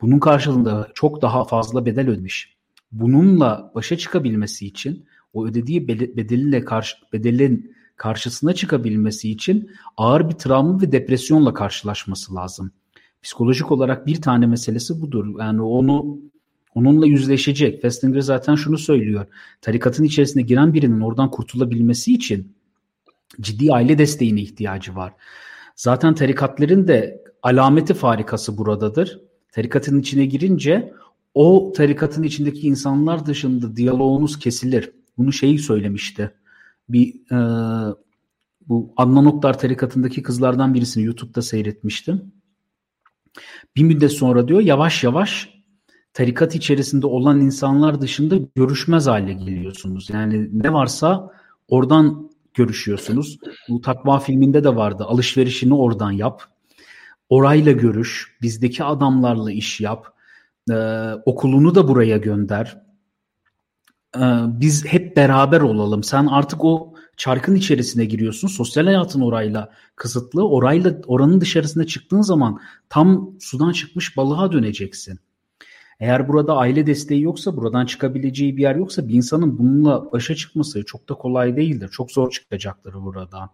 Bunun 0.00 0.18
karşılığında 0.18 0.88
çok 0.94 1.22
daha 1.22 1.44
fazla 1.44 1.86
bedel 1.86 2.08
ödemiş. 2.08 2.56
Bununla 2.92 3.72
başa 3.74 3.98
çıkabilmesi 3.98 4.66
için 4.66 5.06
o 5.32 5.46
ödediği 5.46 5.88
bedeliyle 5.88 6.64
karşı, 6.64 6.96
bedelin 7.12 7.74
karşısına 7.96 8.52
çıkabilmesi 8.52 9.30
için 9.30 9.70
ağır 9.96 10.28
bir 10.28 10.34
travma 10.34 10.80
ve 10.82 10.92
depresyonla 10.92 11.54
karşılaşması 11.54 12.34
lazım. 12.34 12.72
Psikolojik 13.22 13.72
olarak 13.72 14.06
bir 14.06 14.22
tane 14.22 14.46
meselesi 14.46 15.00
budur. 15.00 15.40
Yani 15.40 15.62
onu 15.62 16.18
onunla 16.74 17.06
yüzleşecek. 17.06 17.82
Festinger 17.82 18.20
zaten 18.20 18.54
şunu 18.54 18.78
söylüyor. 18.78 19.26
Tarikatın 19.60 20.04
içerisine 20.04 20.42
giren 20.42 20.74
birinin 20.74 21.00
oradan 21.00 21.30
kurtulabilmesi 21.30 22.14
için 22.14 22.52
ciddi 23.40 23.72
aile 23.72 23.98
desteğine 23.98 24.40
ihtiyacı 24.40 24.96
var. 24.96 25.12
Zaten 25.76 26.14
tarikatların 26.14 26.88
da 26.88 27.04
alameti 27.42 27.94
farikası 27.94 28.58
buradadır. 28.58 29.20
Tarikatın 29.52 30.00
içine 30.00 30.26
girince 30.26 30.92
o 31.34 31.72
tarikatın 31.76 32.22
içindeki 32.22 32.66
insanlar 32.66 33.26
dışında 33.26 33.76
diyaloğunuz 33.76 34.38
kesilir. 34.38 34.90
Bunu 35.18 35.32
şeyi 35.32 35.58
söylemişti. 35.58 36.30
Bir 36.88 37.14
e, 37.32 37.38
bu 38.68 38.92
Adnan 38.96 39.26
Oktar 39.26 39.58
tarikatındaki 39.58 40.22
kızlardan 40.22 40.74
birisini 40.74 41.04
YouTube'da 41.04 41.42
seyretmiştim. 41.42 42.32
Bir 43.76 43.82
müddet 43.82 44.12
sonra 44.12 44.48
diyor 44.48 44.60
yavaş 44.60 45.04
yavaş 45.04 45.59
tarikat 46.12 46.54
içerisinde 46.54 47.06
olan 47.06 47.40
insanlar 47.40 48.00
dışında 48.00 48.36
görüşmez 48.54 49.06
hale 49.06 49.32
geliyorsunuz. 49.32 50.10
Yani 50.10 50.48
ne 50.52 50.72
varsa 50.72 51.30
oradan 51.68 52.30
görüşüyorsunuz. 52.54 53.38
Bu 53.68 53.80
Takva 53.80 54.18
filminde 54.18 54.64
de 54.64 54.76
vardı. 54.76 55.04
Alışverişini 55.04 55.74
oradan 55.74 56.10
yap. 56.10 56.42
Orayla 57.28 57.72
görüş. 57.72 58.36
Bizdeki 58.42 58.84
adamlarla 58.84 59.52
iş 59.52 59.80
yap. 59.80 60.06
Ee, 60.70 60.74
okulunu 61.26 61.74
da 61.74 61.88
buraya 61.88 62.16
gönder. 62.16 62.82
Ee, 64.16 64.20
biz 64.46 64.86
hep 64.86 65.16
beraber 65.16 65.60
olalım. 65.60 66.02
Sen 66.02 66.26
artık 66.26 66.64
o 66.64 66.94
çarkın 67.16 67.54
içerisine 67.54 68.04
giriyorsun. 68.04 68.48
Sosyal 68.48 68.84
hayatın 68.84 69.20
orayla 69.20 69.72
kısıtlı. 69.96 70.48
Orayla 70.48 70.96
oranın 71.06 71.40
dışarısına 71.40 71.86
çıktığın 71.86 72.22
zaman 72.22 72.60
tam 72.88 73.30
sudan 73.40 73.72
çıkmış 73.72 74.16
balığa 74.16 74.52
döneceksin. 74.52 75.18
Eğer 76.00 76.28
burada 76.28 76.56
aile 76.56 76.86
desteği 76.86 77.22
yoksa, 77.22 77.56
buradan 77.56 77.86
çıkabileceği 77.86 78.56
bir 78.56 78.62
yer 78.62 78.76
yoksa 78.76 79.08
bir 79.08 79.14
insanın 79.14 79.58
bununla 79.58 80.12
başa 80.12 80.34
çıkması 80.34 80.84
çok 80.84 81.08
da 81.08 81.14
kolay 81.14 81.56
değildir. 81.56 81.88
Çok 81.92 82.12
zor 82.12 82.30
çıkacaktır 82.30 82.94
burada. 82.94 83.50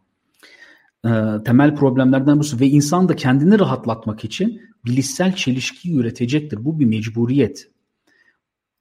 Ee, 1.05 1.45
temel 1.45 1.75
problemlerden 1.75 2.41
birisi 2.41 2.61
ve 2.61 2.67
insan 2.67 3.09
da 3.09 3.17
kendini 3.17 3.59
rahatlatmak 3.59 4.25
için 4.25 4.61
bilişsel 4.85 5.37
çelişkiyi 5.37 5.95
üretecektir. 5.95 6.65
Bu 6.65 6.81
bir 6.81 6.85
mecburiyet. 6.85 7.71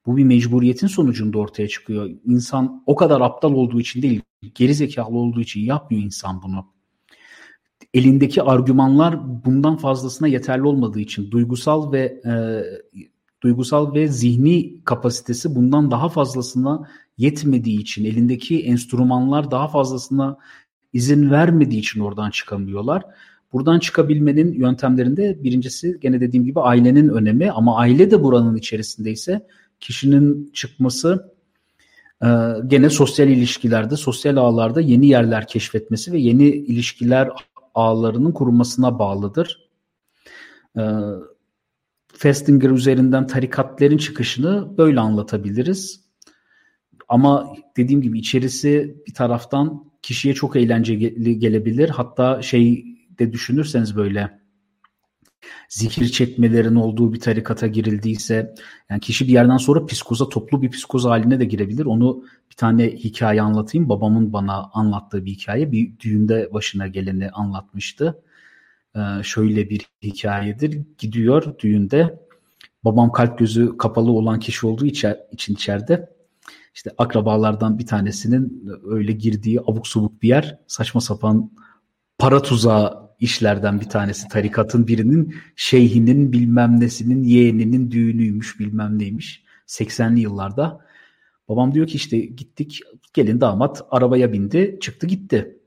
Bu 0.06 0.18
bir 0.18 0.24
mecburiyetin 0.24 0.88
sonucunda 0.88 1.38
ortaya 1.38 1.68
çıkıyor. 1.68 2.10
İnsan 2.26 2.84
o 2.86 2.96
kadar 2.96 3.22
aptal 3.22 3.54
olduğu 3.54 3.80
için 3.80 4.02
değil, 4.02 4.22
geri 4.56 4.76
zekalı 4.76 5.18
olduğu 5.18 5.42
için 5.42 5.62
yapmıyor 5.62 6.04
insan 6.04 6.42
bunu. 6.44 6.66
Elindeki 7.94 8.42
argümanlar 8.42 9.46
bundan 9.46 9.78
fazlasına 9.78 10.28
yeterli 10.28 10.64
olmadığı 10.64 11.00
için 11.00 11.32
duygusal 11.32 11.92
ve 11.92 12.22
e, 12.26 12.34
duygusal 13.46 13.94
ve 13.94 14.08
zihni 14.08 14.84
kapasitesi 14.84 15.56
bundan 15.56 15.92
daha 15.92 16.10
fazlasına 16.10 16.90
yetmediği 17.18 17.80
için 17.80 18.06
elindeki 18.06 18.64
enstrümanlar 18.64 19.52
daha 19.52 19.68
fazlasına 19.68 20.38
izin 20.94 21.32
vermediği 21.32 21.80
için 21.80 22.00
oradan 22.00 22.30
çıkamıyorlar. 22.30 23.04
Buradan 23.54 23.80
çıkabilmenin 23.80 24.54
yöntemlerinde 24.54 25.44
birincisi 25.44 25.98
gene 26.02 26.22
dediğim 26.22 26.46
gibi 26.46 26.60
ailenin 26.60 27.10
önemi 27.10 27.52
ama 27.52 27.78
aile 27.78 28.12
de 28.12 28.24
buranın 28.24 28.56
içerisindeyse 28.56 29.48
kişinin 29.80 30.52
çıkması 30.54 31.34
e, 32.24 32.28
gene 32.68 32.90
sosyal 32.90 33.30
ilişkilerde, 33.30 33.98
sosyal 33.98 34.38
ağlarda 34.38 34.82
yeni 34.82 35.08
yerler 35.08 35.48
keşfetmesi 35.48 36.12
ve 36.12 36.20
yeni 36.20 36.48
ilişkiler 36.48 37.30
ağlarının 37.76 38.32
kurulmasına 38.32 39.00
bağlıdır. 39.00 39.70
E, 40.78 40.84
Festinger 42.18 42.70
üzerinden 42.70 43.28
tarikatların 43.28 43.98
çıkışını 43.98 44.78
böyle 44.78 45.00
anlatabiliriz. 45.00 46.06
Ama 47.08 47.54
dediğim 47.78 48.02
gibi 48.02 48.20
içerisi 48.20 48.96
bir 49.08 49.14
taraftan 49.14 49.92
kişiye 50.02 50.34
çok 50.34 50.56
eğlenceli 50.56 51.40
gelebilir. 51.40 51.90
Hatta 51.90 52.42
şey 52.42 52.86
de 53.20 53.34
düşünürseniz 53.34 53.96
böyle 53.96 54.40
zikir 55.70 56.08
çekmelerin 56.08 56.76
olduğu 56.76 57.14
bir 57.14 57.20
tarikata 57.20 57.68
girildiyse 57.68 58.56
yani 58.90 59.00
kişi 59.00 59.28
bir 59.28 59.34
yerden 59.34 59.58
sonra 59.58 59.86
psikoza 59.86 60.30
toplu 60.30 60.62
bir 60.62 60.72
psikoz 60.72 61.06
haline 61.06 61.40
de 61.40 61.46
girebilir. 61.46 61.86
Onu 61.86 62.24
bir 62.52 62.56
tane 62.56 62.88
hikaye 62.88 63.42
anlatayım. 63.42 63.90
Babamın 63.90 64.34
bana 64.34 64.70
anlattığı 64.74 65.26
bir 65.26 65.32
hikaye. 65.32 65.72
Bir 65.72 66.00
düğünde 66.00 66.50
başına 66.54 66.88
geleni 66.88 67.30
anlatmıştı. 67.30 68.24
Ee, 68.96 69.24
şöyle 69.24 69.70
bir 69.70 69.90
hikayedir. 70.04 70.82
Gidiyor 70.98 71.60
düğünde. 71.60 72.20
Babam 72.84 73.12
kalp 73.12 73.40
gözü 73.40 73.78
kapalı 73.78 74.12
olan 74.12 74.40
kişi 74.40 74.68
olduğu 74.68 74.86
için 74.86 75.54
içeride 75.54 76.10
işte 76.76 76.92
akrabalardan 76.98 77.80
bir 77.80 77.86
tanesinin 77.86 78.72
öyle 78.86 79.12
girdiği 79.12 79.60
abuk 79.62 79.88
subuk 79.88 80.22
bir 80.22 80.28
yer 80.28 80.60
saçma 80.68 81.02
sapan 81.02 81.52
para 82.18 82.42
tuzağı 82.42 83.10
işlerden 83.20 83.82
bir 83.82 83.90
tanesi 83.90 84.28
tarikatın 84.28 84.88
birinin 84.88 85.36
şeyhinin 85.56 86.34
bilmem 86.34 86.80
nesinin 86.80 87.24
yeğeninin 87.24 87.92
düğünüymüş 87.92 88.60
bilmem 88.60 89.00
neymiş 89.00 89.44
80'li 89.68 90.20
yıllarda. 90.20 90.86
Babam 91.50 91.74
diyor 91.74 91.88
ki 91.88 91.96
işte 91.96 92.20
gittik 92.20 92.80
gelin 93.14 93.42
damat 93.42 93.82
arabaya 93.92 94.34
bindi 94.34 94.78
çıktı 94.82 95.08
gitti. 95.08 95.58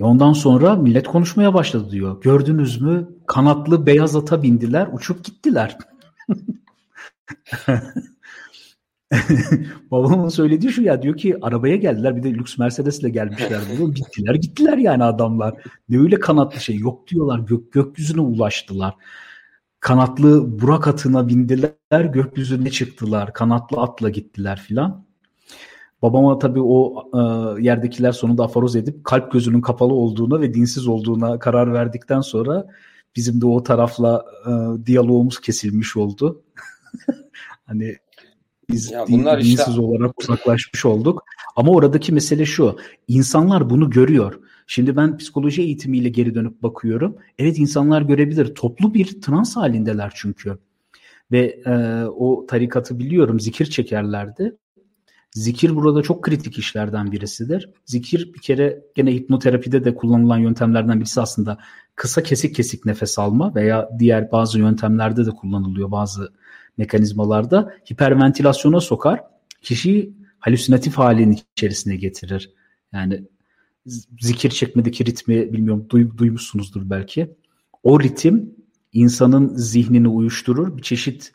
E 0.00 0.04
ondan 0.04 0.32
sonra 0.32 0.76
millet 0.76 1.06
konuşmaya 1.06 1.54
başladı 1.54 1.90
diyor. 1.90 2.20
Gördünüz 2.20 2.80
mü 2.80 3.08
kanatlı 3.26 3.86
beyaz 3.86 4.16
ata 4.16 4.42
bindiler 4.42 4.88
uçup 4.92 5.24
gittiler. 5.24 5.78
Babamın 9.90 10.28
söylediği 10.28 10.72
şu 10.72 10.82
ya 10.82 11.02
diyor 11.02 11.16
ki 11.16 11.36
arabaya 11.42 11.76
geldiler 11.76 12.16
bir 12.16 12.22
de 12.22 12.34
lüks 12.34 12.58
Mercedes'le 12.58 13.12
gelmişler 13.12 13.60
diyor. 13.76 13.94
Gittiler 13.94 14.34
gittiler 14.34 14.78
yani 14.78 15.04
adamlar. 15.04 15.54
Ne 15.88 15.98
öyle 15.98 16.20
kanatlı 16.20 16.60
şey 16.60 16.76
yok 16.76 17.08
diyorlar 17.08 17.38
gök 17.38 17.72
gökyüzüne 17.72 18.20
ulaştılar. 18.20 18.94
Kanatlı 19.80 20.60
Burak 20.60 20.88
atına 20.88 21.28
bindiler 21.28 22.04
gökyüzüne 22.04 22.70
çıktılar. 22.70 23.32
Kanatlı 23.32 23.80
atla 23.80 24.10
gittiler 24.10 24.58
filan. 24.60 25.07
Babama 26.02 26.38
tabii 26.38 26.62
o 26.62 27.10
e, 27.14 27.18
yerdekiler 27.62 28.12
sonunda 28.12 28.44
aforoz 28.44 28.76
edip 28.76 29.04
kalp 29.04 29.32
gözünün 29.32 29.60
kapalı 29.60 29.92
olduğuna 29.92 30.40
ve 30.40 30.54
dinsiz 30.54 30.88
olduğuna 30.88 31.38
karar 31.38 31.72
verdikten 31.72 32.20
sonra 32.20 32.66
bizim 33.16 33.40
de 33.40 33.46
o 33.46 33.62
tarafla 33.62 34.24
e, 34.46 34.86
diyalogumuz 34.86 35.40
kesilmiş 35.40 35.96
oldu. 35.96 36.42
hani 37.66 37.96
biz 38.70 38.90
ya 38.90 39.04
bunlar 39.08 39.38
dinsiz 39.38 39.68
işte... 39.68 39.80
olarak 39.80 40.20
uzaklaşmış 40.20 40.84
olduk. 40.84 41.24
Ama 41.56 41.72
oradaki 41.72 42.12
mesele 42.12 42.46
şu. 42.46 42.76
İnsanlar 43.08 43.70
bunu 43.70 43.90
görüyor. 43.90 44.40
Şimdi 44.66 44.96
ben 44.96 45.16
psikoloji 45.16 45.62
eğitimiyle 45.62 46.08
geri 46.08 46.34
dönüp 46.34 46.62
bakıyorum. 46.62 47.16
Evet 47.38 47.58
insanlar 47.58 48.02
görebilir. 48.02 48.54
Toplu 48.54 48.94
bir 48.94 49.20
trans 49.20 49.56
halindeler 49.56 50.12
çünkü. 50.14 50.58
Ve 51.32 51.60
e, 51.66 52.04
o 52.04 52.46
tarikatı 52.46 52.98
biliyorum 52.98 53.40
zikir 53.40 53.66
çekerlerdi. 53.66 54.56
Zikir 55.32 55.76
burada 55.76 56.02
çok 56.02 56.22
kritik 56.22 56.58
işlerden 56.58 57.12
birisidir. 57.12 57.70
Zikir 57.84 58.34
bir 58.34 58.40
kere 58.40 58.82
gene 58.94 59.12
hipnoterapide 59.12 59.84
de 59.84 59.94
kullanılan 59.94 60.38
yöntemlerden 60.38 61.00
birisi 61.00 61.20
aslında 61.20 61.58
kısa 61.94 62.22
kesik 62.22 62.54
kesik 62.54 62.84
nefes 62.84 63.18
alma 63.18 63.54
veya 63.54 63.88
diğer 63.98 64.32
bazı 64.32 64.58
yöntemlerde 64.58 65.26
de 65.26 65.30
kullanılıyor 65.30 65.90
bazı 65.90 66.32
mekanizmalarda 66.76 67.74
hiperventilasyona 67.92 68.80
sokar. 68.80 69.20
Kişiyi 69.62 70.14
halüsinatif 70.38 70.94
halin 70.98 71.38
içerisine 71.56 71.96
getirir. 71.96 72.50
Yani 72.92 73.24
zikir 74.20 74.50
çekmedeki 74.50 75.04
ritmi 75.04 75.52
bilmiyorum 75.52 75.86
duy, 75.90 76.08
duymuşsunuzdur 76.16 76.90
belki. 76.90 77.36
O 77.82 78.00
ritim 78.00 78.54
insanın 78.92 79.56
zihnini 79.56 80.08
uyuşturur. 80.08 80.76
Bir 80.76 80.82
çeşit 80.82 81.32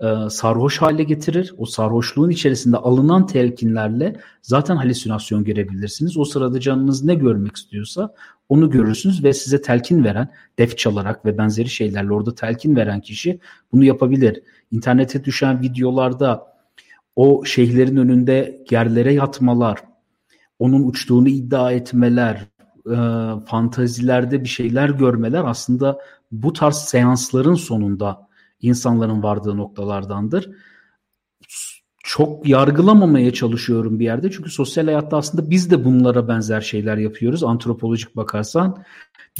e, 0.00 0.30
sarhoş 0.30 0.82
hale 0.82 1.02
getirir. 1.02 1.54
O 1.58 1.66
sarhoşluğun 1.66 2.30
içerisinde 2.30 2.76
alınan 2.76 3.26
telkinlerle 3.26 4.16
zaten 4.42 4.76
halüsinasyon 4.76 5.44
görebilirsiniz. 5.44 6.16
O 6.16 6.24
sırada 6.24 6.60
canınız 6.60 7.04
ne 7.04 7.14
görmek 7.14 7.56
istiyorsa 7.56 8.14
onu 8.48 8.70
görürsünüz 8.70 9.24
ve 9.24 9.32
size 9.32 9.62
telkin 9.62 10.04
veren, 10.04 10.28
def 10.58 10.78
çalarak 10.78 11.24
ve 11.24 11.38
benzeri 11.38 11.68
şeylerle 11.68 12.12
orada 12.12 12.34
telkin 12.34 12.76
veren 12.76 13.00
kişi 13.00 13.40
bunu 13.72 13.84
yapabilir. 13.84 14.42
İnternete 14.70 15.24
düşen 15.24 15.62
videolarda 15.62 16.56
o 17.16 17.44
şeyhlerin 17.44 17.96
önünde 17.96 18.64
yerlere 18.70 19.12
yatmalar, 19.14 19.78
onun 20.58 20.88
uçtuğunu 20.88 21.28
iddia 21.28 21.72
etmeler, 21.72 22.46
e, 22.86 22.96
fantazilerde 23.46 24.44
bir 24.44 24.48
şeyler 24.48 24.88
görmeler 24.88 25.44
aslında 25.44 25.98
bu 26.32 26.52
tarz 26.52 26.76
seansların 26.76 27.54
sonunda 27.54 28.25
insanların 28.60 29.22
vardığı 29.22 29.56
noktalardandır. 29.56 30.50
Çok 32.04 32.48
yargılamamaya 32.48 33.32
çalışıyorum 33.32 33.98
bir 33.98 34.04
yerde. 34.04 34.30
Çünkü 34.30 34.50
sosyal 34.50 34.84
hayatta 34.84 35.16
aslında 35.16 35.50
biz 35.50 35.70
de 35.70 35.84
bunlara 35.84 36.28
benzer 36.28 36.60
şeyler 36.60 36.96
yapıyoruz. 36.96 37.44
Antropolojik 37.44 38.16
bakarsan 38.16 38.84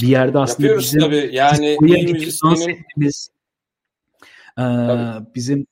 bir 0.03 0.09
yerde 0.09 0.39
aslında 0.39 0.67
Yapıyoruz 0.67 0.85
bizim 0.87 1.01
tabii. 1.01 1.31
Yani 1.33 1.77
iyi 1.83 2.13
müzisyenin... 2.13 2.85
e, 4.59 4.65
bizim 5.35 5.67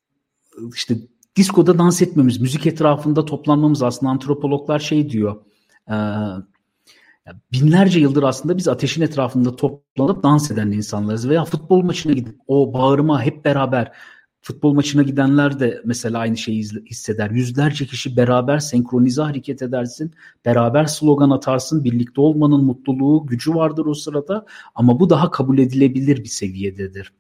işte 0.75 0.97
diskoda 1.37 1.79
dans 1.79 2.03
etmemiz, 2.03 2.41
müzik 2.41 2.67
etrafında 2.67 3.25
toplanmamız 3.25 3.83
aslında 3.83 4.13
antropologlar 4.13 4.79
şey 4.79 5.11
diyor. 5.11 5.45
E, 5.91 5.97
binlerce 7.53 8.01
yıldır 8.01 8.23
aslında 8.23 8.57
biz 8.57 8.69
ateşin 8.69 9.03
etrafında 9.03 9.57
toplanıp 9.57 10.23
dans 10.23 10.51
eden 10.51 10.71
insanlarız 10.71 11.29
veya 11.29 11.45
futbol 11.45 11.83
maçına 11.83 12.13
gidip 12.13 12.39
o 12.47 12.73
bağırma 12.73 13.23
hep 13.23 13.45
beraber 13.45 13.93
futbol 14.43 14.73
maçına 14.73 15.03
gidenler 15.03 15.61
de 15.61 15.83
mesela 15.85 16.19
aynı 16.19 16.37
şeyi 16.37 16.63
hisseder. 16.63 17.31
Yüzlerce 17.31 17.87
kişi 17.87 18.17
beraber 18.17 18.59
senkronize 18.59 19.23
hareket 19.23 19.63
edersin, 19.63 20.13
beraber 20.45 20.85
slogan 20.85 21.31
atarsın, 21.31 21.85
birlikte 21.85 22.21
olmanın 22.21 22.65
mutluluğu, 22.65 23.27
gücü 23.27 23.55
vardır 23.55 23.87
o 23.87 23.95
sırada 23.95 24.47
ama 24.75 25.01
bu 25.01 25.11
daha 25.11 25.31
kabul 25.31 25.59
edilebilir 25.59 26.19
bir 26.19 26.29
seviyededir. 26.29 27.13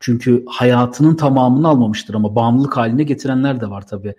Çünkü 0.00 0.44
hayatının 0.48 1.16
tamamını 1.16 1.68
almamıştır 1.68 2.14
ama 2.14 2.34
bağımlılık 2.34 2.76
haline 2.76 3.02
getirenler 3.02 3.60
de 3.60 3.70
var 3.70 3.86
tabii. 3.86 4.14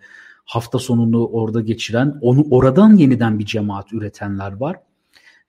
Hafta 0.45 0.79
sonunu 0.79 1.25
orada 1.25 1.61
geçiren, 1.61 2.17
onu 2.21 2.45
oradan 2.51 2.97
yeniden 2.97 3.39
bir 3.39 3.45
cemaat 3.45 3.93
üretenler 3.93 4.51
var. 4.51 4.75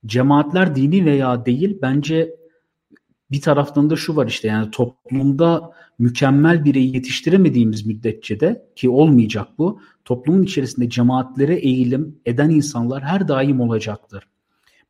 Cemaatler 0.07 0.77
dini 0.77 1.05
veya 1.05 1.47
değil 1.47 1.79
bence 1.83 2.37
bir 3.31 3.41
taraftan 3.41 3.91
da 3.91 3.97
şu 3.97 4.17
var 4.17 4.27
işte 4.27 4.49
yani 4.49 4.71
toplumda 4.71 5.73
mükemmel 5.99 6.65
bireyi 6.65 6.95
yetiştiremediğimiz 6.95 7.87
müddetçe 7.87 8.41
de 8.41 8.67
ki 8.77 8.89
olmayacak 8.89 9.49
bu 9.59 9.81
toplumun 10.05 10.43
içerisinde 10.43 10.91
cemaatlere 10.91 11.55
eğilim 11.57 12.19
eden 12.27 12.51
insanlar 12.51 13.03
her 13.03 13.29
daim 13.29 13.61
olacaktır. 13.61 14.29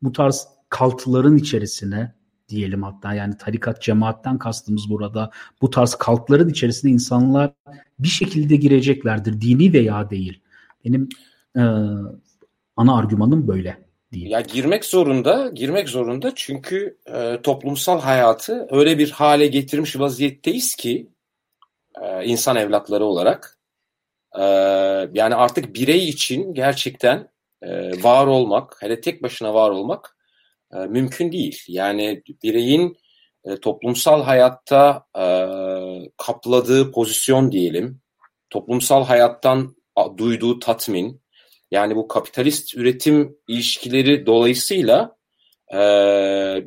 Bu 0.03 0.13
tarz 0.13 0.49
kaltıların 0.69 1.37
içerisine 1.37 2.15
diyelim 2.49 2.83
hatta 2.83 3.15
yani 3.15 3.37
tarikat 3.37 3.83
cemaatten 3.83 4.39
kastımız 4.39 4.91
burada 4.91 5.31
bu 5.63 5.71
tarz 5.71 5.95
kaltların 5.95 6.49
içerisinde 6.49 6.93
insanlar 6.93 7.53
bir 7.99 8.09
şekilde 8.09 8.57
gireceklerdir 8.57 9.41
dini 9.41 9.73
veya 9.73 10.11
değil. 10.11 10.41
Benim 10.85 11.09
e, 11.57 11.63
ana 12.77 12.97
argümanım 12.97 13.49
böyle. 13.49 13.86
Değil. 14.13 14.31
Ya 14.31 14.41
girmek 14.41 14.85
zorunda, 14.85 15.51
girmek 15.55 15.89
zorunda 15.89 16.33
çünkü 16.35 16.99
e, 17.07 17.43
toplumsal 17.43 18.01
hayatı 18.01 18.67
öyle 18.71 18.99
bir 18.99 19.11
hale 19.11 19.47
getirmiş 19.47 19.99
vaziyetteyiz 19.99 20.75
ki 20.77 21.11
e, 22.03 22.25
insan 22.25 22.57
evlatları 22.57 23.05
olarak 23.05 23.59
e, 24.39 24.43
yani 25.13 25.35
artık 25.35 25.75
birey 25.75 26.09
için 26.09 26.55
gerçekten 26.55 27.29
e, 27.63 28.03
var 28.03 28.27
olmak, 28.27 28.77
hele 28.81 29.01
tek 29.01 29.23
başına 29.23 29.55
var 29.55 29.71
olmak 29.71 30.17
e, 30.75 30.77
mümkün 30.77 31.33
değil. 31.33 31.63
Yani 31.69 32.23
bireyin 32.43 32.97
e, 33.45 33.57
toplumsal 33.57 34.23
hayatta 34.23 35.07
e, 35.19 35.25
kapladığı 36.17 36.93
pozisyon 36.93 37.53
diyelim, 37.53 38.01
toplumsal 38.51 39.05
hayattan 39.05 39.77
duyduğu 40.17 40.59
tatmin, 40.59 41.23
yani 41.71 41.97
bu 41.97 42.09
kapitalist 42.09 42.75
üretim 42.75 43.37
ilişkileri 43.49 44.27
dolayısıyla 44.27 45.17
e, 45.73 45.79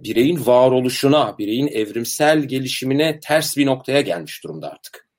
bireyin 0.04 0.46
varoluşuna, 0.46 1.38
bireyin 1.38 1.68
evrimsel 1.68 2.44
gelişimine 2.44 3.20
ters 3.20 3.58
bir 3.58 3.66
noktaya 3.66 4.02
gelmiş 4.02 4.44
durumda 4.44 4.72
artık. 4.72 5.10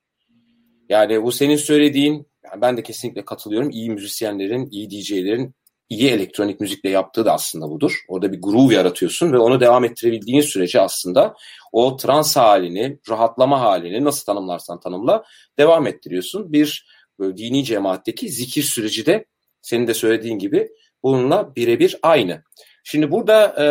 Yani 0.88 1.22
bu 1.22 1.32
senin 1.32 1.56
söylediğin, 1.56 2.26
yani 2.44 2.60
ben 2.60 2.76
de 2.76 2.82
kesinlikle 2.82 3.24
katılıyorum. 3.24 3.70
İyi 3.70 3.90
müzisyenlerin, 3.90 4.68
iyi 4.70 4.90
DJ'lerin 4.90 5.54
iyi 5.88 6.10
elektronik 6.10 6.60
müzikle 6.60 6.90
yaptığı 6.90 7.24
da 7.24 7.32
aslında 7.32 7.70
budur. 7.70 8.04
Orada 8.08 8.32
bir 8.32 8.42
groove 8.42 8.74
yaratıyorsun 8.74 9.32
ve 9.32 9.38
onu 9.38 9.60
devam 9.60 9.84
ettirebildiğin 9.84 10.40
sürece 10.40 10.80
aslında 10.80 11.34
o 11.72 11.96
trans 11.96 12.36
halini, 12.36 12.98
rahatlama 13.10 13.60
halini 13.60 14.04
nasıl 14.04 14.24
tanımlarsan 14.24 14.80
tanımla 14.80 15.24
devam 15.58 15.86
ettiriyorsun. 15.86 16.52
Bir 16.52 16.86
dini 17.20 17.64
cemaatteki 17.64 18.28
zikir 18.28 18.62
süreci 18.62 19.06
de 19.06 19.24
senin 19.62 19.86
de 19.86 19.94
söylediğin 19.94 20.38
gibi 20.38 20.68
bununla 21.02 21.56
birebir 21.56 21.98
aynı. 22.02 22.42
Şimdi 22.84 23.10
burada 23.10 23.46
e, 23.64 23.66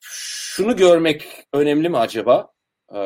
şunu 0.00 0.76
görmek 0.76 1.26
önemli 1.52 1.88
mi 1.88 1.98
acaba? 1.98 2.50
E, 2.92 2.98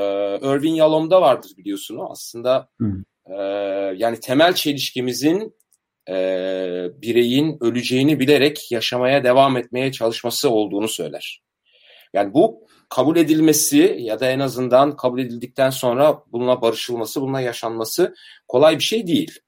Irving 0.43 0.79
Yalom'da 0.79 1.23
vardır 1.23 1.51
biliyorsun 1.57 1.97
o 1.97 2.11
aslında. 2.11 2.69
E, 3.27 3.35
yani 3.97 4.21
temel 4.21 4.55
çelişkimizin 4.55 5.55
e, 6.09 6.15
bireyin 7.03 7.59
öleceğini 7.61 8.21
bilerek 8.21 8.73
yaşamaya 8.73 9.25
devam 9.25 9.57
etmeye 9.57 9.93
çalışması 9.93 10.51
olduğunu 10.51 10.89
söyler. 10.89 11.43
Yani 12.15 12.35
bu 12.35 12.67
kabul 12.89 13.17
edilmesi 13.17 13.97
ya 14.01 14.21
da 14.21 14.31
en 14.31 14.41
azından 14.41 14.97
kabul 14.97 15.21
edildikten 15.21 15.71
sonra 15.71 16.23
bununla 16.33 16.63
barışılması, 16.63 17.21
bununla 17.21 17.41
yaşanması 17.41 18.15
kolay 18.49 18.79
bir 18.79 18.83
şey 18.83 19.07
değil. 19.07 19.41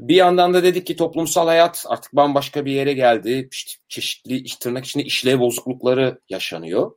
Bir 0.00 0.14
yandan 0.14 0.54
da 0.54 0.62
dedik 0.62 0.86
ki 0.86 0.96
toplumsal 0.96 1.46
hayat 1.46 1.84
artık 1.88 2.16
bambaşka 2.16 2.64
bir 2.64 2.72
yere 2.72 2.92
geldi. 2.92 3.48
İşte 3.52 3.72
çeşitli 3.88 4.44
tırnak 4.60 4.84
içinde 4.84 5.04
işlev 5.04 5.40
bozuklukları 5.40 6.20
yaşanıyor. 6.28 6.92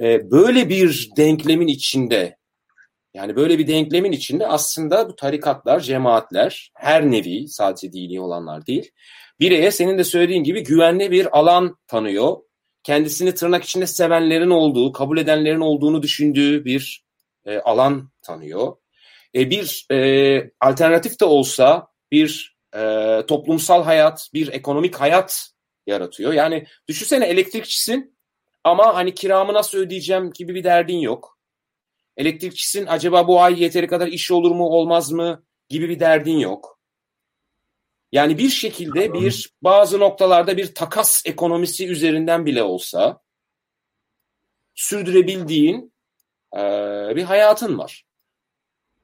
Ee, 0.00 0.30
böyle 0.30 0.68
bir 0.68 1.10
denklemin 1.16 1.68
içinde 1.68 2.36
yani 3.14 3.36
böyle 3.36 3.58
bir 3.58 3.66
denklemin 3.66 4.12
içinde 4.12 4.46
aslında 4.46 5.08
bu 5.08 5.16
tarikatlar, 5.16 5.80
cemaatler 5.80 6.72
her 6.74 7.10
nevi 7.10 7.48
sadece 7.48 7.92
dini 7.92 8.20
olanlar 8.20 8.66
değil. 8.66 8.90
Bireye 9.40 9.70
senin 9.70 9.98
de 9.98 10.04
söylediğin 10.04 10.44
gibi 10.44 10.64
güvenli 10.64 11.10
bir 11.10 11.38
alan 11.38 11.76
tanıyor. 11.86 12.36
Kendisini 12.82 13.34
tırnak 13.34 13.64
içinde 13.64 13.86
sevenlerin 13.86 14.50
olduğu, 14.50 14.92
kabul 14.92 15.18
edenlerin 15.18 15.60
olduğunu 15.60 16.02
düşündüğü 16.02 16.64
bir 16.64 17.04
e, 17.44 17.58
alan 17.58 18.10
tanıyor. 18.22 18.76
E, 19.34 19.50
bir 19.50 19.86
e, 19.92 20.50
alternatif 20.60 21.20
de 21.20 21.24
olsa 21.24 21.89
bir 22.12 22.56
e, 22.76 23.22
toplumsal 23.28 23.84
hayat, 23.84 24.30
bir 24.34 24.52
ekonomik 24.52 24.96
hayat 24.96 25.50
yaratıyor. 25.86 26.32
Yani 26.32 26.66
düşünsene 26.88 27.26
elektrikçisin 27.26 28.16
ama 28.64 28.94
hani 28.94 29.14
kiramı 29.14 29.54
nasıl 29.54 29.78
ödeyeceğim 29.78 30.32
gibi 30.32 30.54
bir 30.54 30.64
derdin 30.64 30.98
yok. 30.98 31.38
Elektrikçisin 32.16 32.86
acaba 32.86 33.28
bu 33.28 33.42
ay 33.42 33.62
yeteri 33.62 33.86
kadar 33.86 34.06
iş 34.06 34.30
olur 34.30 34.50
mu 34.50 34.64
olmaz 34.64 35.12
mı 35.12 35.44
gibi 35.68 35.88
bir 35.88 36.00
derdin 36.00 36.38
yok. 36.38 36.80
Yani 38.12 38.38
bir 38.38 38.48
şekilde 38.48 39.12
bir 39.12 39.50
bazı 39.62 40.00
noktalarda 40.00 40.56
bir 40.56 40.74
takas 40.74 41.22
ekonomisi 41.26 41.88
üzerinden 41.88 42.46
bile 42.46 42.62
olsa 42.62 43.20
sürdürebildiğin 44.74 45.94
e, 46.56 46.60
bir 47.16 47.22
hayatın 47.22 47.78
var. 47.78 48.04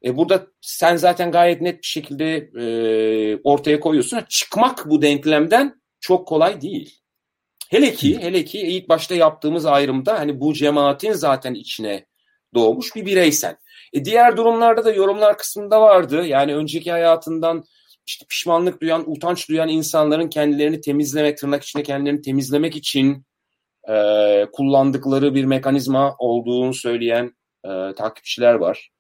E 0.06 0.16
burada 0.16 0.46
sen 0.60 0.96
zaten 0.96 1.32
gayet 1.32 1.60
net 1.60 1.82
bir 1.82 1.86
şekilde 1.86 2.36
e, 2.36 2.66
ortaya 3.44 3.80
koyuyorsun. 3.80 4.20
Çıkmak 4.28 4.90
bu 4.90 5.02
denklemden 5.02 5.80
çok 6.00 6.28
kolay 6.28 6.60
değil. 6.60 7.00
Hele 7.70 7.94
ki 7.94 8.18
hele 8.20 8.44
ki 8.44 8.58
ilk 8.58 8.88
başta 8.88 9.14
yaptığımız 9.14 9.66
ayrımda 9.66 10.18
hani 10.18 10.40
bu 10.40 10.54
cemaatin 10.54 11.12
zaten 11.12 11.54
içine 11.54 12.06
doğmuş 12.54 12.96
bir 12.96 13.06
bireysel. 13.06 13.56
E 13.92 14.04
diğer 14.04 14.36
durumlarda 14.36 14.84
da 14.84 14.92
yorumlar 14.92 15.38
kısmında 15.38 15.80
vardı. 15.80 16.26
Yani 16.26 16.54
önceki 16.56 16.92
hayatından 16.92 17.64
işte 18.06 18.26
pişmanlık 18.28 18.80
duyan, 18.80 19.10
utanç 19.10 19.48
duyan 19.48 19.68
insanların 19.68 20.28
kendilerini 20.28 20.80
temizlemek, 20.80 21.38
tırnak 21.38 21.62
içinde 21.62 21.82
kendilerini 21.82 22.22
temizlemek 22.22 22.76
için 22.76 23.24
e, 23.88 24.46
kullandıkları 24.52 25.34
bir 25.34 25.44
mekanizma 25.44 26.16
olduğunu 26.18 26.74
söyleyen 26.74 27.32
e, 27.64 27.94
takipçiler 27.94 28.54
var. 28.54 28.90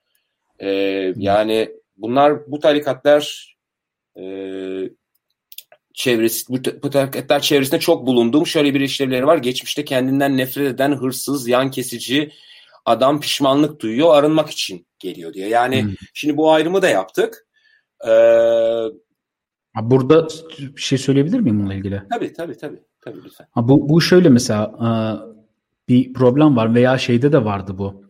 E, 0.58 0.68
yani 1.16 1.70
bunlar 1.96 2.50
bu 2.50 2.58
tarikatlar 2.58 3.56
e, 4.18 4.24
çevresi, 5.94 6.52
bu, 6.52 6.82
bu 6.82 6.90
tarikatlar 6.90 7.40
çevresinde 7.40 7.80
çok 7.80 8.06
bulunduğum 8.06 8.46
şöyle 8.46 8.74
bir 8.74 8.80
işlevleri 8.80 9.26
var. 9.26 9.38
Geçmişte 9.38 9.84
kendinden 9.84 10.36
nefret 10.36 10.74
eden 10.74 10.92
hırsız, 10.92 11.48
yan 11.48 11.70
kesici, 11.70 12.32
adam 12.84 13.20
pişmanlık 13.20 13.80
duyuyor, 13.80 14.14
arınmak 14.14 14.50
için 14.50 14.86
geliyor 14.98 15.32
diye. 15.32 15.48
Yani 15.48 15.82
hmm. 15.82 15.94
şimdi 16.14 16.36
bu 16.36 16.52
ayrımı 16.52 16.82
da 16.82 16.88
yaptık. 16.88 17.46
Ee, 18.08 18.10
Burada 19.82 20.28
bir 20.58 20.80
şey 20.80 20.98
söyleyebilir 20.98 21.40
miyim 21.40 21.60
bununla 21.60 21.74
ilgili? 21.74 22.02
Tabii 22.10 22.32
tabii 22.32 22.56
tabii. 22.56 22.80
tabii 23.00 23.24
lütfen. 23.24 23.46
Ha, 23.50 23.68
bu, 23.68 23.88
bu 23.88 24.00
şöyle 24.00 24.28
mesela 24.28 24.72
bir 25.88 26.12
problem 26.12 26.56
var 26.56 26.74
veya 26.74 26.98
şeyde 26.98 27.32
de 27.32 27.44
vardı 27.44 27.78
bu. 27.78 28.05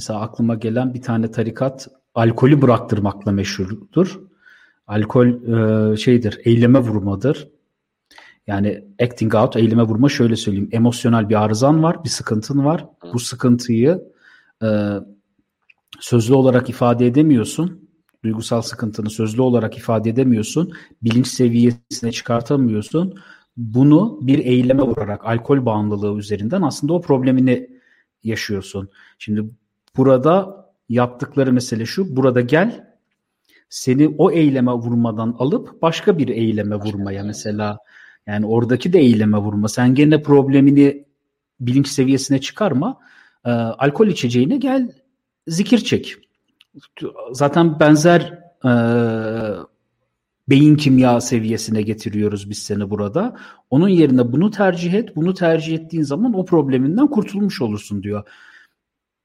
Mesela 0.00 0.20
aklıma 0.20 0.54
gelen 0.54 0.94
bir 0.94 1.02
tane 1.02 1.30
tarikat 1.30 1.88
alkolü 2.14 2.62
bıraktırmakla 2.62 3.32
meşhurdur. 3.32 4.20
Alkol 4.86 5.26
şeydir, 5.96 6.40
eyleme 6.44 6.78
vurmadır. 6.78 7.48
Yani 8.46 8.84
acting 9.02 9.34
out, 9.34 9.56
eyleme 9.56 9.82
vurma 9.82 10.08
şöyle 10.08 10.36
söyleyeyim. 10.36 10.68
Emosyonel 10.72 11.28
bir 11.28 11.44
arızan 11.44 11.82
var, 11.82 12.04
bir 12.04 12.08
sıkıntın 12.08 12.64
var. 12.64 12.86
Bu 13.12 13.18
sıkıntıyı 13.18 14.02
e, 14.62 14.68
sözlü 16.00 16.34
olarak 16.34 16.70
ifade 16.70 17.06
edemiyorsun. 17.06 17.88
Duygusal 18.24 18.62
sıkıntını 18.62 19.10
sözlü 19.10 19.42
olarak 19.42 19.78
ifade 19.78 20.10
edemiyorsun. 20.10 20.72
Bilinç 21.02 21.26
seviyesine 21.26 22.12
çıkartamıyorsun. 22.12 23.14
Bunu 23.56 24.18
bir 24.22 24.38
eyleme 24.38 24.82
vurarak 24.82 25.24
alkol 25.24 25.66
bağımlılığı 25.66 26.18
üzerinden 26.18 26.62
aslında 26.62 26.92
o 26.92 27.00
problemini 27.00 27.80
yaşıyorsun. 28.22 28.88
Şimdi 29.18 29.50
burada 29.96 30.66
yaptıkları 30.88 31.52
mesele 31.52 31.86
şu. 31.86 32.16
Burada 32.16 32.40
gel 32.40 32.90
seni 33.68 34.14
o 34.18 34.30
eyleme 34.30 34.72
vurmadan 34.72 35.36
alıp 35.38 35.82
başka 35.82 36.18
bir 36.18 36.28
eyleme 36.28 36.76
vurmaya 36.76 37.24
mesela 37.24 37.78
yani 38.26 38.46
oradaki 38.46 38.92
de 38.92 38.98
eyleme 38.98 39.38
vurma. 39.38 39.68
Sen 39.68 39.94
gene 39.94 40.22
problemini 40.22 41.04
bilinç 41.60 41.88
seviyesine 41.88 42.40
çıkarma. 42.40 42.98
E, 43.44 43.50
alkol 43.50 44.06
içeceğine 44.06 44.56
gel 44.56 44.92
zikir 45.46 45.78
çek. 45.78 46.14
Zaten 47.32 47.80
benzer 47.80 48.40
e, 48.64 48.72
beyin 50.48 50.76
kimya 50.76 51.20
seviyesine 51.20 51.82
getiriyoruz 51.82 52.50
biz 52.50 52.58
seni 52.58 52.90
burada. 52.90 53.36
Onun 53.70 53.88
yerine 53.88 54.32
bunu 54.32 54.50
tercih 54.50 54.94
et. 54.94 55.16
Bunu 55.16 55.34
tercih 55.34 55.74
ettiğin 55.74 56.02
zaman 56.02 56.34
o 56.34 56.44
probleminden 56.44 57.06
kurtulmuş 57.06 57.62
olursun 57.62 58.02
diyor. 58.02 58.24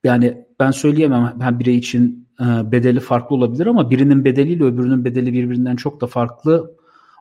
Yani 0.06 0.46
ben 0.60 0.72
söyleyemem 0.72 1.36
ben 1.40 1.60
birey 1.60 1.78
için 1.78 2.28
e, 2.42 2.72
bedeli 2.72 3.00
farklı 3.00 3.36
olabilir 3.36 3.68
ama 3.68 3.90
birinin 3.90 4.26
bedeliyle 4.26 4.64
öbürünün 4.64 5.06
bedeli 5.06 5.34
birbirinden 5.34 5.76
çok 5.76 6.02
da 6.02 6.08
farklı 6.08 6.76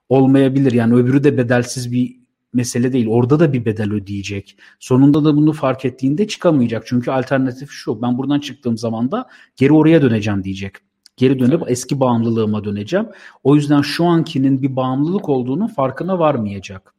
olmayabilir. 0.08 0.72
Yani 0.72 0.94
öbürü 0.94 1.24
de 1.24 1.38
bedelsiz 1.38 1.92
bir 1.92 2.16
mesele 2.52 2.92
değil. 2.92 3.06
Orada 3.08 3.40
da 3.40 3.52
bir 3.52 3.64
bedel 3.64 3.92
ödeyecek. 3.92 4.56
Sonunda 4.80 5.24
da 5.24 5.36
bunu 5.36 5.52
fark 5.52 5.84
ettiğinde 5.84 6.28
çıkamayacak. 6.28 6.86
Çünkü 6.86 7.10
alternatif 7.10 7.70
şu. 7.70 8.02
Ben 8.02 8.18
buradan 8.18 8.40
çıktığım 8.40 8.78
zaman 8.78 9.10
da 9.10 9.26
geri 9.56 9.72
oraya 9.72 10.02
döneceğim 10.02 10.44
diyecek. 10.44 10.72
Geri 11.16 11.38
dönüp 11.38 11.62
evet. 11.62 11.70
eski 11.70 12.00
bağımlılığıma 12.00 12.64
döneceğim. 12.64 13.06
O 13.44 13.56
yüzden 13.56 13.80
şu 13.80 14.04
ankinin 14.04 14.62
bir 14.62 14.76
bağımlılık 14.76 15.28
olduğunu 15.28 15.68
farkına 15.68 16.18
varmayacak. 16.18 16.93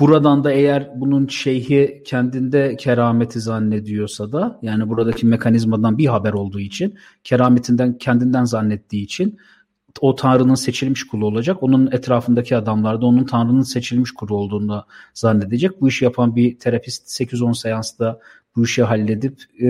Buradan 0.00 0.44
da 0.44 0.52
eğer 0.52 0.90
bunun 0.94 1.26
şeyhi 1.26 2.02
kendinde 2.06 2.76
kerameti 2.76 3.40
zannediyorsa 3.40 4.32
da 4.32 4.58
yani 4.62 4.88
buradaki 4.88 5.26
mekanizmadan 5.26 5.98
bir 5.98 6.06
haber 6.06 6.32
olduğu 6.32 6.60
için 6.60 6.98
kerametinden 7.24 7.98
kendinden 7.98 8.44
zannettiği 8.44 9.04
için 9.04 9.38
o 10.00 10.14
Tanrı'nın 10.14 10.54
seçilmiş 10.54 11.06
kulu 11.06 11.26
olacak. 11.26 11.62
Onun 11.62 11.92
etrafındaki 11.92 12.56
adamlar 12.56 13.00
da 13.00 13.06
onun 13.06 13.24
Tanrı'nın 13.24 13.62
seçilmiş 13.62 14.12
kulu 14.12 14.36
olduğunu 14.36 14.84
zannedecek. 15.14 15.80
Bu 15.80 15.88
işi 15.88 16.04
yapan 16.04 16.36
bir 16.36 16.58
terapist 16.58 17.20
8-10 17.20 17.54
seansta 17.54 18.20
bu 18.56 18.64
işi 18.64 18.82
halledip 18.82 19.42
e, 19.60 19.68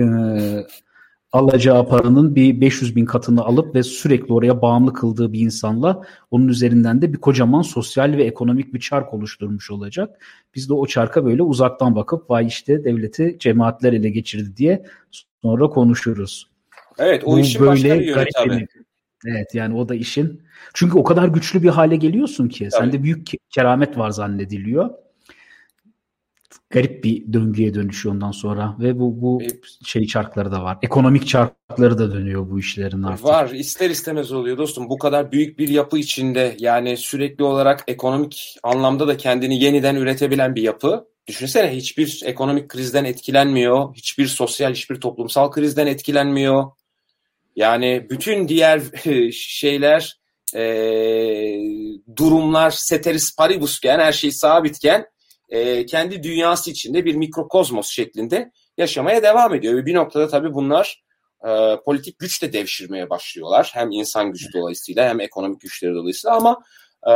alacağı 1.31 1.87
paranın 1.87 2.35
bir 2.35 2.61
500 2.61 2.95
bin 2.95 3.05
katını 3.05 3.41
alıp 3.41 3.75
ve 3.75 3.83
sürekli 3.83 4.33
oraya 4.33 4.61
bağımlı 4.61 4.93
kıldığı 4.93 5.33
bir 5.33 5.39
insanla 5.39 6.03
onun 6.31 6.47
üzerinden 6.47 7.01
de 7.01 7.13
bir 7.13 7.17
kocaman 7.17 7.61
sosyal 7.61 8.17
ve 8.17 8.23
ekonomik 8.23 8.73
bir 8.73 8.79
çark 8.79 9.13
oluşturmuş 9.13 9.71
olacak. 9.71 10.25
Biz 10.55 10.69
de 10.69 10.73
o 10.73 10.87
çarka 10.87 11.25
böyle 11.25 11.43
uzaktan 11.43 11.95
bakıp 11.95 12.29
vay 12.29 12.47
işte 12.47 12.83
devleti 12.83 13.37
cemaatler 13.39 13.93
ele 13.93 14.09
geçirdi 14.09 14.57
diye 14.57 14.83
sonra 15.41 15.69
konuşuruz. 15.69 16.49
Evet 16.99 17.23
o 17.25 17.31
Bu 17.31 17.39
işin 17.39 17.61
böyle 17.61 17.89
başka 17.89 17.99
bir 17.99 18.07
yönü 18.07 18.27
tabii. 18.33 18.67
Evet 19.25 19.55
yani 19.55 19.75
o 19.75 19.89
da 19.89 19.95
işin. 19.95 20.41
Çünkü 20.73 20.97
o 20.97 21.03
kadar 21.03 21.27
güçlü 21.27 21.63
bir 21.63 21.69
hale 21.69 21.95
geliyorsun 21.95 22.47
ki. 22.47 22.69
Tabii. 22.71 22.81
Sende 22.81 23.03
büyük 23.03 23.27
keramet 23.49 23.97
var 23.97 24.09
zannediliyor. 24.09 24.89
Garip 26.69 27.03
bir 27.03 27.33
döngüye 27.33 27.73
dönüşüyor 27.73 28.15
ondan 28.15 28.31
sonra 28.31 28.75
ve 28.79 28.99
bu 28.99 29.21
bu 29.21 29.41
şey 29.85 30.07
çarkları 30.07 30.51
da 30.51 30.63
var. 30.63 30.77
Ekonomik 30.81 31.27
çarkları 31.27 31.97
da 31.97 32.13
dönüyor 32.13 32.49
bu 32.49 32.59
işlerin 32.59 33.03
artık. 33.03 33.25
Var 33.25 33.49
ister 33.49 33.89
istemez 33.89 34.31
oluyor 34.31 34.57
dostum. 34.57 34.89
Bu 34.89 34.97
kadar 34.97 35.31
büyük 35.31 35.59
bir 35.59 35.67
yapı 35.67 35.97
içinde 35.97 36.55
yani 36.59 36.97
sürekli 36.97 37.43
olarak 37.43 37.83
ekonomik 37.87 38.57
anlamda 38.63 39.07
da 39.07 39.17
kendini 39.17 39.63
yeniden 39.63 39.95
üretebilen 39.95 40.55
bir 40.55 40.61
yapı. 40.61 41.07
Düşünsene 41.27 41.75
hiçbir 41.75 42.21
ekonomik 42.25 42.69
krizden 42.69 43.05
etkilenmiyor. 43.05 43.95
Hiçbir 43.95 44.27
sosyal, 44.27 44.73
hiçbir 44.73 44.95
toplumsal 44.95 45.51
krizden 45.51 45.87
etkilenmiyor. 45.87 46.65
Yani 47.55 48.07
bütün 48.09 48.47
diğer 48.47 48.81
şeyler 49.31 50.19
e, 50.55 50.63
durumlar 52.17 52.79
ceteris 52.89 53.35
paribusken 53.35 53.99
her 53.99 54.11
şey 54.11 54.31
sabitken 54.31 55.05
e, 55.49 55.85
kendi 55.85 56.23
dünyası 56.23 56.71
içinde 56.71 57.05
bir 57.05 57.15
mikrokozmos 57.15 57.89
şeklinde 57.89 58.51
yaşamaya 58.77 59.23
devam 59.23 59.55
ediyor. 59.55 59.75
Ve 59.75 59.85
bir 59.85 59.95
noktada 59.95 60.27
tabii 60.27 60.53
bunlar 60.53 61.03
e, 61.47 61.75
politik 61.85 62.19
güç 62.19 62.41
de 62.41 62.53
devşirmeye 62.53 63.09
başlıyorlar. 63.09 63.71
Hem 63.73 63.91
insan 63.91 64.31
gücü 64.31 64.47
dolayısıyla 64.53 65.09
hem 65.09 65.19
ekonomik 65.19 65.61
güçleri 65.61 65.95
dolayısıyla 65.95 66.35
ama 66.37 66.63
e, 67.07 67.13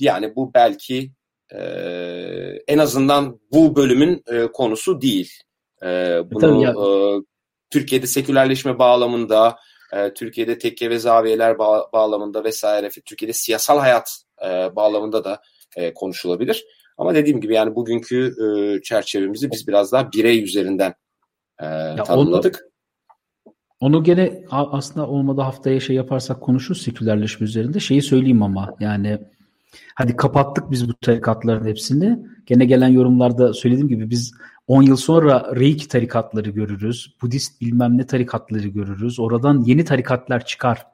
yani 0.00 0.36
bu 0.36 0.54
belki 0.54 1.10
e, 1.54 1.60
en 2.68 2.78
azından 2.78 3.40
bu 3.52 3.76
bölümün 3.76 4.22
e, 4.32 4.46
konusu 4.46 5.00
değil. 5.00 5.32
E, 5.82 5.86
bunu 6.30 6.64
e, 6.64 7.22
Türkiye'de 7.70 8.06
sekülerleşme 8.06 8.78
bağlamında, 8.78 9.58
e, 9.92 10.14
Türkiye'de 10.14 10.58
tekke 10.58 10.90
ve 10.90 10.98
zaviyeler 10.98 11.58
bağ, 11.58 11.92
bağlamında 11.92 12.44
vesaire, 12.44 12.88
Türkiye'de 12.88 13.32
siyasal 13.32 13.78
hayat 13.78 14.22
e, 14.44 14.76
bağlamında 14.76 15.24
da 15.24 15.42
e, 15.76 15.94
konuşulabilir. 15.94 16.64
Ama 17.00 17.14
dediğim 17.14 17.40
gibi 17.40 17.54
yani 17.54 17.74
bugünkü 17.74 18.34
e, 18.44 18.82
çerçevemizi 18.82 19.50
biz 19.50 19.68
biraz 19.68 19.92
daha 19.92 20.12
birey 20.12 20.44
üzerinden 20.44 20.94
e, 21.62 21.66
tanımladık. 22.06 22.64
Onu, 23.80 23.96
onu 23.96 24.04
gene 24.04 24.44
aslında 24.50 25.06
olmadı 25.06 25.40
haftaya 25.40 25.80
şey 25.80 25.96
yaparsak 25.96 26.40
konuşuruz 26.40 26.82
sekülerleşme 26.82 27.44
üzerinde. 27.44 27.80
Şeyi 27.80 28.02
söyleyeyim 28.02 28.42
ama 28.42 28.76
yani 28.80 29.18
hadi 29.94 30.16
kapattık 30.16 30.70
biz 30.70 30.88
bu 30.88 30.94
tarikatların 30.94 31.66
hepsini. 31.66 32.18
Gene 32.46 32.64
gelen 32.64 32.88
yorumlarda 32.88 33.52
söylediğim 33.52 33.88
gibi 33.88 34.10
biz 34.10 34.32
10 34.66 34.82
yıl 34.82 34.96
sonra 34.96 35.56
Reiki 35.56 35.88
tarikatları 35.88 36.50
görürüz. 36.50 37.16
Budist 37.22 37.60
bilmem 37.60 37.98
ne 37.98 38.06
tarikatları 38.06 38.68
görürüz. 38.68 39.20
Oradan 39.20 39.62
yeni 39.62 39.84
tarikatlar 39.84 40.44
çıkar. 40.44 40.86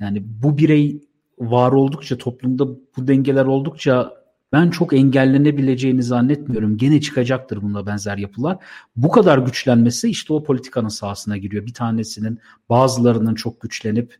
Yani 0.00 0.22
bu 0.24 0.58
birey 0.58 1.00
var 1.38 1.72
oldukça 1.72 2.18
toplumda 2.18 2.68
bu 2.68 3.08
dengeler 3.08 3.44
oldukça 3.44 4.25
ben 4.52 4.70
çok 4.70 4.92
engellenebileceğini 4.92 6.02
zannetmiyorum. 6.02 6.76
Gene 6.76 7.00
çıkacaktır 7.00 7.62
bununla 7.62 7.86
benzer 7.86 8.16
yapılar. 8.16 8.56
Bu 8.96 9.08
kadar 9.08 9.38
güçlenmesi 9.38 10.08
işte 10.08 10.32
o 10.32 10.44
politikanın 10.44 10.88
sahasına 10.88 11.36
giriyor. 11.36 11.66
Bir 11.66 11.74
tanesinin 11.74 12.38
bazılarının 12.68 13.34
çok 13.34 13.60
güçlenip 13.60 14.16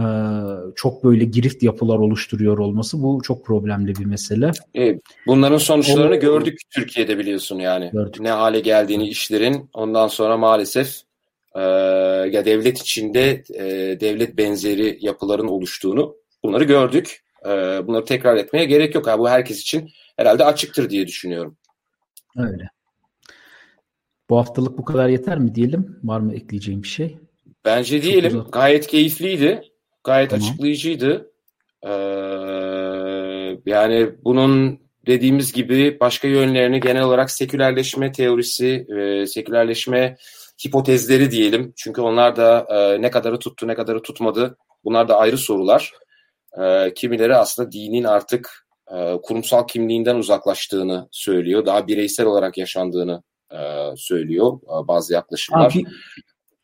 e, 0.00 0.04
çok 0.76 1.04
böyle 1.04 1.24
girift 1.24 1.62
yapılar 1.62 1.98
oluşturuyor 1.98 2.58
olması 2.58 3.02
bu 3.02 3.20
çok 3.22 3.44
problemli 3.44 3.94
bir 3.94 4.04
mesele. 4.04 4.50
E, 4.76 4.98
bunların 5.26 5.58
sonuçlarını 5.58 6.16
o, 6.16 6.20
gördük 6.20 6.60
Türkiye'de 6.70 7.18
biliyorsun 7.18 7.58
yani. 7.58 7.90
Gördük. 7.92 8.20
Ne 8.20 8.30
hale 8.30 8.60
geldiğini 8.60 9.08
işlerin 9.08 9.70
ondan 9.72 10.08
sonra 10.08 10.36
maalesef 10.36 11.00
e, 11.54 11.60
ya 12.32 12.44
devlet 12.44 12.78
içinde 12.78 13.42
e, 13.54 13.64
devlet 14.00 14.36
benzeri 14.36 14.98
yapıların 15.00 15.48
oluştuğunu 15.48 16.16
bunları 16.42 16.64
gördük. 16.64 17.22
E, 17.44 17.48
bunları 17.86 18.04
tekrar 18.04 18.36
etmeye 18.36 18.64
gerek 18.64 18.94
yok. 18.94 19.06
Yani 19.06 19.18
bu 19.18 19.28
herkes 19.28 19.60
için 19.60 19.90
herhalde 20.16 20.44
açıktır 20.44 20.90
diye 20.90 21.06
düşünüyorum. 21.06 21.56
Öyle. 22.36 22.70
Bu 24.30 24.38
haftalık 24.38 24.78
bu 24.78 24.84
kadar 24.84 25.08
yeter 25.08 25.38
mi 25.38 25.54
diyelim? 25.54 26.00
Var 26.04 26.20
mı 26.20 26.34
ekleyeceğim 26.34 26.82
bir 26.82 26.88
şey? 26.88 27.18
Bence 27.64 28.02
diyelim. 28.02 28.44
Gayet 28.52 28.86
keyifliydi. 28.86 29.62
Gayet 30.04 30.30
tamam. 30.30 30.48
açıklayıcıydı. 30.48 31.30
Ee, 31.82 31.90
yani 33.66 34.10
bunun 34.24 34.80
dediğimiz 35.06 35.52
gibi 35.52 36.00
başka 36.00 36.28
yönlerini 36.28 36.80
genel 36.80 37.02
olarak 37.02 37.30
sekülerleşme 37.30 38.12
teorisi, 38.12 38.86
e, 38.98 39.26
sekülerleşme 39.26 40.16
hipotezleri 40.66 41.30
diyelim. 41.30 41.72
Çünkü 41.76 42.00
onlar 42.00 42.36
da 42.36 42.66
e, 42.70 43.02
ne 43.02 43.10
kadarı 43.10 43.38
tuttu 43.38 43.68
ne 43.68 43.74
kadarı 43.74 44.02
tutmadı. 44.02 44.56
Bunlar 44.84 45.08
da 45.08 45.18
ayrı 45.18 45.38
sorular. 45.38 45.92
E, 46.60 46.94
kimileri 46.94 47.36
aslında 47.36 47.72
dinin 47.72 48.04
artık 48.04 48.66
e, 48.94 49.16
kurumsal 49.22 49.66
kimliğinden 49.66 50.16
uzaklaştığını 50.16 51.08
söylüyor. 51.10 51.66
Daha 51.66 51.86
bireysel 51.86 52.26
olarak 52.26 52.58
yaşandığını 52.58 53.22
e, 53.52 53.58
söylüyor 53.96 54.58
e, 54.62 54.88
bazı 54.88 55.12
yaklaşımlar. 55.12 55.74
bir, 55.74 55.86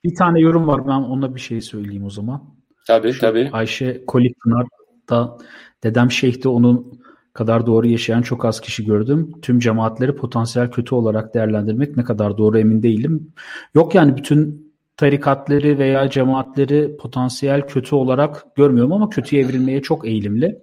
bir 0.04 0.14
tane 0.14 0.40
yorum 0.40 0.66
var 0.66 0.86
ben 0.86 0.92
ona 0.92 1.34
bir 1.34 1.40
şey 1.40 1.60
söyleyeyim 1.60 2.04
o 2.04 2.10
zaman. 2.10 2.54
Tabii 2.86 3.12
Şu 3.12 3.20
tabii. 3.20 3.50
Ayşe 3.52 4.04
Kolikpınar 4.06 4.66
da 5.10 5.38
Dedem 5.84 6.10
Şeyh'te 6.10 6.48
onun 6.48 7.00
kadar 7.32 7.66
doğru 7.66 7.86
yaşayan 7.86 8.22
çok 8.22 8.44
az 8.44 8.60
kişi 8.60 8.84
gördüm. 8.84 9.32
Tüm 9.42 9.58
cemaatleri 9.58 10.16
potansiyel 10.16 10.70
kötü 10.70 10.94
olarak 10.94 11.34
değerlendirmek 11.34 11.96
ne 11.96 12.04
kadar 12.04 12.38
doğru 12.38 12.58
emin 12.58 12.82
değilim. 12.82 13.32
Yok 13.74 13.94
yani 13.94 14.16
bütün 14.16 14.63
tarikatları 14.96 15.78
veya 15.78 16.10
cemaatleri 16.10 16.96
potansiyel 16.96 17.66
kötü 17.66 17.94
olarak 17.94 18.56
görmüyorum 18.56 18.92
ama 18.92 19.08
kötüye 19.08 19.42
evrilmeye 19.42 19.82
çok 19.82 20.06
eğilimli. 20.06 20.58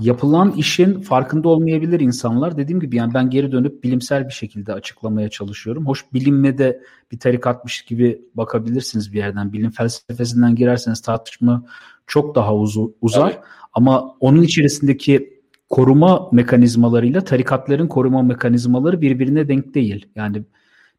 yapılan 0.00 0.50
işin 0.52 1.00
farkında 1.00 1.48
olmayabilir 1.48 2.00
insanlar. 2.00 2.56
Dediğim 2.56 2.80
gibi 2.80 2.96
yani 2.96 3.14
ben 3.14 3.30
geri 3.30 3.52
dönüp 3.52 3.84
bilimsel 3.84 4.26
bir 4.28 4.32
şekilde 4.32 4.72
açıklamaya 4.72 5.28
çalışıyorum. 5.28 5.86
Hoş 5.86 6.04
bilinme 6.12 6.58
de 6.58 6.80
bir 7.12 7.18
tarikatmış 7.18 7.82
gibi 7.82 8.22
bakabilirsiniz 8.34 9.12
bir 9.12 9.18
yerden. 9.18 9.52
Bilim 9.52 9.70
felsefesinden 9.70 10.54
girerseniz 10.54 11.00
tartışma 11.02 11.64
çok 12.06 12.34
daha 12.34 12.54
uzu, 12.54 12.94
uzar. 13.00 13.30
Evet. 13.30 13.40
Ama 13.72 14.14
onun 14.20 14.42
içerisindeki 14.42 15.38
koruma 15.70 16.28
mekanizmalarıyla 16.32 17.20
tarikatların 17.20 17.88
koruma 17.88 18.22
mekanizmaları 18.22 19.00
birbirine 19.00 19.48
denk 19.48 19.74
değil. 19.74 20.06
Yani 20.16 20.44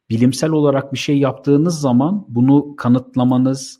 bilimsel 0.10 0.49
olarak 0.49 0.93
bir 0.93 0.97
şey 0.97 1.18
yaptığınız 1.18 1.82
zaman 1.82 2.26
bunu 2.28 2.76
kanıtlamanız, 2.76 3.80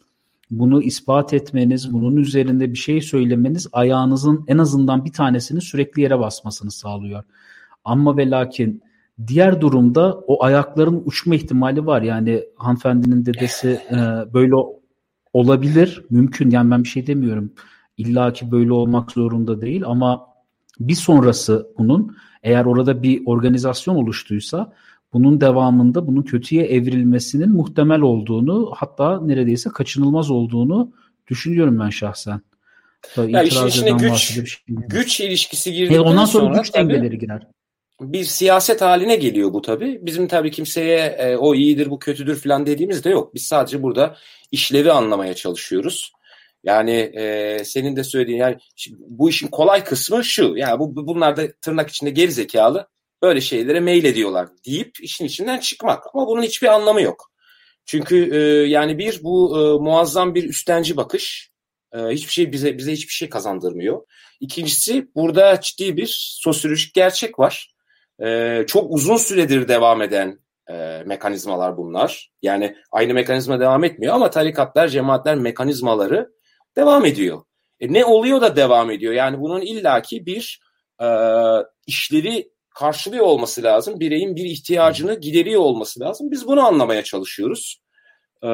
bunu 0.51 0.82
ispat 0.82 1.34
etmeniz, 1.34 1.93
bunun 1.93 2.15
üzerinde 2.15 2.71
bir 2.71 2.77
şey 2.77 3.01
söylemeniz 3.01 3.67
ayağınızın 3.71 4.43
en 4.47 4.57
azından 4.57 5.05
bir 5.05 5.13
tanesini 5.13 5.61
sürekli 5.61 6.01
yere 6.01 6.19
basmasını 6.19 6.71
sağlıyor. 6.71 7.23
Ama 7.86 8.17
ve 8.17 8.30
lakin 8.30 8.82
diğer 9.27 9.61
durumda 9.61 10.13
o 10.27 10.43
ayakların 10.43 11.03
uçma 11.05 11.36
ihtimali 11.36 11.86
var. 11.86 12.01
Yani 12.01 12.43
hanımefendinin 12.55 13.25
dedesi 13.25 13.69
e, 13.91 13.95
böyle 14.34 14.55
olabilir, 15.34 16.05
mümkün. 16.09 16.51
Yani 16.51 16.71
ben 16.71 16.84
bir 16.84 16.89
şey 16.89 17.07
demiyorum. 17.07 17.53
İlla 17.97 18.34
ki 18.34 18.51
böyle 18.51 18.73
olmak 18.73 19.11
zorunda 19.11 19.61
değil 19.61 19.84
ama 19.86 20.27
bir 20.80 20.95
sonrası 20.95 21.67
bunun 21.77 22.17
eğer 22.43 22.65
orada 22.65 23.03
bir 23.03 23.21
organizasyon 23.25 23.95
oluştuysa 23.95 24.73
bunun 25.14 25.41
devamında 25.41 26.07
bunun 26.07 26.22
kötüye 26.22 26.66
evrilmesinin 26.66 27.49
muhtemel 27.49 28.01
olduğunu 28.01 28.72
hatta 28.76 29.22
neredeyse 29.22 29.70
kaçınılmaz 29.70 30.32
olduğunu 30.32 30.91
düşünüyorum 31.28 31.80
ben 31.80 31.89
şahsen. 31.89 32.41
Tabii 33.16 33.32
ya 33.32 33.43
işin 33.43 33.68
içine 33.68 33.91
güç, 33.91 34.18
şey 34.18 34.43
güç 34.68 35.20
ilişkisi 35.20 35.74
girdikten 35.74 35.99
ondan 35.99 36.26
sonra, 36.26 36.45
sonra 36.45 36.57
güç 36.57 36.74
dengeleri 36.74 37.18
girer. 37.18 37.47
Bir 38.01 38.24
siyaset 38.24 38.82
haline 38.82 39.16
geliyor 39.16 39.53
bu 39.53 39.62
tabii. 39.62 39.99
Bizim 40.01 40.28
tabii 40.28 40.51
kimseye 40.51 40.99
e, 40.99 41.38
o 41.38 41.55
iyidir 41.55 41.89
bu 41.89 41.99
kötüdür 41.99 42.36
falan 42.36 42.66
dediğimiz 42.66 43.03
de 43.03 43.10
yok. 43.10 43.36
Biz 43.36 43.43
sadece 43.43 43.84
burada 43.84 44.16
işlevi 44.51 44.91
anlamaya 44.91 45.34
çalışıyoruz. 45.34 46.14
Yani 46.64 46.91
e, 46.91 47.57
senin 47.64 47.95
de 47.95 48.03
söylediğin 48.03 48.38
yani 48.38 48.57
bu 48.99 49.30
işin 49.30 49.47
kolay 49.47 49.84
kısmı 49.84 50.24
şu. 50.24 50.53
Yani 50.57 50.80
bu 50.80 51.07
bunlar 51.07 51.38
da 51.38 51.51
tırnak 51.62 51.89
içinde 51.89 52.10
geri 52.10 52.32
zekalı 52.32 52.88
böyle 53.22 53.41
şeylere 53.41 53.80
mail 53.80 54.05
ediyorlar 54.05 54.47
deyip 54.65 54.91
işin 55.01 55.26
içinden 55.26 55.59
çıkmak. 55.59 56.03
Ama 56.13 56.28
bunun 56.28 56.41
hiçbir 56.41 56.67
anlamı 56.67 57.01
yok. 57.01 57.32
Çünkü 57.86 58.36
e, 58.36 58.67
yani 58.67 58.97
bir 58.97 59.24
bu 59.24 59.59
e, 59.59 59.84
muazzam 59.84 60.36
bir 60.36 60.49
üstenci 60.49 60.97
bakış. 60.97 61.51
E, 61.93 61.97
hiçbir 61.97 62.32
şey 62.32 62.51
bize 62.51 62.78
bize 62.78 62.91
hiçbir 62.91 63.13
şey 63.13 63.30
kazandırmıyor. 63.30 64.01
İkincisi 64.39 65.07
burada 65.15 65.61
ciddi 65.61 65.97
bir 65.97 66.38
sosyolojik 66.41 66.93
gerçek 66.93 67.39
var. 67.39 67.74
E, 68.24 68.63
çok 68.67 68.91
uzun 68.91 69.17
süredir 69.17 69.67
devam 69.67 70.01
eden 70.01 70.39
e, 70.70 71.03
mekanizmalar 71.05 71.78
bunlar. 71.78 72.32
Yani 72.41 72.76
aynı 72.91 73.13
mekanizma 73.13 73.59
devam 73.59 73.84
etmiyor 73.84 74.15
ama 74.15 74.30
tarikatlar, 74.30 74.88
cemaatler 74.88 75.36
mekanizmaları 75.36 76.30
devam 76.76 77.05
ediyor. 77.05 77.41
E, 77.80 77.93
ne 77.93 78.05
oluyor 78.05 78.41
da 78.41 78.55
devam 78.55 78.91
ediyor? 78.91 79.13
Yani 79.13 79.39
bunun 79.39 79.61
illaki 79.61 80.26
bir 80.26 80.61
e, 81.01 81.07
işlevi 81.88 82.51
karşılıyor 82.80 83.25
olması 83.25 83.63
lazım. 83.63 83.99
Bireyin 83.99 84.36
bir 84.36 84.45
ihtiyacını 84.45 85.19
gideriyor 85.19 85.61
olması 85.61 85.99
lazım. 85.99 86.32
Biz 86.32 86.47
bunu 86.47 86.67
anlamaya 86.67 87.03
çalışıyoruz. 87.03 87.82
Ee, 88.43 88.47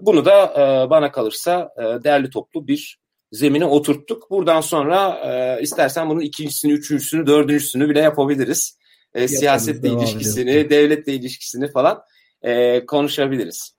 bunu 0.00 0.24
da 0.24 0.44
e, 0.44 0.90
bana 0.90 1.12
kalırsa 1.12 1.70
e, 1.78 2.04
değerli 2.04 2.30
toplu 2.30 2.68
bir 2.68 2.98
zemine 3.32 3.64
oturttuk. 3.64 4.30
Buradan 4.30 4.60
sonra 4.60 5.20
e, 5.24 5.62
istersen 5.62 6.10
bunun 6.10 6.20
ikincisini, 6.20 6.72
üçüncüsünü, 6.72 7.26
dördüncüsünü 7.26 7.88
bile 7.88 8.00
yapabiliriz. 8.00 8.78
E, 9.14 9.28
siyasetle 9.28 9.88
ilişkisini, 9.88 10.70
devletle 10.70 11.12
ilişkisini 11.14 11.70
falan 11.72 12.02
e, 12.42 12.86
konuşabiliriz. 12.86 13.76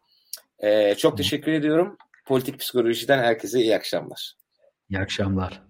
E, 0.59 0.95
çok 0.95 1.17
teşekkür 1.17 1.51
ediyorum. 1.51 1.97
Politik 2.25 2.59
psikolojiden 2.59 3.19
herkese 3.19 3.59
iyi 3.59 3.75
akşamlar. 3.75 4.33
İyi 4.89 4.99
akşamlar. 4.99 5.68